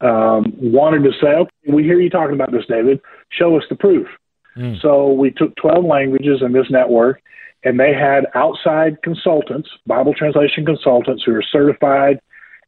um, 0.00 0.52
wanted 0.56 1.04
to 1.04 1.12
say, 1.20 1.28
okay, 1.28 1.72
we 1.72 1.84
hear 1.84 2.00
you 2.00 2.10
talking 2.10 2.34
about 2.34 2.52
this, 2.52 2.64
David. 2.68 3.00
Show 3.30 3.56
us 3.56 3.64
the 3.68 3.76
proof. 3.76 4.06
Mm. 4.56 4.80
So 4.80 5.12
we 5.12 5.30
took 5.30 5.54
12 5.56 5.84
languages 5.84 6.40
in 6.42 6.52
this 6.52 6.66
network, 6.70 7.20
and 7.64 7.78
they 7.78 7.92
had 7.92 8.26
outside 8.34 9.02
consultants, 9.02 9.68
Bible 9.86 10.14
translation 10.14 10.64
consultants, 10.64 11.22
who 11.24 11.34
are 11.34 11.42
certified 11.42 12.20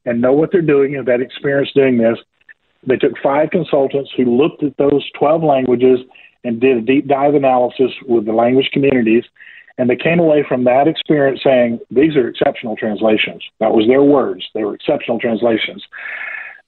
and 0.05 0.20
know 0.20 0.32
what 0.32 0.53
they're 0.53 0.62
doing 0.62 0.95
and 0.95 1.07
have 1.07 1.20
had 1.20 1.20
experience 1.20 1.70
doing 1.74 1.99
this. 1.99 2.18
They 2.86 2.97
took 2.97 3.12
five 3.22 3.51
consultants 3.51 4.11
who 4.16 4.24
looked 4.24 4.62
at 4.62 4.76
those 4.76 5.05
12 5.18 5.43
languages 5.43 6.01
and 6.45 6.61
did 6.61 6.76
a 6.76 6.80
deep 6.80 7.09
dive 7.09 7.34
analysis 7.34 7.91
with 8.07 8.24
the 8.24 8.32
language 8.32 8.70
communities. 8.72 9.24
And 9.78 9.88
they 9.88 9.96
came 9.96 10.18
away 10.18 10.44
from 10.46 10.64
that 10.64 10.88
experience 10.88 11.40
saying, 11.42 11.78
these 11.90 12.16
are 12.16 12.28
exceptional 12.28 12.76
translations. 12.76 13.44
That 13.60 13.72
was 13.72 13.86
their 13.86 14.02
words. 14.02 14.44
They 14.52 14.64
were 14.64 14.74
exceptional 14.74 15.20
translations. 15.20 15.84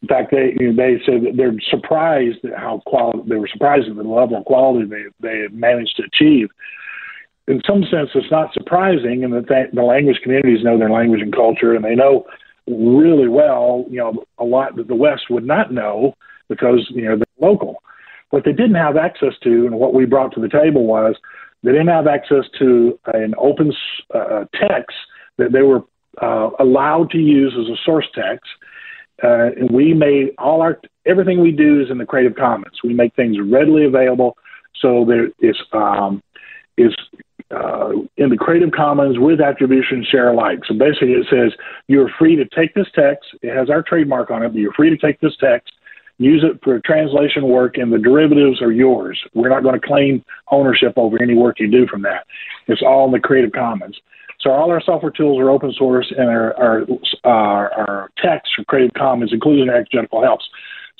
In 0.02 0.08
fact, 0.08 0.30
they 0.30 0.56
you 0.58 0.72
know, 0.72 0.76
they 0.76 1.02
said 1.04 1.22
that 1.24 1.36
they're 1.36 1.52
surprised 1.68 2.44
at 2.44 2.58
how 2.58 2.82
quality 2.86 3.28
they 3.28 3.36
were 3.36 3.48
surprised 3.48 3.88
at 3.88 3.96
the 3.96 4.02
level 4.02 4.38
of 4.38 4.44
quality 4.46 4.86
they 4.86 5.04
they 5.20 5.48
managed 5.52 5.96
to 5.96 6.04
achieve. 6.04 6.48
In 7.48 7.60
some 7.66 7.82
sense, 7.82 8.10
it's 8.14 8.30
not 8.30 8.54
surprising, 8.54 9.24
in 9.24 9.32
that 9.32 9.48
they, 9.48 9.64
the 9.74 9.82
language 9.82 10.20
communities 10.22 10.64
know 10.64 10.78
their 10.78 10.90
language 10.90 11.20
and 11.20 11.34
culture, 11.34 11.74
and 11.74 11.84
they 11.84 11.94
know 11.94 12.24
really 12.66 13.28
well, 13.28 13.84
you 13.90 13.98
know, 13.98 14.24
a 14.38 14.44
lot 14.44 14.76
that 14.76 14.88
the 14.88 14.94
West 14.94 15.24
would 15.28 15.44
not 15.44 15.72
know 15.72 16.14
because 16.48 16.86
you 16.90 17.04
know 17.04 17.16
they're 17.16 17.48
local. 17.48 17.82
What 18.30 18.44
they 18.44 18.52
didn't 18.52 18.76
have 18.76 18.96
access 18.96 19.34
to, 19.42 19.66
and 19.66 19.74
what 19.74 19.92
we 19.92 20.06
brought 20.06 20.32
to 20.34 20.40
the 20.40 20.48
table 20.48 20.86
was 20.86 21.16
they 21.62 21.72
didn't 21.72 21.88
have 21.88 22.06
access 22.06 22.44
to 22.58 22.98
an 23.12 23.34
open 23.38 23.72
uh, 24.14 24.44
text 24.54 24.96
that 25.38 25.52
they 25.52 25.62
were 25.62 25.82
uh, 26.20 26.50
allowed 26.58 27.10
to 27.10 27.18
use 27.18 27.54
as 27.58 27.68
a 27.68 27.76
source 27.84 28.06
text. 28.14 28.48
Uh, 29.22 29.50
and 29.56 29.70
we 29.70 29.92
made 29.92 30.30
all 30.38 30.62
our 30.62 30.80
everything 31.04 31.40
we 31.40 31.52
do 31.52 31.82
is 31.82 31.90
in 31.90 31.98
the 31.98 32.06
Creative 32.06 32.34
Commons. 32.34 32.78
We 32.82 32.94
make 32.94 33.14
things 33.14 33.36
readily 33.38 33.84
available, 33.84 34.36
so 34.80 35.04
there 35.06 35.26
is 35.40 35.56
um, 35.72 36.22
is 36.78 36.94
uh, 37.50 37.90
in 38.16 38.30
the 38.30 38.36
Creative 38.38 38.70
Commons 38.70 39.18
with 39.18 39.40
attribution 39.40 40.06
share 40.10 40.30
alike. 40.30 40.60
So 40.66 40.72
basically, 40.72 41.12
it 41.12 41.26
says 41.28 41.52
you're 41.86 42.10
free 42.18 42.34
to 42.36 42.46
take 42.46 42.74
this 42.74 42.86
text. 42.94 43.28
It 43.42 43.54
has 43.54 43.68
our 43.68 43.82
trademark 43.82 44.30
on 44.30 44.42
it, 44.42 44.48
but 44.48 44.58
you're 44.58 44.72
free 44.72 44.88
to 44.88 44.96
take 44.96 45.20
this 45.20 45.36
text 45.38 45.70
use 46.20 46.44
it 46.44 46.60
for 46.62 46.78
translation 46.80 47.48
work, 47.48 47.78
and 47.78 47.90
the 47.90 47.98
derivatives 47.98 48.60
are 48.60 48.70
yours. 48.70 49.18
We're 49.34 49.48
not 49.48 49.62
going 49.62 49.80
to 49.80 49.86
claim 49.86 50.22
ownership 50.50 50.92
over 50.96 51.20
any 51.20 51.34
work 51.34 51.58
you 51.58 51.66
do 51.66 51.86
from 51.86 52.02
that. 52.02 52.26
It's 52.68 52.82
all 52.82 53.06
in 53.06 53.12
the 53.12 53.20
Creative 53.20 53.50
Commons. 53.50 53.98
So 54.40 54.50
all 54.50 54.70
our 54.70 54.82
software 54.82 55.12
tools 55.12 55.40
are 55.40 55.48
open 55.48 55.72
source, 55.76 56.12
and 56.16 56.28
our 56.28 56.54
our, 56.56 56.86
our, 57.24 57.72
our 57.72 58.10
text 58.22 58.52
for 58.54 58.64
Creative 58.64 58.92
Commons, 58.96 59.32
including 59.32 59.70
exegetical 59.70 60.22
helps. 60.22 60.44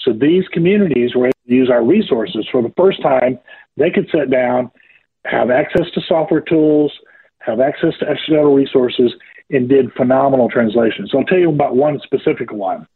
So 0.04 0.14
these 0.14 0.48
communities 0.52 1.14
were 1.14 1.26
able 1.26 1.46
to 1.46 1.54
use 1.54 1.70
our 1.70 1.84
resources 1.84 2.48
for 2.50 2.62
the 2.62 2.72
first 2.74 3.02
time. 3.02 3.38
They 3.76 3.90
could 3.90 4.08
sit 4.10 4.30
down, 4.30 4.70
have 5.26 5.50
access 5.50 5.90
to 5.94 6.00
software 6.08 6.40
tools, 6.40 6.92
have 7.40 7.60
access 7.60 7.92
to 8.00 8.08
exegetical 8.08 8.54
resources, 8.54 9.12
and 9.50 9.68
did 9.68 9.92
phenomenal 9.92 10.48
translations. 10.48 11.10
So 11.10 11.18
I'll 11.18 11.24
tell 11.24 11.38
you 11.38 11.50
about 11.50 11.76
one 11.76 12.00
specific 12.00 12.52
one 12.52 12.86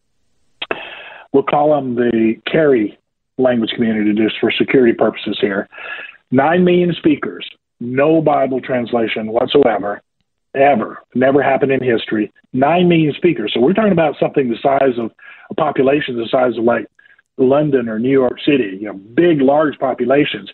we'll 1.34 1.42
call 1.42 1.74
them 1.74 1.96
the 1.96 2.36
CARI 2.50 2.96
language 3.36 3.70
community 3.74 4.14
just 4.14 4.36
for 4.40 4.50
security 4.50 4.94
purposes 4.94 5.36
here. 5.40 5.68
Nine 6.30 6.64
million 6.64 6.94
speakers, 6.94 7.46
no 7.80 8.22
Bible 8.22 8.60
translation 8.60 9.26
whatsoever, 9.26 10.00
ever, 10.54 10.98
never 11.14 11.42
happened 11.42 11.72
in 11.72 11.82
history. 11.82 12.32
Nine 12.52 12.88
million 12.88 13.12
speakers. 13.14 13.52
So 13.52 13.60
we're 13.60 13.74
talking 13.74 13.92
about 13.92 14.14
something 14.18 14.48
the 14.48 14.56
size 14.62 14.98
of 14.98 15.10
a 15.50 15.54
population 15.54 16.16
the 16.16 16.28
size 16.30 16.56
of 16.56 16.64
like 16.64 16.86
London 17.36 17.88
or 17.88 17.98
New 17.98 18.10
York 18.10 18.38
City, 18.46 18.78
you 18.80 18.86
know, 18.86 18.94
big, 18.94 19.42
large 19.42 19.76
populations. 19.78 20.50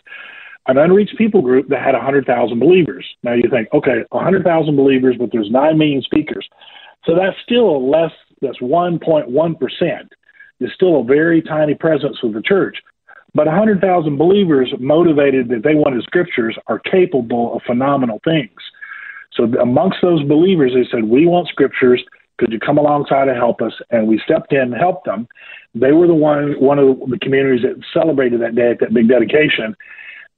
An 0.67 0.77
unreached 0.77 1.17
people 1.17 1.41
group 1.41 1.69
that 1.69 1.83
had 1.83 1.93
100,000 1.93 2.59
believers. 2.59 3.05
Now 3.23 3.33
you 3.33 3.49
think, 3.49 3.67
okay, 3.73 4.03
100,000 4.09 4.75
believers, 4.75 5.15
but 5.17 5.29
there's 5.31 5.49
9 5.49 5.77
million 5.77 6.01
speakers. 6.01 6.47
So 7.05 7.15
that's 7.15 7.37
still 7.43 7.89
less, 7.89 8.11
that's 8.41 8.59
1.1% 8.59 10.09
is 10.61 10.71
still 10.73 11.01
a 11.01 11.03
very 11.03 11.41
tiny 11.41 11.75
presence 11.75 12.17
of 12.23 12.33
the 12.33 12.41
church. 12.41 12.77
But 13.33 13.47
100,000 13.47 14.17
believers 14.17 14.73
motivated 14.79 15.49
that 15.49 15.63
they 15.63 15.75
wanted 15.75 16.03
scriptures 16.03 16.57
are 16.67 16.79
capable 16.79 17.55
of 17.55 17.61
phenomenal 17.63 18.19
things. 18.23 18.51
So 19.33 19.45
amongst 19.61 19.99
those 20.01 20.23
believers, 20.23 20.73
they 20.73 20.85
said, 20.91 21.05
"We 21.05 21.25
want 21.25 21.47
scriptures. 21.47 22.03
Could 22.37 22.51
you 22.51 22.59
come 22.59 22.77
alongside 22.77 23.29
and 23.29 23.37
help 23.37 23.61
us?" 23.61 23.73
And 23.89 24.07
we 24.07 24.19
stepped 24.19 24.51
in, 24.51 24.59
and 24.59 24.75
helped 24.75 25.05
them. 25.05 25.27
They 25.73 25.93
were 25.93 26.07
the 26.07 26.13
one 26.13 26.59
one 26.59 26.79
of 26.79 26.99
the 27.09 27.17
communities 27.19 27.61
that 27.61 27.81
celebrated 27.93 28.41
that 28.41 28.55
day 28.55 28.71
at 28.71 28.79
that 28.79 28.93
big 28.93 29.07
dedication. 29.07 29.75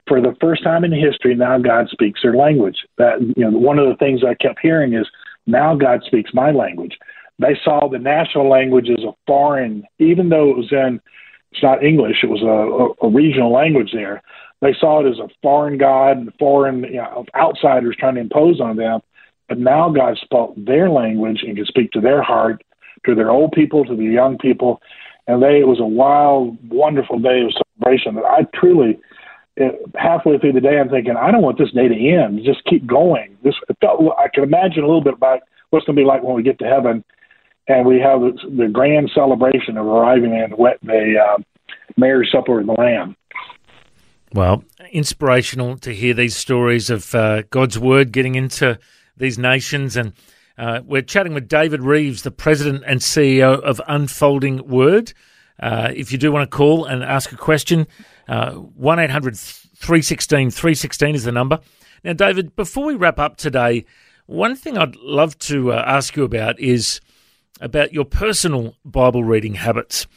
For 0.06 0.22
the 0.22 0.36
first 0.40 0.64
time 0.64 0.84
in 0.84 0.92
history, 0.92 1.34
now 1.34 1.58
God 1.58 1.90
speaks 1.90 2.22
their 2.22 2.36
language. 2.36 2.86
That 2.98 3.20
you 3.22 3.50
know, 3.50 3.58
one 3.58 3.80
of 3.80 3.88
the 3.88 3.96
things 3.96 4.24
I 4.24 4.36
kept 4.36 4.60
hearing 4.60 4.94
is, 4.94 5.10
"Now 5.48 5.74
God 5.74 6.04
speaks 6.04 6.32
my 6.34 6.52
language." 6.52 7.00
They 7.40 7.58
saw 7.64 7.88
the 7.90 8.00
national 8.00 8.50
language 8.50 8.90
as 8.90 9.04
a 9.04 9.14
foreign, 9.26 9.84
even 10.00 10.30
though 10.30 10.52
it 10.52 10.58
was 10.58 10.72
in, 10.72 11.02
it's 11.52 11.64
not 11.64 11.84
English, 11.84 12.18
it 12.24 12.30
was 12.30 12.42
a, 12.42 13.06
a, 13.06 13.10
regional 13.10 13.52
language 13.52 13.92
there. 13.94 14.22
They 14.62 14.74
saw 14.80 15.06
it 15.06 15.10
as 15.10 15.20
a 15.20 15.30
foreign 15.42 15.78
God 15.78 16.18
and 16.18 16.34
foreign 16.40 16.84
you 16.84 16.96
know, 16.96 17.26
outsiders 17.36 17.96
trying 18.00 18.16
to 18.16 18.22
impose 18.22 18.62
on 18.62 18.78
them. 18.78 19.02
But 19.50 19.60
now 19.60 19.90
God 19.90 20.18
spoke 20.22 20.54
their 20.56 20.90
language 20.90 21.44
and 21.44 21.58
could 21.58 21.68
speak 21.68 21.92
to 21.92 22.02
their 22.02 22.24
heart, 22.24 22.64
to 23.06 23.14
their 23.14 23.30
old 23.30 23.52
people, 23.52 23.84
to 23.86 23.96
the 23.96 24.04
young 24.04 24.38
people. 24.38 24.82
And 25.28 25.42
they, 25.42 25.60
it 25.60 25.68
was 25.68 25.80
a 25.80 25.86
wild, 25.86 26.58
wonderful 26.70 27.20
day 27.20 27.42
of 27.42 27.54
celebration 27.54 28.16
that 28.16 28.26
I 28.26 28.46
truly, 28.56 29.00
it, 29.58 29.80
halfway 29.96 30.38
through 30.38 30.54
the 30.54 30.62
day, 30.62 30.80
I'm 30.80 30.90
thinking, 30.90 31.16
I 31.18 31.32
don't 31.32 31.42
want 31.42 31.58
this 31.58 31.72
day 31.72 31.88
to 31.88 32.10
end. 32.10 32.42
Just 32.46 32.64
keep 32.66 32.88
going. 32.88 33.38
This, 33.44 33.56
it 33.70 33.78
felt, 33.82 34.02
I 34.18 34.28
can 34.34 34.44
imagine 34.44 34.84
a 34.84 34.88
little 34.88 35.04
bit 35.04 35.16
about 35.16 35.42
what's 35.72 35.86
going 35.86 35.96
to 35.96 36.02
be 36.02 36.06
like 36.06 36.24
when 36.24 36.36
we 36.36 36.44
get 36.44 36.60
to 36.60 36.66
heaven 36.66 37.04
and 37.68 37.86
we 37.86 38.00
have 38.00 38.22
the 38.22 38.70
grand 38.72 39.12
celebration 39.14 39.78
of 39.78 39.86
arriving 39.86 40.36
at 40.36 40.50
the 40.82 41.14
uh, 41.18 41.42
marriage 41.98 42.30
supper 42.32 42.60
of 42.60 42.66
the 42.66 42.74
Lamb. 42.74 43.16
Well, 44.34 44.64
inspirational 44.92 45.78
to 45.78 45.94
hear 45.94 46.14
these 46.14 46.36
stories 46.36 46.90
of 46.90 47.14
uh, 47.14 47.44
God's 47.52 47.78
word 47.78 48.12
getting 48.12 48.36
into 48.36 48.80
these 49.16 49.38
nations. 49.38 49.96
And 49.96 50.14
uh, 50.58 50.82
we're 50.84 51.04
chatting 51.04 51.34
with 51.34 51.48
David 51.48 51.84
Reeves, 51.84 52.24
the 52.24 52.32
president 52.32 52.84
and 52.88 53.00
CEO 53.00 53.60
of 53.62 53.80
Unfolding 53.88 54.68
Word. 54.68 55.14
Uh, 55.60 55.92
if 55.96 56.12
you 56.12 56.18
do 56.18 56.32
want 56.32 56.50
to 56.50 56.58
call 56.58 56.86
and 56.86 57.04
ask 57.04 57.32
a 57.32 57.38
question, 57.38 57.88
uh, 58.28 58.54
1 58.54 59.00
800 59.00 59.38
316 59.38 60.50
316 60.50 61.16
is 61.16 61.24
the 61.24 61.32
number. 61.32 61.60
Now, 62.04 62.14
David, 62.14 62.56
before 62.56 62.86
we 62.86 62.96
wrap 62.96 63.20
up 63.20 63.38
today, 63.38 63.86
one 64.26 64.56
thing 64.56 64.78
I'd 64.78 64.96
love 64.96 65.38
to 65.40 65.74
uh, 65.74 65.84
ask 65.86 66.16
you 66.16 66.24
about 66.24 66.60
is 66.60 67.02
about 67.62 67.94
your 67.94 68.06
personal 68.06 68.76
Bible 68.84 69.24
reading 69.24 69.56
habits. 69.56 70.08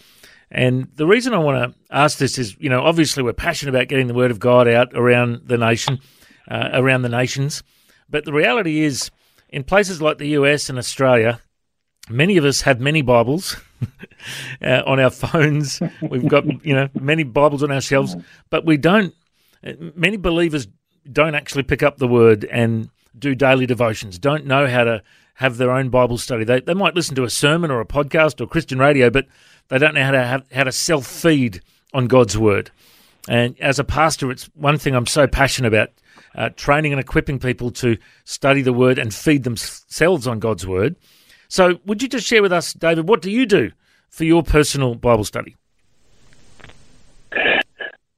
And 0.50 0.88
the 0.94 1.06
reason 1.06 1.34
I 1.34 1.38
want 1.38 1.74
to 1.74 1.78
ask 1.90 2.18
this 2.18 2.38
is, 2.38 2.56
you 2.58 2.70
know, 2.70 2.82
obviously 2.82 3.22
we're 3.22 3.32
passionate 3.32 3.74
about 3.74 3.88
getting 3.88 4.06
the 4.06 4.14
Word 4.14 4.30
of 4.30 4.38
God 4.38 4.68
out 4.68 4.94
around 4.94 5.42
the 5.46 5.58
nation, 5.58 5.98
uh, 6.48 6.70
around 6.72 7.02
the 7.02 7.08
nations. 7.08 7.62
But 8.08 8.24
the 8.24 8.32
reality 8.32 8.80
is, 8.80 9.10
in 9.48 9.64
places 9.64 10.00
like 10.00 10.18
the 10.18 10.28
US 10.28 10.68
and 10.68 10.78
Australia, 10.78 11.40
many 12.08 12.36
of 12.36 12.44
us 12.44 12.60
have 12.62 12.80
many 12.80 13.02
Bibles 13.02 13.56
uh, 14.62 14.82
on 14.86 15.00
our 15.00 15.10
phones. 15.10 15.80
We've 16.00 16.28
got, 16.28 16.44
you 16.64 16.74
know, 16.74 16.88
many 16.94 17.24
Bibles 17.24 17.62
on 17.62 17.72
our 17.72 17.80
shelves, 17.80 18.16
but 18.50 18.64
we 18.64 18.76
don't. 18.76 19.14
Uh, 19.66 19.72
many 19.94 20.16
believers 20.16 20.68
don't 21.10 21.34
actually 21.34 21.64
pick 21.64 21.82
up 21.82 21.98
the 21.98 22.08
Word 22.08 22.44
and 22.44 22.90
do 23.18 23.34
daily 23.34 23.66
devotions. 23.66 24.18
Don't 24.18 24.46
know 24.46 24.66
how 24.66 24.84
to 24.84 25.02
have 25.34 25.56
their 25.58 25.70
own 25.70 25.90
Bible 25.90 26.18
study. 26.18 26.44
They, 26.44 26.60
they 26.60 26.74
might 26.74 26.94
listen 26.94 27.14
to 27.16 27.24
a 27.24 27.30
sermon 27.30 27.70
or 27.70 27.80
a 27.80 27.86
podcast 27.86 28.40
or 28.40 28.46
Christian 28.46 28.78
radio, 28.78 29.10
but 29.10 29.26
they 29.68 29.78
don't 29.78 29.94
know 29.94 30.04
how 30.04 30.12
to 30.12 30.24
have, 30.24 30.44
how 30.52 30.64
to 30.64 30.72
self 30.72 31.06
feed 31.06 31.60
on 31.92 32.06
God's 32.06 32.36
word. 32.38 32.70
And 33.28 33.58
as 33.60 33.78
a 33.78 33.84
pastor, 33.84 34.30
it's 34.30 34.44
one 34.54 34.78
thing 34.78 34.94
I'm 34.94 35.06
so 35.06 35.26
passionate 35.26 35.68
about 35.68 35.90
uh, 36.34 36.50
training 36.50 36.92
and 36.92 37.00
equipping 37.00 37.38
people 37.38 37.70
to 37.72 37.96
study 38.24 38.62
the 38.62 38.72
word 38.72 38.98
and 38.98 39.12
feed 39.12 39.44
themselves 39.44 40.26
on 40.26 40.38
God's 40.38 40.66
word. 40.66 40.96
So, 41.48 41.80
would 41.86 42.02
you 42.02 42.08
just 42.08 42.26
share 42.26 42.42
with 42.42 42.52
us, 42.52 42.72
David, 42.72 43.08
what 43.08 43.22
do 43.22 43.30
you 43.30 43.46
do 43.46 43.72
for 44.10 44.24
your 44.24 44.42
personal 44.42 44.94
Bible 44.94 45.24
study? 45.24 45.56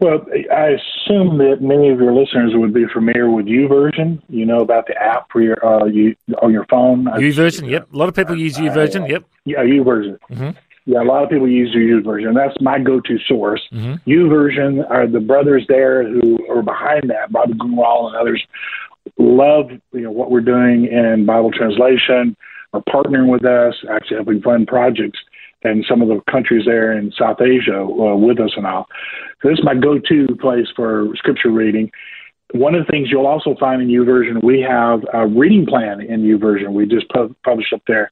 Well, 0.00 0.24
I 0.54 0.76
assume 0.78 1.38
that 1.38 1.56
many 1.60 1.90
of 1.90 1.98
your 1.98 2.14
listeners 2.14 2.52
would 2.54 2.72
be 2.72 2.86
familiar 2.92 3.28
with 3.28 3.46
YouVersion. 3.46 4.22
You 4.28 4.46
know 4.46 4.60
about 4.60 4.86
the 4.86 4.96
app 4.96 5.26
for 5.32 5.42
your 5.42 5.64
uh, 5.64 5.86
you 5.86 6.14
on 6.40 6.52
your 6.52 6.66
phone. 6.66 7.06
YouVersion, 7.06 7.68
yep. 7.68 7.92
A 7.92 7.96
lot 7.96 8.08
of 8.08 8.14
people 8.14 8.38
use 8.38 8.56
YouVersion, 8.56 9.08
yep. 9.08 9.24
Yeah, 9.44 9.64
YouVersion. 9.64 10.18
Mm-hmm. 10.30 10.50
Yeah, 10.86 11.02
a 11.02 11.04
lot 11.04 11.24
of 11.24 11.30
people 11.30 11.48
use 11.48 11.74
YouVersion. 11.74 12.34
That's 12.34 12.58
my 12.60 12.78
go-to 12.78 13.18
source. 13.26 13.60
Mm-hmm. 13.72 14.08
YouVersion 14.08 14.88
are 14.88 15.08
the 15.08 15.20
brothers 15.20 15.64
there 15.68 16.08
who 16.08 16.38
are 16.48 16.62
behind 16.62 17.10
that. 17.10 17.32
Bobby 17.32 17.54
Gruenewald 17.54 18.08
and 18.08 18.16
others 18.16 18.42
love 19.18 19.70
you 19.92 20.02
know 20.02 20.12
what 20.12 20.30
we're 20.30 20.40
doing 20.40 20.86
in 20.86 21.26
Bible 21.26 21.50
translation. 21.50 22.36
Are 22.72 22.82
partnering 22.82 23.32
with 23.32 23.44
us, 23.44 23.74
actually 23.90 24.18
helping 24.18 24.42
fund 24.42 24.68
projects 24.68 25.18
and 25.62 25.84
some 25.88 26.02
of 26.02 26.08
the 26.08 26.20
countries 26.30 26.64
there 26.66 26.96
in 26.96 27.12
South 27.18 27.40
Asia 27.40 27.80
uh, 27.80 28.16
with 28.16 28.38
us 28.40 28.52
and 28.56 28.66
all. 28.66 28.86
So 29.42 29.48
this 29.48 29.58
is 29.58 29.64
my 29.64 29.74
go-to 29.74 30.26
place 30.40 30.66
for 30.76 31.08
scripture 31.16 31.50
reading. 31.50 31.90
One 32.52 32.74
of 32.74 32.86
the 32.86 32.90
things 32.90 33.08
you'll 33.10 33.26
also 33.26 33.54
find 33.60 33.82
in 33.82 33.88
YouVersion, 33.88 34.42
we 34.42 34.60
have 34.60 35.00
a 35.12 35.26
reading 35.26 35.66
plan 35.66 36.00
in 36.00 36.22
YouVersion. 36.22 36.72
We 36.72 36.86
just 36.86 37.08
pu- 37.10 37.36
published 37.44 37.72
up 37.72 37.82
there. 37.86 38.10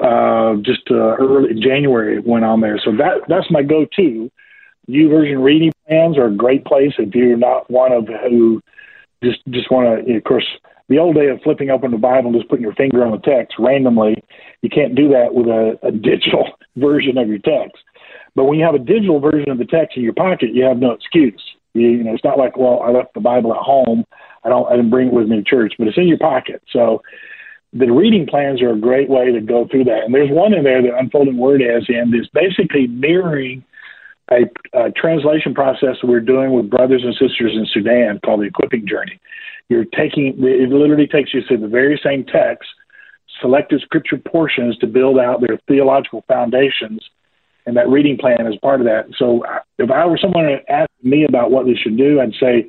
uh, 0.00 0.56
just 0.62 0.82
uh, 0.90 1.16
early 1.16 1.54
January 1.60 2.20
went 2.20 2.44
on 2.44 2.60
there. 2.60 2.78
So 2.84 2.92
that 2.92 3.22
that's 3.28 3.50
my 3.50 3.62
go-to. 3.62 4.30
YouVersion 4.88 5.42
reading 5.42 5.72
plans 5.86 6.16
are 6.16 6.26
a 6.26 6.34
great 6.34 6.64
place 6.64 6.92
if 6.98 7.14
you're 7.14 7.36
not 7.36 7.70
one 7.70 7.92
of 7.92 8.06
who 8.28 8.62
just 9.22 9.38
just 9.50 9.70
want 9.70 10.06
to. 10.06 10.16
Of 10.16 10.24
course, 10.24 10.46
the 10.88 10.98
old 10.98 11.16
day 11.16 11.28
of 11.28 11.40
flipping 11.42 11.70
open 11.70 11.90
the 11.90 11.98
Bible 11.98 12.30
and 12.30 12.36
just 12.38 12.48
putting 12.48 12.62
your 12.64 12.74
finger 12.74 13.04
on 13.04 13.12
the 13.12 13.18
text 13.18 13.56
randomly, 13.58 14.22
you 14.62 14.70
can't 14.70 14.94
do 14.94 15.08
that 15.08 15.34
with 15.34 15.46
a, 15.46 15.78
a 15.82 15.90
digital 15.90 16.48
version 16.76 17.18
of 17.18 17.28
your 17.28 17.38
text. 17.38 17.82
But 18.34 18.44
when 18.44 18.58
you 18.58 18.64
have 18.64 18.74
a 18.74 18.78
digital 18.78 19.18
version 19.18 19.50
of 19.50 19.58
the 19.58 19.64
text 19.64 19.96
in 19.96 20.02
your 20.02 20.14
pocket, 20.14 20.50
you 20.52 20.64
have 20.64 20.78
no 20.78 20.92
excuse. 20.92 21.42
You, 21.74 21.88
you 21.88 22.04
know, 22.04 22.14
it's 22.14 22.24
not 22.24 22.38
like, 22.38 22.56
well, 22.56 22.80
I 22.82 22.90
left 22.90 23.14
the 23.14 23.20
Bible 23.20 23.52
at 23.54 23.60
home. 23.60 24.04
I 24.44 24.48
don't. 24.48 24.66
I 24.66 24.76
didn't 24.76 24.90
bring 24.90 25.08
it 25.08 25.12
with 25.12 25.28
me 25.28 25.36
to 25.36 25.42
church, 25.42 25.74
but 25.78 25.88
it's 25.88 25.98
in 25.98 26.06
your 26.06 26.18
pocket. 26.18 26.62
So 26.72 27.02
the 27.72 27.90
reading 27.90 28.26
plans 28.26 28.62
are 28.62 28.72
a 28.72 28.78
great 28.78 29.08
way 29.08 29.32
to 29.32 29.40
go 29.40 29.66
through 29.68 29.84
that. 29.84 30.04
And 30.04 30.14
there's 30.14 30.30
one 30.30 30.54
in 30.54 30.64
there 30.64 30.82
that 30.82 30.98
Unfolding 30.98 31.36
Word 31.36 31.60
has 31.60 31.84
in 31.88 32.12
that's 32.12 32.28
basically 32.28 32.86
mirroring 32.86 33.64
a, 34.30 34.42
a 34.72 34.90
translation 34.92 35.54
process 35.54 35.96
we're 36.02 36.20
doing 36.20 36.52
with 36.52 36.70
brothers 36.70 37.02
and 37.04 37.14
sisters 37.14 37.52
in 37.54 37.66
Sudan 37.72 38.20
called 38.24 38.40
the 38.40 38.46
Equipping 38.46 38.86
Journey. 38.86 39.20
You're 39.68 39.84
taking 39.84 40.34
it 40.38 40.70
literally 40.70 41.06
takes 41.06 41.34
you 41.34 41.42
through 41.46 41.58
the 41.58 41.68
very 41.68 42.00
same 42.02 42.24
text, 42.24 42.68
selected 43.40 43.80
scripture 43.82 44.16
portions 44.16 44.76
to 44.78 44.86
build 44.86 45.18
out 45.18 45.40
their 45.40 45.58
theological 45.68 46.24
foundations, 46.28 47.00
and 47.66 47.76
that 47.76 47.88
reading 47.88 48.16
plan 48.16 48.46
is 48.46 48.58
part 48.62 48.80
of 48.80 48.86
that. 48.86 49.06
So 49.16 49.44
if 49.78 49.90
I 49.90 50.06
were 50.06 50.18
someone 50.18 50.44
to 50.44 50.58
ask 50.70 50.90
me 51.02 51.24
about 51.24 51.50
what 51.50 51.66
they 51.66 51.74
should 51.74 51.96
do, 51.96 52.20
I'd 52.20 52.34
say 52.40 52.68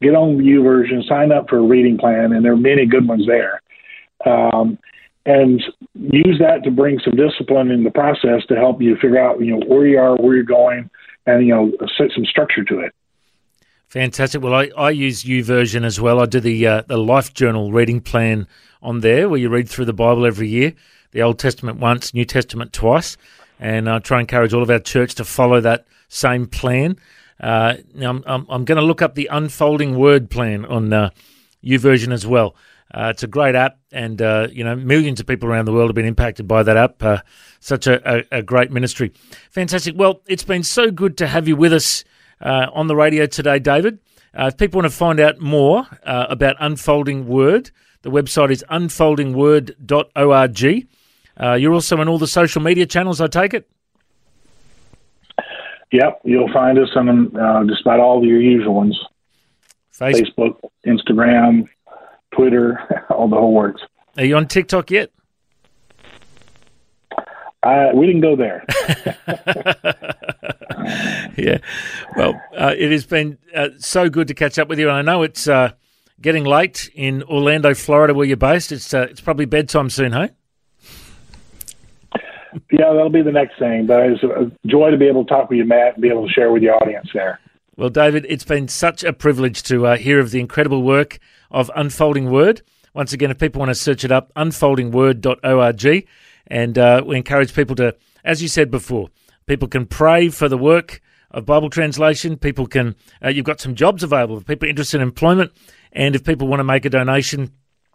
get 0.00 0.14
on 0.14 0.38
the 0.38 0.62
Version, 0.62 1.02
sign 1.08 1.32
up 1.32 1.48
for 1.48 1.58
a 1.58 1.62
reading 1.62 1.98
plan, 1.98 2.32
and 2.32 2.44
there 2.44 2.52
are 2.52 2.56
many 2.56 2.86
good 2.86 3.06
ones 3.06 3.26
there. 3.26 3.60
Um, 4.26 4.78
and 5.26 5.62
use 5.94 6.38
that 6.40 6.64
to 6.64 6.70
bring 6.70 6.98
some 7.00 7.14
discipline 7.14 7.70
in 7.70 7.84
the 7.84 7.90
process 7.90 8.46
to 8.48 8.56
help 8.56 8.80
you 8.80 8.94
figure 8.94 9.18
out, 9.18 9.40
you 9.40 9.58
know, 9.58 9.66
where 9.66 9.86
you 9.86 9.98
are, 9.98 10.16
where 10.16 10.34
you're 10.34 10.44
going, 10.44 10.88
and 11.26 11.46
you 11.46 11.54
know, 11.54 11.72
set 11.98 12.08
some 12.14 12.24
structure 12.24 12.64
to 12.64 12.80
it. 12.80 12.94
Fantastic. 13.88 14.42
Well, 14.42 14.54
I, 14.54 14.70
I 14.76 14.90
use 14.90 15.24
YouVersion 15.24 15.82
as 15.82 15.98
well. 15.98 16.20
I 16.20 16.26
do 16.26 16.40
the 16.40 16.66
uh, 16.66 16.82
the 16.82 16.98
Life 16.98 17.32
Journal 17.32 17.72
reading 17.72 18.02
plan 18.02 18.46
on 18.82 19.00
there, 19.00 19.30
where 19.30 19.38
you 19.38 19.48
read 19.48 19.66
through 19.66 19.86
the 19.86 19.94
Bible 19.94 20.26
every 20.26 20.46
year, 20.46 20.74
the 21.12 21.22
Old 21.22 21.38
Testament 21.38 21.78
once, 21.78 22.12
New 22.12 22.26
Testament 22.26 22.74
twice, 22.74 23.16
and 23.58 23.88
I 23.88 23.98
try 24.00 24.18
and 24.18 24.28
encourage 24.28 24.52
all 24.52 24.62
of 24.62 24.68
our 24.68 24.78
church 24.78 25.14
to 25.14 25.24
follow 25.24 25.62
that 25.62 25.86
same 26.08 26.46
plan. 26.46 26.98
Uh, 27.40 27.76
now, 27.94 28.10
I'm, 28.10 28.24
I'm, 28.26 28.46
I'm 28.50 28.64
going 28.66 28.76
to 28.76 28.84
look 28.84 29.00
up 29.00 29.14
the 29.14 29.28
Unfolding 29.32 29.96
Word 29.96 30.28
plan 30.28 30.66
on 30.66 30.92
uh, 30.92 31.08
YouVersion 31.64 32.12
as 32.12 32.26
well. 32.26 32.56
Uh, 32.92 33.08
it's 33.14 33.22
a 33.22 33.26
great 33.26 33.54
app, 33.54 33.78
and 33.90 34.20
uh, 34.20 34.48
you 34.52 34.64
know 34.64 34.76
millions 34.76 35.18
of 35.18 35.26
people 35.26 35.48
around 35.48 35.64
the 35.64 35.72
world 35.72 35.88
have 35.88 35.96
been 35.96 36.04
impacted 36.04 36.46
by 36.46 36.62
that 36.62 36.76
app. 36.76 37.02
Uh, 37.02 37.22
such 37.60 37.86
a, 37.86 38.18
a, 38.18 38.24
a, 38.32 38.42
great 38.42 38.70
ministry, 38.70 39.14
fantastic. 39.50 39.94
Well, 39.96 40.20
it's 40.26 40.44
been 40.44 40.62
so 40.62 40.90
good 40.90 41.16
to 41.16 41.26
have 41.26 41.48
you 41.48 41.56
with 41.56 41.72
us 41.72 42.04
uh, 42.40 42.68
on 42.72 42.86
the 42.86 42.96
radio 42.96 43.26
today, 43.26 43.58
David. 43.58 43.98
Uh, 44.38 44.46
if 44.46 44.56
people 44.56 44.80
want 44.80 44.90
to 44.90 44.96
find 44.96 45.20
out 45.20 45.40
more 45.40 45.86
uh, 46.04 46.26
about 46.28 46.56
Unfolding 46.60 47.26
Word, 47.26 47.70
the 48.02 48.10
website 48.10 48.50
is 48.50 48.62
unfoldingword.org. 48.70 51.60
you're 51.60 51.72
also 51.72 51.96
on 51.96 52.08
all 52.08 52.18
the 52.18 52.26
social 52.26 52.62
media 52.62 52.86
channels, 52.86 53.20
I 53.20 53.26
take 53.26 53.54
it. 53.54 53.68
Yep, 55.90 56.20
you'll 56.24 56.52
find 56.52 56.78
us 56.78 56.90
on 56.96 57.32
just 57.68 57.80
about 57.80 58.00
all 58.00 58.22
your 58.24 58.40
usual 58.40 58.74
ones: 58.74 58.98
Facebook, 59.92 60.60
Instagram, 60.86 61.66
Twitter, 62.34 63.04
all 63.10 63.28
the 63.28 63.36
whole 63.36 63.54
works. 63.54 63.82
Are 64.18 64.24
you 64.24 64.36
on 64.36 64.48
TikTok 64.48 64.90
yet? 64.90 65.10
Uh, 67.62 67.88
we 67.94 68.06
didn't 68.06 68.20
go 68.20 68.36
there. 68.36 68.66
yeah. 71.36 71.58
Well, 72.16 72.40
uh, 72.56 72.74
it 72.76 72.90
has 72.92 73.06
been 73.06 73.38
uh, 73.54 73.68
so 73.78 74.08
good 74.08 74.28
to 74.28 74.34
catch 74.34 74.58
up 74.58 74.68
with 74.68 74.78
you. 74.78 74.88
And 74.88 74.96
I 74.96 75.02
know 75.02 75.22
it's 75.22 75.48
uh, 75.48 75.72
getting 76.20 76.44
late 76.44 76.90
in 76.94 77.22
Orlando, 77.24 77.74
Florida, 77.74 78.14
where 78.14 78.26
you're 78.26 78.36
based. 78.36 78.72
It's 78.72 78.92
uh, 78.92 79.06
it's 79.10 79.20
probably 79.20 79.46
bedtime 79.46 79.90
soon, 79.90 80.12
hey? 80.12 80.30
Yeah, 82.70 82.92
that'll 82.92 83.10
be 83.10 83.22
the 83.22 83.32
next 83.32 83.58
thing. 83.58 83.86
But 83.86 84.00
it's 84.06 84.22
a 84.22 84.50
joy 84.66 84.90
to 84.90 84.96
be 84.96 85.06
able 85.06 85.24
to 85.24 85.28
talk 85.28 85.50
with 85.50 85.58
you, 85.58 85.64
Matt, 85.64 85.94
and 85.94 86.02
be 86.02 86.08
able 86.08 86.26
to 86.26 86.32
share 86.32 86.50
with 86.50 86.62
the 86.62 86.70
audience 86.70 87.08
there. 87.14 87.38
Well, 87.76 87.90
David, 87.90 88.26
it's 88.28 88.44
been 88.44 88.66
such 88.66 89.04
a 89.04 89.12
privilege 89.12 89.62
to 89.64 89.86
uh, 89.86 89.96
hear 89.96 90.18
of 90.18 90.32
the 90.32 90.40
incredible 90.40 90.82
work 90.82 91.18
of 91.50 91.70
Unfolding 91.76 92.30
Word. 92.30 92.62
Once 92.92 93.12
again, 93.12 93.30
if 93.30 93.38
people 93.38 93.60
want 93.60 93.70
to 93.70 93.74
search 93.74 94.04
it 94.04 94.10
up, 94.10 94.32
unfoldingword.org. 94.34 96.08
And 96.48 96.78
uh, 96.78 97.02
we 97.06 97.16
encourage 97.16 97.54
people 97.54 97.76
to, 97.76 97.94
as 98.24 98.42
you 98.42 98.48
said 98.48 98.70
before, 98.70 99.10
people 99.48 99.66
can 99.66 99.86
pray 99.86 100.28
for 100.28 100.48
the 100.48 100.58
work 100.58 101.00
of 101.30 101.44
Bible 101.44 101.70
translation. 101.70 102.36
People 102.36 102.66
can, 102.66 102.94
uh, 103.24 103.28
you've 103.28 103.44
got 103.44 103.60
some 103.60 103.74
jobs 103.74 104.02
available. 104.02 104.38
If 104.38 104.46
people 104.46 104.68
interested 104.68 104.98
in 104.98 105.02
employment, 105.02 105.52
and 105.92 106.14
if 106.14 106.24
people 106.24 106.46
want 106.46 106.60
to 106.60 106.64
make 106.64 106.84
a 106.84 106.90
donation, 106.90 107.52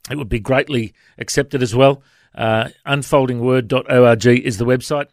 it 0.10 0.18
would 0.18 0.30
be 0.30 0.40
greatly 0.40 0.94
accepted 1.18 1.64
as 1.64 1.76
well. 1.76 2.04
Uh, 2.36 2.70
unfoldingword.org 2.86 4.26
is 4.26 4.58
the 4.58 4.66
website. 4.66 5.08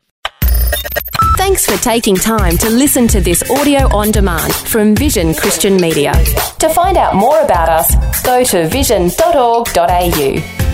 Thanks 1.36 1.64
for 1.64 1.82
taking 1.82 2.16
time 2.16 2.58
to 2.58 2.68
listen 2.68 3.08
to 3.08 3.20
this 3.20 3.48
audio 3.50 3.94
on 3.94 4.10
demand 4.10 4.54
from 4.54 4.94
Vision 4.94 5.34
Christian 5.34 5.76
Media. 5.76 6.12
To 6.58 6.68
find 6.70 6.96
out 6.96 7.14
more 7.14 7.40
about 7.40 7.68
us, 7.68 8.22
go 8.22 8.44
to 8.44 8.68
vision.org.au. 8.68 10.69